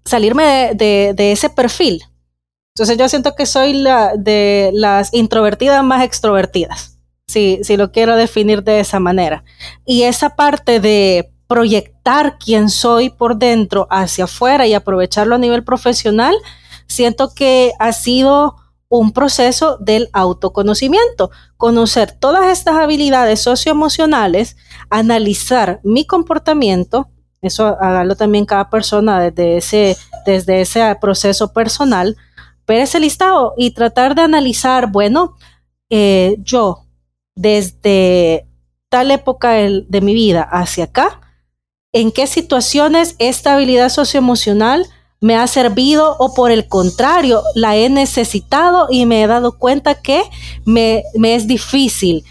salirme 0.03 0.73
de, 0.75 1.13
de, 1.15 1.31
ese 1.31 1.49
perfil. 1.49 2.03
Entonces 2.75 2.97
yo 2.97 3.07
siento 3.07 3.33
que 3.33 3.45
soy 3.45 3.71
la 3.71 4.17
de 4.17 4.71
las 4.73 5.13
introvertidas 5.13 5.81
más 5.85 6.03
extrovertidas 6.03 6.99
si, 7.27 7.59
si 7.63 7.77
lo 7.77 7.93
quiero 7.93 8.17
definir 8.17 8.61
de 8.61 8.81
esa 8.81 8.99
manera. 8.99 9.45
Y 9.85 10.03
esa 10.03 10.35
parte 10.35 10.81
de 10.81 11.31
proyectar 11.47 12.37
quién 12.37 12.69
soy 12.69 13.09
por 13.09 13.37
dentro 13.37 13.87
hacia 13.89 14.25
afuera 14.25 14.67
y 14.67 14.73
aprovecharlo 14.73 15.35
a 15.35 15.39
nivel 15.39 15.63
profesional, 15.63 16.35
siento 16.87 17.33
que 17.33 17.71
ha 17.79 17.93
sido 17.93 18.55
un 18.89 19.11
proceso 19.11 19.77
del 19.77 20.09
autoconocimiento, 20.13 21.29
conocer 21.57 22.13
todas 22.13 22.47
estas 22.47 22.75
habilidades 22.75 23.41
socioemocionales, 23.41 24.55
analizar 24.89 25.81
mi 25.83 26.05
comportamiento, 26.05 27.09
eso 27.41 27.65
hágalo 27.79 28.15
también 28.15 28.45
cada 28.45 28.69
persona 28.69 29.19
desde 29.19 29.57
ese, 29.57 29.97
desde 30.25 30.61
ese 30.61 30.95
proceso 30.99 31.53
personal, 31.53 32.15
ver 32.65 32.81
ese 32.81 32.99
listado 32.99 33.53
y 33.57 33.71
tratar 33.71 34.15
de 34.15 34.21
analizar, 34.21 34.91
bueno, 34.91 35.35
eh, 35.89 36.35
yo 36.39 36.85
desde 37.35 38.47
tal 38.89 39.11
época 39.11 39.51
de, 39.51 40.01
mi 40.01 40.13
vida 40.13 40.41
hacia 40.43 40.85
acá, 40.85 41.21
en 41.93 42.11
qué 42.11 42.27
situaciones 42.27 43.15
esta 43.19 43.55
habilidad 43.55 43.89
socioemocional 43.89 44.87
me 45.19 45.35
ha 45.35 45.47
servido 45.47 46.15
o 46.19 46.33
por 46.33 46.51
el 46.51 46.67
contrario, 46.67 47.41
la 47.55 47.75
he 47.75 47.89
necesitado 47.89 48.87
y 48.89 49.05
me 49.05 49.23
he 49.23 49.27
dado 49.27 49.57
cuenta 49.57 49.95
que 49.95 50.21
me, 50.63 51.03
es 51.23 51.47
difícil 51.47 52.23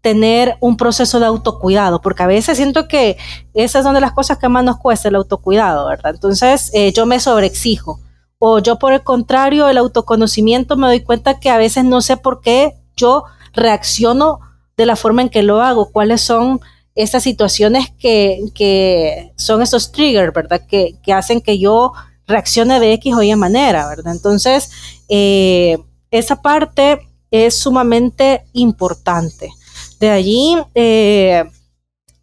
tener 0.00 0.56
un 0.58 0.76
proceso 0.76 1.20
de 1.20 1.26
autocuidado, 1.26 2.00
porque 2.00 2.24
a 2.24 2.26
veces 2.26 2.56
siento 2.56 2.88
que 2.88 3.16
esas 3.54 3.84
son 3.84 3.94
de 3.94 4.00
las 4.00 4.12
cosas 4.12 4.38
que 4.38 4.48
más 4.48 4.64
nos 4.64 4.78
cuesta 4.78 5.08
el 5.08 5.14
autocuidado, 5.14 5.86
¿verdad? 5.86 6.14
Entonces 6.14 6.70
eh, 6.74 6.92
yo 6.92 7.06
me 7.06 7.20
sobreexijo. 7.20 8.00
O 8.38 8.58
yo 8.58 8.76
por 8.80 8.92
el 8.92 9.04
contrario, 9.04 9.68
el 9.68 9.78
autoconocimiento 9.78 10.76
me 10.76 10.88
doy 10.88 11.00
cuenta 11.00 11.38
que 11.38 11.50
a 11.50 11.58
veces 11.58 11.84
no 11.84 12.00
sé 12.00 12.16
por 12.16 12.40
qué 12.40 12.74
yo 12.96 13.22
reacciono 13.52 14.40
de 14.76 14.86
la 14.86 14.96
forma 14.96 15.22
en 15.22 15.28
que 15.28 15.44
lo 15.44 15.62
hago, 15.62 15.92
cuáles 15.92 16.22
son 16.22 16.60
esas 16.94 17.22
situaciones 17.22 17.92
que, 17.98 19.32
son 19.36 19.62
esos 19.62 19.92
triggers, 19.92 20.32
¿verdad? 20.34 20.66
Que, 20.66 20.98
hacen 21.12 21.40
que 21.40 21.58
yo 21.58 21.92
reaccione 22.26 22.80
de 22.80 22.92
X 22.94 23.14
o 23.14 23.22
Y 23.22 23.34
manera, 23.36 23.88
¿verdad? 23.88 24.12
Entonces, 24.14 24.70
eh, 25.08 25.78
esa 26.10 26.42
parte 26.42 27.00
es 27.30 27.58
sumamente 27.58 28.44
importante. 28.52 29.50
De 29.98 30.10
allí, 30.10 30.56
eh, 30.74 31.44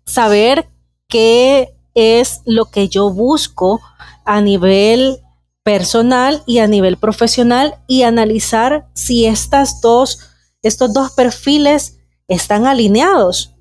saber 0.05 0.67
qué 1.07 1.73
es 1.93 2.41
lo 2.45 2.65
que 2.65 2.87
yo 2.87 3.09
busco 3.09 3.81
a 4.25 4.41
nivel 4.41 5.19
personal 5.63 6.43
y 6.45 6.59
a 6.59 6.67
nivel 6.67 6.97
profesional 6.97 7.75
y 7.87 8.03
analizar 8.03 8.87
si 8.93 9.25
estas 9.25 9.81
dos, 9.81 10.19
estos 10.61 10.93
dos 10.93 11.11
perfiles 11.11 11.97
están 12.27 12.65
alineados. 12.65 13.55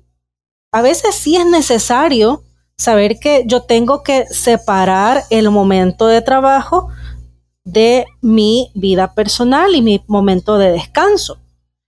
A 0.71 0.81
veces 0.81 1.15
sí 1.15 1.35
es 1.35 1.45
necesario 1.47 2.43
saber 2.77 3.19
que 3.19 3.43
yo 3.47 3.63
tengo 3.63 4.03
que 4.03 4.25
separar 4.27 5.23
el 5.31 5.49
momento 5.49 6.05
de 6.05 6.21
trabajo 6.21 6.89
de 7.63 8.05
mi 8.21 8.71
vida 8.75 9.13
personal 9.13 9.73
y 9.75 9.81
mi 9.81 10.03
momento 10.07 10.57
de 10.57 10.71
descanso. 10.71 11.39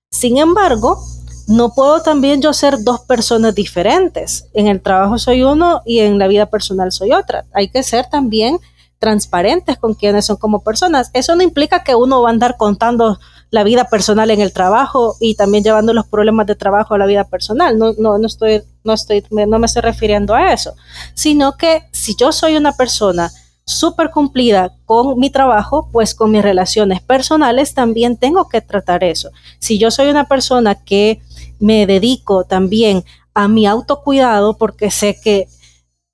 Sin 0.09 0.37
embargo, 0.37 0.99
no 1.47 1.73
puedo 1.73 2.01
también 2.01 2.41
yo 2.41 2.53
ser 2.53 2.83
dos 2.83 3.01
personas 3.01 3.53
diferentes. 3.53 4.47
En 4.53 4.67
el 4.67 4.81
trabajo 4.81 5.19
soy 5.19 5.43
uno 5.43 5.81
y 5.85 5.99
en 5.99 6.17
la 6.17 6.27
vida 6.27 6.47
personal 6.47 6.91
soy 6.91 7.13
otra. 7.13 7.45
Hay 7.53 7.69
que 7.69 7.83
ser 7.83 8.09
también 8.09 8.59
transparentes 8.97 9.77
con 9.77 9.93
quienes 9.93 10.25
son 10.25 10.37
como 10.37 10.63
personas. 10.63 11.11
Eso 11.13 11.35
no 11.35 11.43
implica 11.43 11.83
que 11.83 11.95
uno 11.95 12.21
va 12.21 12.29
a 12.29 12.31
andar 12.31 12.57
contando 12.57 13.19
la 13.51 13.63
vida 13.63 13.85
personal 13.85 14.31
en 14.31 14.41
el 14.41 14.53
trabajo 14.53 15.17
y 15.19 15.35
también 15.35 15.63
llevando 15.63 15.93
los 15.93 16.07
problemas 16.07 16.47
de 16.47 16.55
trabajo 16.55 16.93
a 16.93 16.97
la 16.97 17.05
vida 17.05 17.25
personal. 17.25 17.77
No, 17.77 17.93
no, 17.97 18.17
no 18.17 18.25
estoy, 18.25 18.63
no 18.83 18.93
estoy, 18.93 19.23
no 19.29 19.59
me 19.59 19.65
estoy 19.65 19.81
refiriendo 19.81 20.33
a 20.33 20.53
eso, 20.53 20.73
sino 21.13 21.57
que 21.57 21.83
si 21.91 22.15
yo 22.15 22.31
soy 22.31 22.55
una 22.55 22.71
persona 22.71 23.29
súper 23.65 24.09
cumplida 24.09 24.73
con 24.85 25.19
mi 25.19 25.29
trabajo, 25.29 25.89
pues 25.91 26.15
con 26.15 26.31
mis 26.31 26.41
relaciones 26.41 27.01
personales 27.01 27.73
también 27.73 28.17
tengo 28.17 28.47
que 28.49 28.61
tratar 28.61 29.03
eso. 29.03 29.29
Si 29.59 29.77
yo 29.77 29.91
soy 29.91 30.07
una 30.07 30.25
persona 30.25 30.75
que 30.75 31.21
me 31.59 31.85
dedico 31.85 32.45
también 32.45 33.03
a 33.33 33.47
mi 33.47 33.65
autocuidado 33.65 34.57
porque 34.57 34.91
sé 34.91 35.19
que 35.21 35.47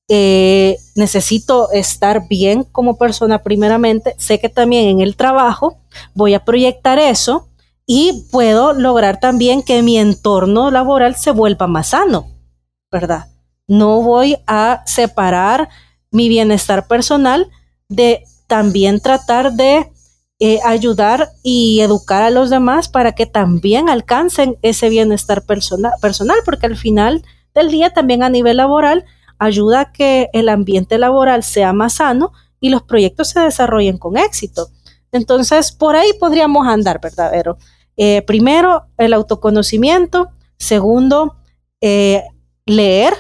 eh, 0.10 0.78
necesito 0.96 1.70
estar 1.72 2.28
bien 2.30 2.64
como 2.64 2.98
persona 2.98 3.44
primeramente, 3.44 4.16
sé 4.18 4.40
que 4.40 4.50
también 4.50 4.88
en 4.88 5.02
el 5.02 5.16
trabajo 5.16 5.80
voy 6.14 6.34
a 6.34 6.46
proyectar 6.46 6.98
eso 6.98 7.50
y 7.86 8.26
puedo 8.32 8.74
lograr 8.74 9.20
también 9.20 9.64
que 9.64 9.82
mi 9.82 9.98
entorno 9.98 10.72
laboral 10.72 11.16
se 11.16 11.32
vuelva 11.32 11.68
más 11.68 11.88
sano, 11.88 12.28
¿verdad? 12.92 13.28
No 13.68 14.02
voy 14.02 14.38
a 14.48 14.84
separar 14.86 15.70
mi 16.12 16.30
bienestar 16.30 16.88
personal 16.88 17.50
de 17.90 18.24
también 18.48 19.02
tratar 19.02 19.54
de 19.54 19.92
eh, 20.40 20.60
ayudar 20.64 21.32
y 21.44 21.80
educar 21.82 22.24
a 22.24 22.30
los 22.30 22.50
demás 22.50 22.88
para 22.88 23.14
que 23.14 23.26
también 23.26 23.90
alcancen 23.90 24.58
ese 24.62 24.88
bienestar 24.90 25.44
personal, 25.46 25.94
personal, 26.02 26.38
porque 26.46 26.68
al 26.68 26.78
final 26.78 27.24
del 27.54 27.72
día 27.72 27.92
también 27.92 28.24
a 28.24 28.30
nivel 28.30 28.58
laboral 28.58 29.04
ayuda 29.40 29.82
a 29.82 29.92
que 29.92 30.30
el 30.34 30.50
ambiente 30.50 30.98
laboral 30.98 31.44
sea 31.44 31.74
más 31.74 31.96
sano 31.96 32.32
y 32.60 32.70
los 32.70 32.84
proyectos 32.84 33.30
se 33.30 33.40
desarrollen 33.40 33.98
con 33.98 34.18
éxito. 34.18 34.70
Entonces, 35.12 35.72
por 35.72 35.96
ahí 35.96 36.12
podríamos 36.20 36.68
andar, 36.68 37.00
¿verdad? 37.02 37.32
eh, 37.98 38.22
primero, 38.24 38.88
el 38.98 39.14
autoconocimiento. 39.14 40.30
Segundo, 40.58 41.38
eh, 41.82 42.24
leer, 42.66 43.14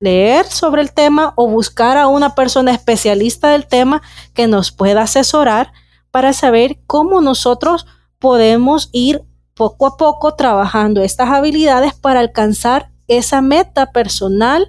leer 0.00 0.46
sobre 0.46 0.82
el 0.82 0.92
tema 0.92 1.32
o 1.36 1.48
buscar 1.48 1.96
a 1.96 2.06
una 2.06 2.34
persona 2.34 2.72
especialista 2.72 3.50
del 3.50 3.66
tema 3.66 4.02
que 4.34 4.46
nos 4.46 4.72
pueda 4.72 5.02
asesorar 5.02 5.72
para 6.10 6.32
saber 6.32 6.78
cómo 6.86 7.20
nosotros 7.20 7.86
podemos 8.18 8.88
ir 8.92 9.22
poco 9.54 9.86
a 9.86 9.96
poco 9.96 10.34
trabajando 10.34 11.02
estas 11.02 11.30
habilidades 11.30 11.94
para 11.94 12.20
alcanzar 12.20 12.90
esa 13.08 13.40
meta 13.40 13.92
personal 13.92 14.66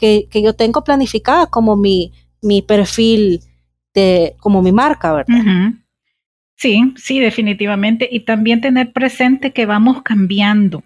que, 0.00 0.28
yo 0.32 0.54
tengo 0.54 0.82
planificada 0.82 1.46
como 1.46 1.76
mi, 1.76 2.12
mi 2.42 2.62
perfil, 2.62 3.40
de, 3.94 4.34
como 4.40 4.62
mi 4.62 4.72
marca, 4.72 5.12
¿verdad? 5.12 5.74
Sí, 6.56 6.92
sí, 6.96 7.20
definitivamente. 7.20 8.08
Y 8.10 8.20
también 8.20 8.60
tener 8.60 8.92
presente 8.92 9.52
que 9.52 9.66
vamos 9.66 10.02
cambiando, 10.02 10.82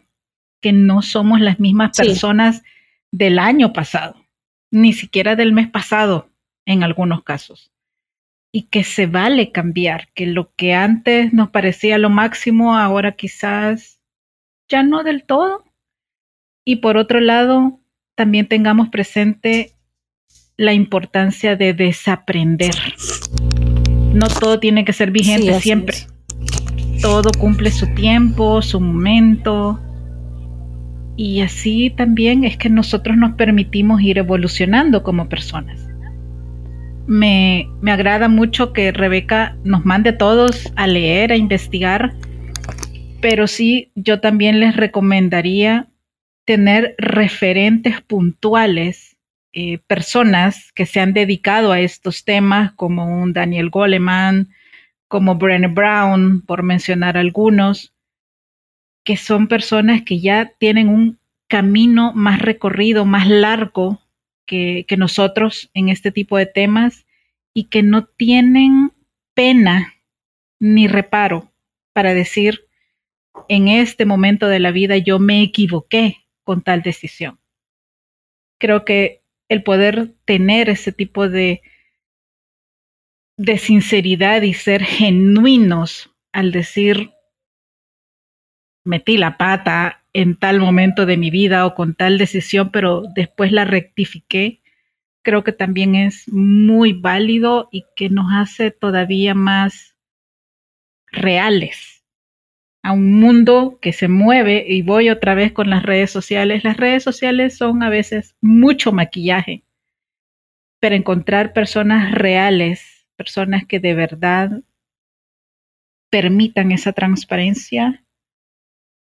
que 0.61 0.73
no 0.73 1.03
somos 1.03 1.41
las 1.41 1.59
mismas 1.59 1.97
personas 1.97 2.62
del 3.11 3.39
año 3.39 3.73
pasado, 3.73 4.17
ni 4.71 4.93
siquiera 4.93 5.37
del 5.37 5.53
mes 5.53 5.69
pasado 5.69 6.31
en 6.67 6.83
algunos 6.83 7.23
casos. 7.23 7.73
Y 8.53 8.62
que 8.69 8.85
se 8.85 9.07
vale 9.07 9.51
cambiar, 9.51 10.09
que 10.15 10.27
lo 10.27 10.55
que 10.55 10.75
antes 10.75 11.33
nos 11.33 11.51
parecía 11.51 11.99
lo 11.99 12.09
máximo, 12.09 12.77
ahora 12.77 13.12
quizás 13.12 14.01
ya 14.69 14.83
no 14.83 15.03
del 15.03 15.25
todo. 15.25 15.65
Y 16.65 16.77
por 16.77 16.97
otro 16.97 17.21
lado, 17.21 17.81
también 18.15 18.47
tengamos 18.47 18.89
presente 18.89 19.73
la 20.57 20.73
importancia 20.73 21.57
de 21.57 21.75
desaprender. 21.75 22.75
No 24.12 24.29
todo 24.29 24.61
tiene 24.61 24.85
que 24.85 24.93
ser 24.93 25.11
vigente 25.11 25.61
siempre. 25.61 25.97
Todo 27.03 27.31
cumple 27.39 27.71
su 27.71 27.93
tiempo, 27.95 28.62
su 28.62 28.81
momento. 28.81 29.81
Y 31.17 31.41
así 31.41 31.91
también 31.91 32.45
es 32.45 32.57
que 32.57 32.71
nosotros 32.71 33.17
nos 33.17 33.35
permitimos 33.35 34.01
ir 34.03 34.19
evolucionando 34.19 35.03
como 35.03 35.29
personas. 35.29 35.89
Me, 37.07 37.69
me 37.83 37.93
agrada 37.93 38.29
mucho 38.29 38.73
que 38.73 38.93
Rebeca 38.93 39.57
nos 39.65 39.85
mande 39.85 40.11
a 40.11 40.19
todos 40.19 40.73
a 40.77 40.87
leer, 40.87 41.33
a 41.33 41.37
investigar, 41.37 42.15
pero 43.21 43.47
sí 43.47 43.91
yo 43.95 44.21
también 44.21 44.61
les 44.61 44.77
recomendaría 44.77 45.89
tener 46.45 46.95
referentes 46.99 48.01
puntuales, 48.03 49.16
eh, 49.53 49.78
personas 49.86 50.72
que 50.72 50.86
se 50.86 51.01
han 51.01 51.12
dedicado 51.12 51.72
a 51.72 51.80
estos 51.80 52.24
temas, 52.24 52.72
como 52.72 53.22
un 53.22 53.32
Daniel 53.32 53.70
Goleman, 53.70 54.51
como 55.09 55.36
Brené 55.36 55.68
Brown, 55.68 56.42
por 56.42 56.62
mencionar 56.62 57.16
algunos, 57.16 57.95
que 59.05 59.16
son 59.16 59.49
personas 59.49 60.03
que 60.03 60.20
ya 60.20 60.53
tienen 60.59 60.88
un 60.88 61.18
camino 61.49 62.12
más 62.14 62.40
recorrido, 62.40 63.05
más 63.05 63.28
largo 63.28 64.01
que, 64.47 64.84
que 64.88 64.97
nosotros 64.97 65.70
en 65.74 65.88
este 65.88 66.11
tipo 66.11 66.36
de 66.36 66.47
temas 66.47 67.07
y 67.53 67.64
que 67.64 67.82
no 67.82 68.05
tienen 68.05 68.92
pena 69.34 69.95
ni 70.59 70.88
reparo 70.88 71.53
para 71.92 72.14
decir, 72.14 72.66
en 73.49 73.68
este 73.68 74.05
momento 74.05 74.49
de 74.49 74.59
la 74.59 74.70
vida 74.70 74.97
yo 74.97 75.18
me 75.18 75.42
equivoqué 75.42 76.24
con 76.45 76.62
tal 76.62 76.82
decisión. 76.82 77.40
Creo 78.59 78.84
que 78.84 79.22
el 79.49 79.62
poder 79.62 80.14
tener 80.24 80.68
ese 80.68 80.92
tipo 80.92 81.28
de, 81.28 81.62
de 83.36 83.59
sinceridad 83.59 84.42
y 84.42 84.55
ser 84.55 84.84
genuinos 84.84 86.14
al 86.32 86.53
decir, 86.53 87.12
metí 88.84 89.16
la 89.16 89.36
pata 89.36 90.05
en 90.12 90.36
tal 90.36 90.61
momento 90.61 91.07
de 91.07 91.16
mi 91.16 91.30
vida 91.30 91.66
o 91.66 91.74
con 91.74 91.95
tal 91.95 92.18
decisión, 92.18 92.70
pero 92.70 93.03
después 93.14 93.51
la 93.53 93.64
rectifiqué, 93.64 94.62
creo 95.22 95.42
que 95.42 95.53
también 95.53 95.95
es 95.95 96.28
muy 96.28 96.92
válido 96.92 97.68
y 97.72 97.84
que 97.97 98.11
nos 98.11 98.26
hace 98.32 98.70
todavía 98.70 99.34
más 99.34 99.97
reales 101.07 101.93
a 102.85 102.93
un 102.93 103.18
mundo 103.18 103.78
que 103.80 103.95
se 103.95 104.09
mueve 104.09 104.66
y 104.68 104.82
voy 104.82 105.09
otra 105.09 105.35
vez 105.35 105.53
con 105.53 105.70
las 105.70 105.82
redes 105.82 106.11
sociales. 106.11 106.64
Las 106.64 106.76
redes 106.76 107.03
sociales 107.03 107.57
son 107.57 107.82
a 107.82 107.89
veces 107.89 108.37
mucho 108.43 108.93
maquillaje, 108.93 109.64
pero 110.80 110.95
encontrar 110.95 111.55
personas 111.55 112.12
reales, 112.12 113.07
personas 113.16 113.64
que 113.66 113.80
de 113.80 113.95
verdad 113.95 114.62
permitan 116.11 116.72
esa 116.72 116.93
transparencia, 116.93 118.05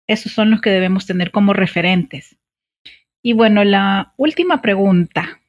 esos 0.06 0.30
son 0.30 0.52
los 0.52 0.60
que 0.60 0.70
debemos 0.70 1.04
tener 1.04 1.32
como 1.32 1.52
referentes. 1.52 2.38
Y 3.20 3.32
bueno, 3.32 3.64
la 3.64 4.14
última 4.16 4.62
pregunta 4.62 5.42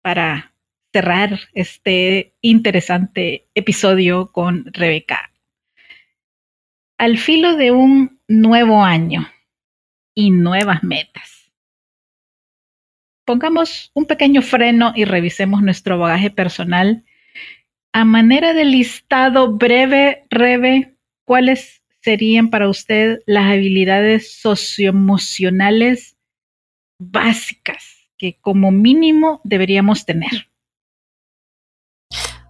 para 0.00 0.54
cerrar 0.92 1.40
este 1.54 2.36
interesante 2.40 3.48
episodio 3.56 4.30
con 4.30 4.72
Rebeca 4.72 5.33
al 6.98 7.18
filo 7.18 7.56
de 7.56 7.70
un 7.70 8.20
nuevo 8.28 8.82
año 8.82 9.28
y 10.14 10.30
nuevas 10.30 10.82
metas. 10.82 11.52
Pongamos 13.24 13.90
un 13.94 14.04
pequeño 14.04 14.42
freno 14.42 14.92
y 14.94 15.04
revisemos 15.04 15.62
nuestro 15.62 15.98
bagaje 15.98 16.30
personal. 16.30 17.04
A 17.92 18.04
manera 18.04 18.52
de 18.52 18.64
listado 18.64 19.56
breve, 19.56 20.26
Rebe, 20.30 20.96
¿cuáles 21.24 21.82
serían 22.02 22.50
para 22.50 22.68
usted 22.68 23.20
las 23.26 23.50
habilidades 23.50 24.34
socioemocionales 24.34 26.16
básicas 26.98 28.10
que 28.18 28.38
como 28.40 28.70
mínimo 28.70 29.40
deberíamos 29.42 30.04
tener? 30.04 30.50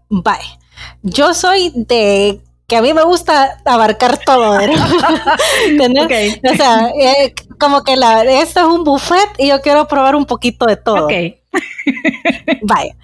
Bye. 0.08 0.58
Yo 1.02 1.34
soy 1.34 1.72
de 1.74 2.40
que 2.66 2.76
a 2.76 2.82
mí 2.82 2.94
me 2.94 3.04
gusta 3.04 3.58
abarcar 3.64 4.18
todo, 4.18 4.58
O 6.52 6.56
sea, 6.56 6.88
eh, 6.98 7.34
como 7.58 7.82
que 7.82 7.96
la, 7.96 8.24
esto 8.24 8.60
es 8.60 8.66
un 8.66 8.84
buffet 8.84 9.28
y 9.38 9.48
yo 9.48 9.60
quiero 9.60 9.86
probar 9.86 10.16
un 10.16 10.24
poquito 10.24 10.66
de 10.66 10.76
todo. 10.76 11.04
Ok. 11.04 11.12
Vaya. 12.62 12.96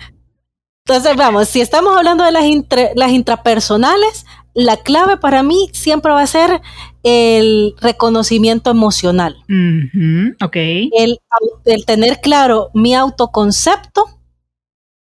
Entonces, 0.86 1.14
vamos, 1.16 1.48
si 1.48 1.60
estamos 1.60 1.96
hablando 1.96 2.24
de 2.24 2.32
las, 2.32 2.44
las 2.96 3.10
intrapersonales, 3.10 4.24
la 4.54 4.78
clave 4.78 5.18
para 5.18 5.42
mí 5.42 5.68
siempre 5.72 6.10
va 6.10 6.22
a 6.22 6.26
ser 6.26 6.60
el 7.02 7.74
reconocimiento 7.80 8.70
emocional. 8.70 9.36
Ok. 10.42 10.56
El, 10.56 11.20
el 11.66 11.84
tener 11.84 12.20
claro 12.20 12.70
mi 12.74 12.94
autoconcepto, 12.94 14.06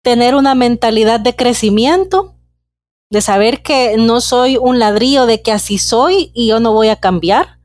tener 0.02 0.36
una 0.36 0.56
mentalidad 0.56 1.20
de 1.20 1.36
crecimiento 1.36 2.35
de 3.16 3.22
saber 3.22 3.64
que 3.64 3.96
no 3.98 4.20
soy 4.20 4.58
un 4.58 4.78
ladrillo 4.78 5.26
de 5.26 5.42
que 5.42 5.54
así 5.54 5.78
soy 5.78 6.32
y 6.34 6.48
yo 6.48 6.60
no 6.60 6.74
voy 6.74 6.90
a 6.90 6.98
cambiar, 6.98 7.60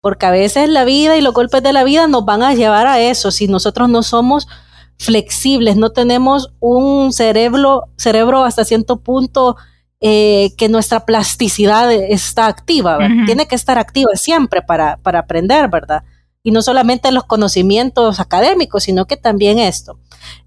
porque 0.00 0.26
a 0.26 0.32
veces 0.32 0.68
la 0.68 0.84
vida 0.84 1.16
y 1.16 1.20
los 1.20 1.32
golpes 1.32 1.62
de 1.62 1.72
la 1.72 1.84
vida 1.84 2.08
nos 2.08 2.24
van 2.24 2.42
a 2.42 2.52
llevar 2.52 2.88
a 2.88 2.98
eso 2.98 3.30
si 3.30 3.46
nosotros 3.46 3.88
no 3.88 4.02
somos 4.02 4.48
flexibles, 4.98 5.76
no 5.76 5.90
tenemos 5.90 6.52
un 6.58 7.12
cerebro, 7.12 7.84
cerebro 7.96 8.42
hasta 8.42 8.64
cierto 8.64 8.96
punto 8.96 9.54
eh, 10.00 10.50
que 10.56 10.68
nuestra 10.68 11.06
plasticidad 11.06 11.92
está 11.92 12.48
activa, 12.48 12.98
tiene 13.24 13.46
que 13.46 13.54
estar 13.54 13.78
activa 13.78 14.10
siempre 14.16 14.62
para, 14.62 14.96
para 14.96 15.20
aprender, 15.20 15.68
¿verdad? 15.68 16.02
Y 16.42 16.50
no 16.50 16.60
solamente 16.60 17.12
los 17.12 17.22
conocimientos 17.22 18.18
académicos, 18.18 18.82
sino 18.82 19.04
que 19.04 19.16
también 19.16 19.60
esto. 19.60 20.00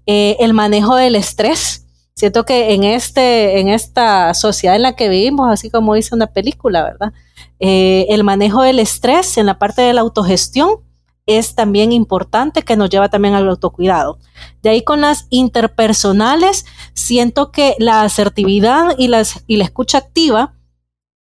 Eh, 0.04 0.36
el 0.40 0.52
manejo 0.52 0.96
del 0.96 1.16
estrés, 1.16 1.81
siento 2.14 2.44
que 2.44 2.74
en, 2.74 2.84
este, 2.84 3.60
en 3.60 3.68
esta 3.68 4.34
sociedad 4.34 4.76
en 4.76 4.82
la 4.82 4.96
que 4.96 5.08
vivimos, 5.08 5.50
así 5.50 5.70
como 5.70 5.94
dice 5.94 6.14
una 6.14 6.28
película, 6.28 6.82
¿verdad? 6.82 7.12
Eh, 7.60 8.06
el 8.10 8.24
manejo 8.24 8.62
del 8.62 8.78
estrés 8.78 9.38
en 9.38 9.46
la 9.46 9.58
parte 9.58 9.82
de 9.82 9.92
la 9.92 10.00
autogestión 10.00 10.80
es 11.26 11.54
también 11.54 11.92
importante 11.92 12.62
que 12.62 12.76
nos 12.76 12.90
lleva 12.90 13.08
también 13.08 13.34
al 13.34 13.48
autocuidado. 13.48 14.18
De 14.62 14.70
ahí 14.70 14.82
con 14.82 15.00
las 15.00 15.26
interpersonales, 15.30 16.66
siento 16.94 17.52
que 17.52 17.76
la 17.78 18.02
asertividad 18.02 18.94
y, 18.98 19.08
las, 19.08 19.44
y 19.46 19.56
la 19.56 19.64
escucha 19.64 19.98
activa 19.98 20.54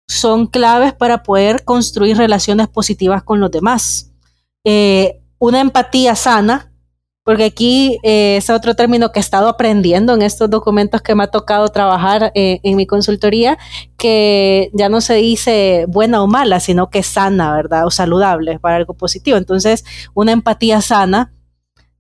son 0.08 0.48
claves 0.48 0.94
para 0.94 1.24
poder 1.24 1.64
construir 1.64 2.18
relaciones 2.18 2.68
positivas 2.68 3.24
con 3.24 3.40
los 3.40 3.52
demás. 3.52 4.12
Eh, 4.64 5.22
una 5.38 5.62
empatía 5.62 6.16
sana 6.16 6.73
porque 7.24 7.46
aquí 7.46 7.98
eh, 8.04 8.38
es 8.38 8.50
otro 8.50 8.76
término 8.76 9.12
que 9.12 9.20
he 9.20 9.22
estado 9.22 9.48
aprendiendo 9.48 10.14
en 10.14 10.22
estos 10.22 10.50
documentos 10.50 11.02
que 11.02 11.16
me 11.16 11.24
ha 11.24 11.28
tocado 11.28 11.70
trabajar 11.70 12.32
eh, 12.36 12.60
en 12.64 12.76
mi 12.76 12.86
consultoría, 12.86 13.58
que 13.98 14.70
ya 14.74 14.90
no 14.90 15.00
se 15.00 15.16
dice 15.16 15.86
buena 15.88 16.22
o 16.22 16.28
mala, 16.28 16.60
sino 16.60 16.90
que 16.90 17.02
sana, 17.02 17.56
¿verdad? 17.56 17.86
O 17.86 17.92
saludable 17.92 18.60
para 18.60 18.76
algo 18.76 18.94
positivo. 18.94 19.38
Entonces, 19.38 19.86
una 20.14 20.34
empatía 20.34 20.82
sana, 20.82 21.34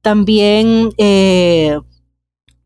también 0.01 0.89
eh, 0.97 1.79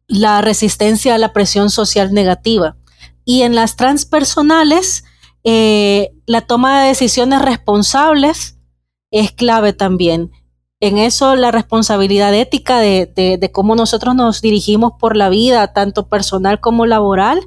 la 0.08 0.41
resistencia 0.41 1.14
a 1.14 1.20
la 1.20 1.34
presión 1.34 1.70
social 1.70 2.12
negativa. 2.12 2.76
Y 3.24 3.43
en 3.43 3.53
las 3.53 3.76
transpersonales, 3.76 5.03
la 5.43 6.41
toma 6.41 6.82
de 6.82 6.89
decisiones 6.89 7.41
responsables 7.41 8.58
es 9.12 9.32
clave 9.32 9.72
también 9.74 10.32
en 10.80 10.98
eso 11.00 11.36
la 11.36 11.52
responsabilidad 11.52 12.34
ética 12.36 12.80
de, 12.80 13.50
cómo 13.52 13.76
nosotros 13.76 14.16
nos 14.16 14.42
dirigimos 14.42 14.94
por 15.00 15.18
la 15.18 15.30
vida, 15.30 15.74
tanto 15.74 16.08
personal 16.08 16.60
como 16.60 16.86
laboral, 16.86 17.40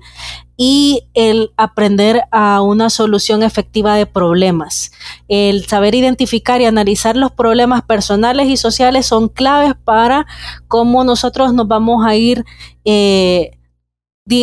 y 0.57 1.09
el 1.15 1.53
aprender 1.57 2.25
a 2.33 2.61
una 2.61 2.91
solución 2.91 3.43
efectiva 3.43 3.95
de 3.95 4.07
problemas. 4.07 4.93
El 5.29 5.67
saber 5.67 5.95
identificar 5.95 6.61
y 6.61 6.67
analizar 6.67 7.17
los 7.17 7.31
problemas 7.31 7.83
personales 7.83 8.49
y 8.49 8.57
sociales 8.57 9.07
son 9.07 9.29
claves 9.29 9.75
para 9.85 10.27
cómo 10.69 11.05
nosotros 11.05 11.55
nos 11.55 11.67
vamos 11.67 12.05
a 12.05 12.17
ir 12.17 12.45
eh, 12.85 13.53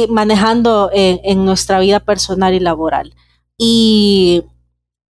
manejando 0.09 0.89
en 0.93 1.45
nuestra 1.45 1.79
vida 1.79 1.99
personal 1.99 2.53
y 2.53 2.59
laboral. 2.59 3.13
Y 3.57 4.43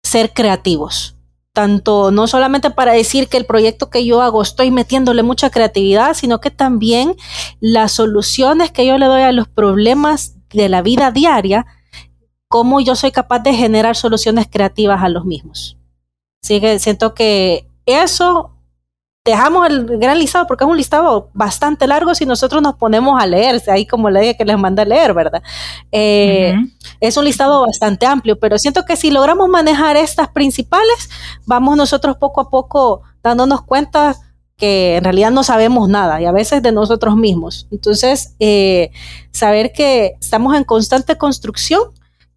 ser 0.02 0.32
creativos 0.32 1.15
tanto 1.56 2.10
no 2.10 2.26
solamente 2.26 2.68
para 2.68 2.92
decir 2.92 3.28
que 3.28 3.38
el 3.38 3.46
proyecto 3.46 3.88
que 3.88 4.04
yo 4.04 4.20
hago 4.20 4.42
estoy 4.42 4.70
metiéndole 4.70 5.22
mucha 5.22 5.48
creatividad, 5.48 6.12
sino 6.12 6.38
que 6.38 6.50
también 6.50 7.16
las 7.60 7.92
soluciones 7.92 8.70
que 8.70 8.84
yo 8.84 8.98
le 8.98 9.06
doy 9.06 9.22
a 9.22 9.32
los 9.32 9.48
problemas 9.48 10.36
de 10.50 10.68
la 10.68 10.82
vida 10.82 11.12
diaria, 11.12 11.64
cómo 12.48 12.82
yo 12.82 12.94
soy 12.94 13.10
capaz 13.10 13.38
de 13.38 13.54
generar 13.54 13.96
soluciones 13.96 14.48
creativas 14.50 15.02
a 15.02 15.08
los 15.08 15.24
mismos. 15.24 15.78
Así 16.44 16.60
que 16.60 16.78
siento 16.78 17.14
que 17.14 17.66
eso 17.86 18.55
dejamos 19.26 19.68
el 19.68 19.98
gran 19.98 20.18
listado 20.18 20.46
porque 20.46 20.64
es 20.64 20.70
un 20.70 20.76
listado 20.76 21.30
bastante 21.34 21.86
largo 21.86 22.14
si 22.14 22.24
nosotros 22.24 22.62
nos 22.62 22.76
ponemos 22.76 23.20
a 23.20 23.26
leer, 23.26 23.60
ahí 23.68 23.84
como 23.84 24.08
dije 24.08 24.36
que 24.36 24.44
les 24.44 24.56
manda 24.56 24.84
a 24.84 24.86
leer, 24.86 25.12
¿verdad? 25.12 25.42
Eh, 25.90 26.54
es 27.00 27.16
un 27.16 27.24
listado 27.24 27.66
bastante 27.66 28.06
amplio, 28.06 28.38
pero 28.38 28.56
siento 28.56 28.84
que 28.84 28.96
si 28.96 29.10
logramos 29.10 29.48
manejar 29.48 29.96
estas 29.96 30.28
principales, 30.28 31.10
vamos 31.44 31.76
nosotros 31.76 32.16
poco 32.18 32.40
a 32.40 32.50
poco 32.50 33.02
dándonos 33.22 33.62
cuenta 33.62 34.14
que 34.56 34.96
en 34.96 35.04
realidad 35.04 35.32
no 35.32 35.42
sabemos 35.42 35.88
nada 35.88 36.20
y 36.22 36.24
a 36.24 36.32
veces 36.32 36.62
de 36.62 36.70
nosotros 36.70 37.16
mismos. 37.16 37.66
Entonces, 37.72 38.36
eh, 38.38 38.90
saber 39.32 39.72
que 39.72 40.14
estamos 40.20 40.56
en 40.56 40.62
constante 40.62 41.18
construcción 41.18 41.82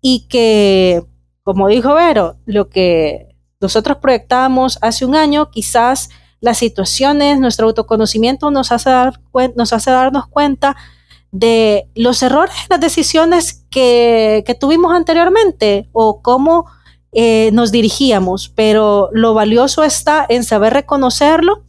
y 0.01 0.27
que, 0.27 1.03
como 1.43 1.67
dijo 1.67 1.93
Vero, 1.93 2.37
lo 2.45 2.67
que 2.67 3.27
nosotros 3.61 3.97
proyectábamos 4.01 4.79
hace 4.81 5.05
un 5.05 5.15
año, 5.15 5.51
quizás 5.51 6.09
las 6.41 6.57
situaciones, 6.57 7.39
nuestro 7.39 7.67
autoconocimiento 7.67 8.51
nos 8.51 8.71
hace, 8.71 8.89
dar, 8.89 9.19
nos 9.55 9.73
hace 9.73 9.91
darnos 9.91 10.27
cuenta 10.27 10.75
de 11.31 11.87
los 11.95 12.23
errores, 12.23 12.55
las 12.69 12.79
decisiones 12.79 13.65
que, 13.69 14.43
tuvimos 14.59 14.93
anteriormente 14.93 15.89
o 15.91 16.21
cómo 16.21 16.65
eh, 17.11 17.49
nos 17.53 17.71
dirigíamos, 17.71 18.49
pero 18.55 19.09
lo 19.11 19.33
valioso 19.33 19.83
está 19.83 20.25
en 20.27 20.43
saber 20.43 20.73
reconocerlo 20.73 21.63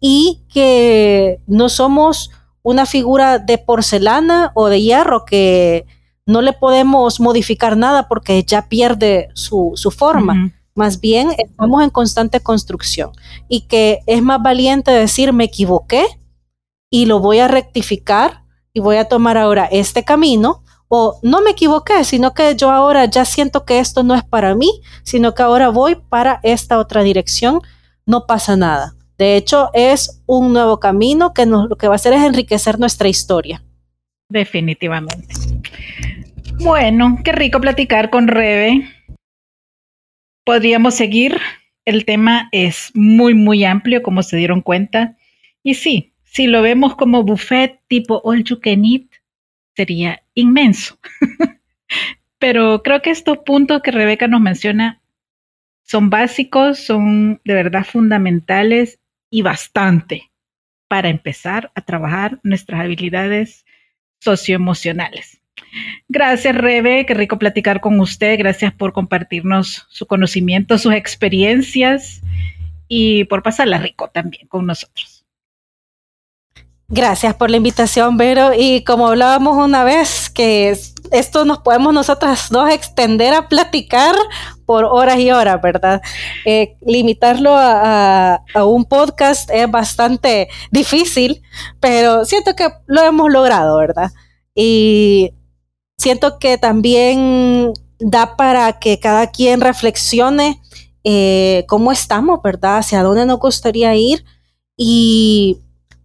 y 0.00 0.42
que 0.52 1.40
no 1.46 1.68
somos 1.68 2.30
una 2.62 2.86
figura 2.86 3.38
de 3.38 3.58
porcelana 3.58 4.52
o 4.54 4.68
de 4.68 4.82
hierro 4.82 5.24
que 5.24 5.86
no 6.26 6.42
le 6.42 6.52
podemos 6.52 7.20
modificar 7.20 7.76
nada 7.76 8.08
porque 8.08 8.42
ya 8.44 8.68
pierde 8.68 9.28
su, 9.32 9.74
forma. 9.96 10.52
Más 10.78 11.00
bien 11.00 11.30
estamos 11.36 11.82
en 11.82 11.90
constante 11.90 12.38
construcción 12.38 13.10
y 13.48 13.62
que 13.62 13.98
es 14.06 14.22
más 14.22 14.40
valiente 14.40 14.92
decir 14.92 15.32
me 15.32 15.42
equivoqué 15.42 16.06
y 16.88 17.06
lo 17.06 17.18
voy 17.18 17.40
a 17.40 17.48
rectificar 17.48 18.44
y 18.72 18.78
voy 18.78 18.94
a 18.94 19.06
tomar 19.06 19.36
ahora 19.36 19.64
este 19.64 20.04
camino 20.04 20.62
o 20.86 21.18
no 21.24 21.40
me 21.40 21.50
equivoqué, 21.50 22.04
sino 22.04 22.32
que 22.32 22.54
yo 22.54 22.70
ahora 22.70 23.06
ya 23.06 23.24
siento 23.24 23.64
que 23.64 23.80
esto 23.80 24.04
no 24.04 24.14
es 24.14 24.22
para 24.22 24.54
mí, 24.54 24.70
sino 25.02 25.34
que 25.34 25.42
ahora 25.42 25.68
voy 25.70 25.96
para 25.96 26.38
esta 26.44 26.78
otra 26.78 27.02
dirección, 27.02 27.60
no 28.06 28.26
pasa 28.26 28.54
nada. 28.54 28.94
De 29.18 29.34
hecho, 29.34 29.70
es 29.72 30.22
un 30.26 30.52
nuevo 30.52 30.78
camino 30.78 31.34
que 31.34 31.44
lo 31.44 31.74
que 31.76 31.88
va 31.88 31.94
a 31.94 31.96
hacer 31.96 32.12
es 32.12 32.22
enriquecer 32.22 32.78
nuestra 32.78 33.08
historia. 33.08 33.64
Definitivamente. 34.28 35.34
Bueno, 36.60 37.18
qué 37.24 37.32
rico 37.32 37.60
platicar 37.60 38.10
con 38.10 38.28
Rebe. 38.28 38.88
Podríamos 40.48 40.94
seguir. 40.94 41.38
El 41.84 42.06
tema 42.06 42.48
es 42.52 42.90
muy, 42.94 43.34
muy 43.34 43.66
amplio, 43.66 44.02
como 44.02 44.22
se 44.22 44.38
dieron 44.38 44.62
cuenta. 44.62 45.14
Y 45.62 45.74
sí, 45.74 46.14
si 46.22 46.46
lo 46.46 46.62
vemos 46.62 46.96
como 46.96 47.22
buffet 47.22 47.82
tipo 47.86 48.22
all 48.24 48.42
you 48.42 48.58
can 48.58 48.82
eat, 48.82 49.02
sería 49.76 50.22
inmenso. 50.32 50.98
Pero 52.38 52.82
creo 52.82 53.02
que 53.02 53.10
estos 53.10 53.36
puntos 53.44 53.82
que 53.82 53.90
Rebeca 53.90 54.26
nos 54.26 54.40
menciona 54.40 55.02
son 55.82 56.08
básicos, 56.08 56.78
son 56.78 57.42
de 57.44 57.52
verdad 57.52 57.84
fundamentales 57.84 59.00
y 59.28 59.42
bastante 59.42 60.30
para 60.88 61.10
empezar 61.10 61.70
a 61.74 61.82
trabajar 61.82 62.40
nuestras 62.42 62.80
habilidades 62.80 63.66
socioemocionales. 64.20 65.37
Gracias, 66.08 66.56
Rebe, 66.56 67.06
qué 67.06 67.14
rico 67.14 67.38
platicar 67.38 67.80
con 67.80 68.00
usted. 68.00 68.38
Gracias 68.38 68.72
por 68.72 68.92
compartirnos 68.92 69.86
su 69.88 70.06
conocimiento, 70.06 70.78
sus 70.78 70.94
experiencias 70.94 72.22
y 72.88 73.24
por 73.24 73.42
pasarla 73.42 73.78
rico 73.78 74.08
también 74.08 74.46
con 74.48 74.66
nosotros. 74.66 75.18
Gracias 76.90 77.34
por 77.34 77.50
la 77.50 77.58
invitación, 77.58 78.16
Vero. 78.16 78.52
Y 78.56 78.82
como 78.82 79.08
hablábamos 79.08 79.62
una 79.62 79.84
vez, 79.84 80.30
que 80.30 80.74
esto 81.12 81.44
nos 81.44 81.58
podemos 81.58 81.92
nosotras 81.92 82.48
dos 82.48 82.70
extender 82.70 83.34
a 83.34 83.46
platicar 83.46 84.14
por 84.64 84.86
horas 84.86 85.18
y 85.18 85.30
horas, 85.30 85.60
¿verdad? 85.60 86.00
Eh, 86.46 86.76
limitarlo 86.80 87.50
a, 87.54 88.40
un 88.54 88.86
podcast 88.86 89.50
es 89.50 89.70
bastante 89.70 90.48
difícil, 90.70 91.42
pero 91.78 92.24
siento 92.24 92.56
que 92.56 92.68
lo 92.86 93.02
hemos 93.02 93.30
logrado, 93.30 93.76
¿verdad? 93.76 94.10
Y 94.54 95.34
siento 95.98 96.38
que 96.38 96.56
también 96.56 97.72
da 97.98 98.36
para 98.36 98.78
que 98.78 98.98
cada 98.98 99.30
quien 99.30 99.60
reflexione 99.60 100.62
eh, 101.04 101.64
cómo 101.68 101.92
estamos, 101.92 102.40
¿verdad? 102.42 102.78
Hacia 102.78 103.02
dónde 103.02 103.26
nos 103.26 103.38
gustaría 103.38 103.94
ir 103.94 104.24
y 104.76 105.58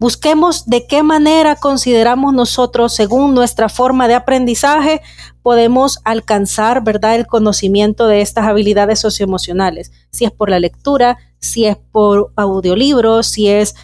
Busquemos 0.03 0.65
de 0.65 0.85
qué 0.85 1.01
manera 1.01 1.55
consideramos 1.55 2.33
nosotros, 2.33 2.93
según 2.93 3.33
nuestra 3.33 3.69
forma 3.69 4.09
de 4.09 4.15
aprendizaje, 4.15 5.01
podemos 5.41 5.99
alcanzar, 6.03 6.83
¿verdad?, 6.83 7.15
el 7.15 7.25
conocimiento 7.25 8.07
de 8.07 8.19
estas 8.19 8.45
habilidades 8.45 8.99
socioemocionales. 8.99 9.93
Si 10.11 10.25
es 10.25 10.31
por 10.31 10.49
la 10.49 10.59
lectura, 10.59 11.19
si 11.39 11.67
es 11.67 11.77
por 11.77 12.33
audiolibros, 12.35 13.27
si 13.27 13.47
es 13.47 13.75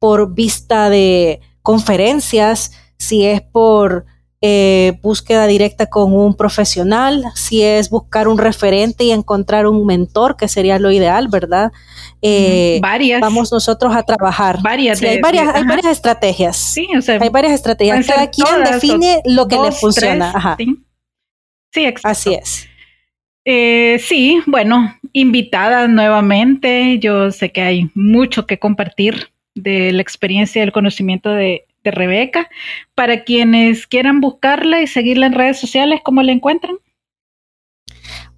por 0.00 0.34
vista 0.34 0.90
de 0.90 1.42
conferencias, 1.62 2.72
si 2.98 3.24
es 3.24 3.40
por 3.40 4.04
eh, 4.40 4.98
búsqueda 5.02 5.46
directa 5.46 5.86
con 5.86 6.14
un 6.14 6.36
profesional, 6.36 7.24
si 7.34 7.62
es 7.62 7.90
buscar 7.90 8.28
un 8.28 8.38
referente 8.38 9.04
y 9.04 9.10
encontrar 9.10 9.66
un 9.66 9.84
mentor, 9.84 10.36
que 10.36 10.46
sería 10.46 10.78
lo 10.78 10.92
ideal, 10.92 11.28
¿verdad? 11.28 11.72
Eh, 12.22 12.78
varias. 12.80 13.20
Vamos 13.20 13.52
nosotros 13.52 13.94
a 13.94 14.02
trabajar. 14.02 14.60
Varias. 14.62 15.02
hay, 15.02 15.20
varias 15.20 15.54
hay 15.54 15.64
varias 15.64 15.86
estrategias. 15.86 16.56
Sí, 16.56 16.88
o 16.96 17.02
sea, 17.02 17.18
hay 17.20 17.28
varias 17.28 17.54
estrategias. 17.54 18.06
Cada 18.06 18.30
quien 18.30 18.64
define 18.64 19.22
lo 19.24 19.48
que 19.48 19.58
le 19.58 19.72
funciona. 19.72 20.30
Ajá. 20.34 20.56
Sí, 21.72 21.84
exacto. 21.84 22.08
Así 22.08 22.34
es. 22.34 22.68
Eh, 23.44 23.98
sí, 23.98 24.40
bueno, 24.46 24.94
invitada 25.12 25.88
nuevamente. 25.88 26.98
Yo 26.98 27.30
sé 27.30 27.50
que 27.50 27.62
hay 27.62 27.90
mucho 27.94 28.46
que 28.46 28.58
compartir 28.58 29.30
de 29.54 29.92
la 29.92 30.02
experiencia 30.02 30.60
y 30.60 30.64
el 30.64 30.72
conocimiento 30.72 31.30
de, 31.30 31.67
de 31.84 31.90
Rebeca. 31.90 32.48
Para 32.94 33.24
quienes 33.24 33.86
quieran 33.86 34.20
buscarla 34.20 34.80
y 34.80 34.86
seguirla 34.86 35.26
en 35.26 35.34
redes 35.34 35.60
sociales, 35.60 36.00
¿cómo 36.04 36.22
la 36.22 36.32
encuentran? 36.32 36.76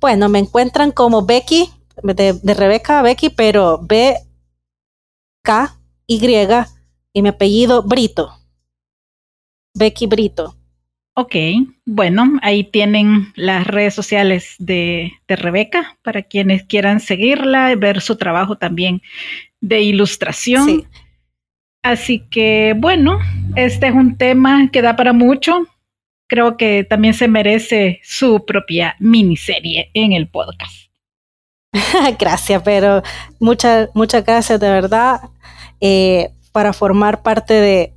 Bueno, 0.00 0.28
me 0.28 0.38
encuentran 0.38 0.92
como 0.92 1.26
Becky, 1.26 1.70
de, 2.02 2.54
Rebeca 2.54 3.02
Becky, 3.02 3.30
pero 3.30 3.80
B, 3.82 4.14
K, 5.42 5.76
Y 6.06 6.20
y 7.12 7.22
mi 7.22 7.28
apellido 7.28 7.82
Brito. 7.82 8.32
Becky 9.74 10.06
Brito. 10.06 10.56
Ok, 11.14 11.34
bueno, 11.84 12.38
ahí 12.40 12.64
tienen 12.64 13.32
las 13.34 13.66
redes 13.66 13.94
sociales 13.94 14.54
de, 14.58 15.12
de, 15.28 15.36
Rebeca 15.36 15.98
para 16.02 16.22
quienes 16.22 16.62
quieran 16.64 17.00
seguirla, 17.00 17.74
ver 17.76 18.00
su 18.00 18.16
trabajo 18.16 18.56
también 18.56 19.02
de 19.60 19.82
ilustración. 19.82 20.64
Sí. 20.66 20.86
Así 21.82 22.20
que 22.31 22.74
bueno, 22.77 23.19
este 23.57 23.89
es 23.89 23.94
un 23.94 24.16
tema 24.16 24.69
que 24.70 24.82
da 24.82 24.97
para 24.97 25.12
mucho. 25.12 25.66
Creo 26.28 26.57
que 26.57 26.85
también 26.85 27.15
se 27.15 27.27
merece 27.27 28.01
su 28.02 28.44
propia 28.47 28.97
miniserie 28.98 29.90
en 29.94 30.12
el 30.12 30.28
podcast. 30.28 30.90
gracias, 32.19 32.62
pero 32.62 33.02
muchas, 33.39 33.89
muchas 33.94 34.24
gracias 34.24 34.61
de 34.61 34.69
verdad 34.69 35.20
eh, 35.81 36.31
para 36.52 36.73
formar 36.73 37.23
parte 37.23 37.55
de, 37.55 37.94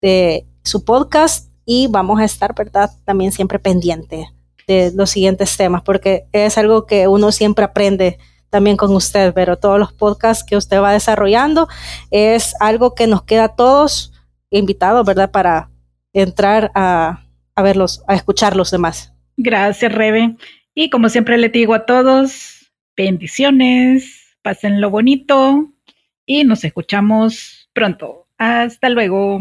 de 0.00 0.46
su 0.62 0.84
podcast 0.84 1.50
y 1.64 1.88
vamos 1.88 2.20
a 2.20 2.24
estar, 2.24 2.54
¿verdad? 2.54 2.90
También 3.04 3.32
siempre 3.32 3.58
pendiente 3.58 4.28
de 4.66 4.92
los 4.94 5.10
siguientes 5.10 5.56
temas 5.56 5.82
porque 5.82 6.26
es 6.32 6.58
algo 6.58 6.86
que 6.86 7.08
uno 7.08 7.32
siempre 7.32 7.64
aprende 7.64 8.18
también 8.50 8.76
con 8.76 8.94
usted, 8.94 9.32
pero 9.34 9.56
todos 9.56 9.78
los 9.78 9.92
podcasts 9.92 10.44
que 10.44 10.56
usted 10.56 10.80
va 10.80 10.92
desarrollando 10.92 11.68
es 12.10 12.54
algo 12.60 12.94
que 12.94 13.06
nos 13.06 13.22
queda 13.22 13.44
a 13.44 13.56
todos 13.56 14.12
invitados, 14.50 15.06
¿verdad? 15.06 15.30
Para 15.30 15.70
entrar 16.12 16.70
a, 16.74 17.24
a 17.54 17.62
verlos, 17.62 18.02
a 18.06 18.14
escuchar 18.14 18.56
los 18.56 18.70
demás. 18.70 19.12
Gracias, 19.36 19.92
Rebe. 19.92 20.36
Y 20.74 20.90
como 20.90 21.08
siempre 21.08 21.38
le 21.38 21.48
digo 21.48 21.74
a 21.74 21.86
todos, 21.86 22.70
bendiciones, 22.96 24.36
pasen 24.42 24.80
lo 24.80 24.90
bonito 24.90 25.72
y 26.24 26.44
nos 26.44 26.64
escuchamos 26.64 27.68
pronto. 27.72 28.26
Hasta 28.38 28.88
luego. 28.88 29.40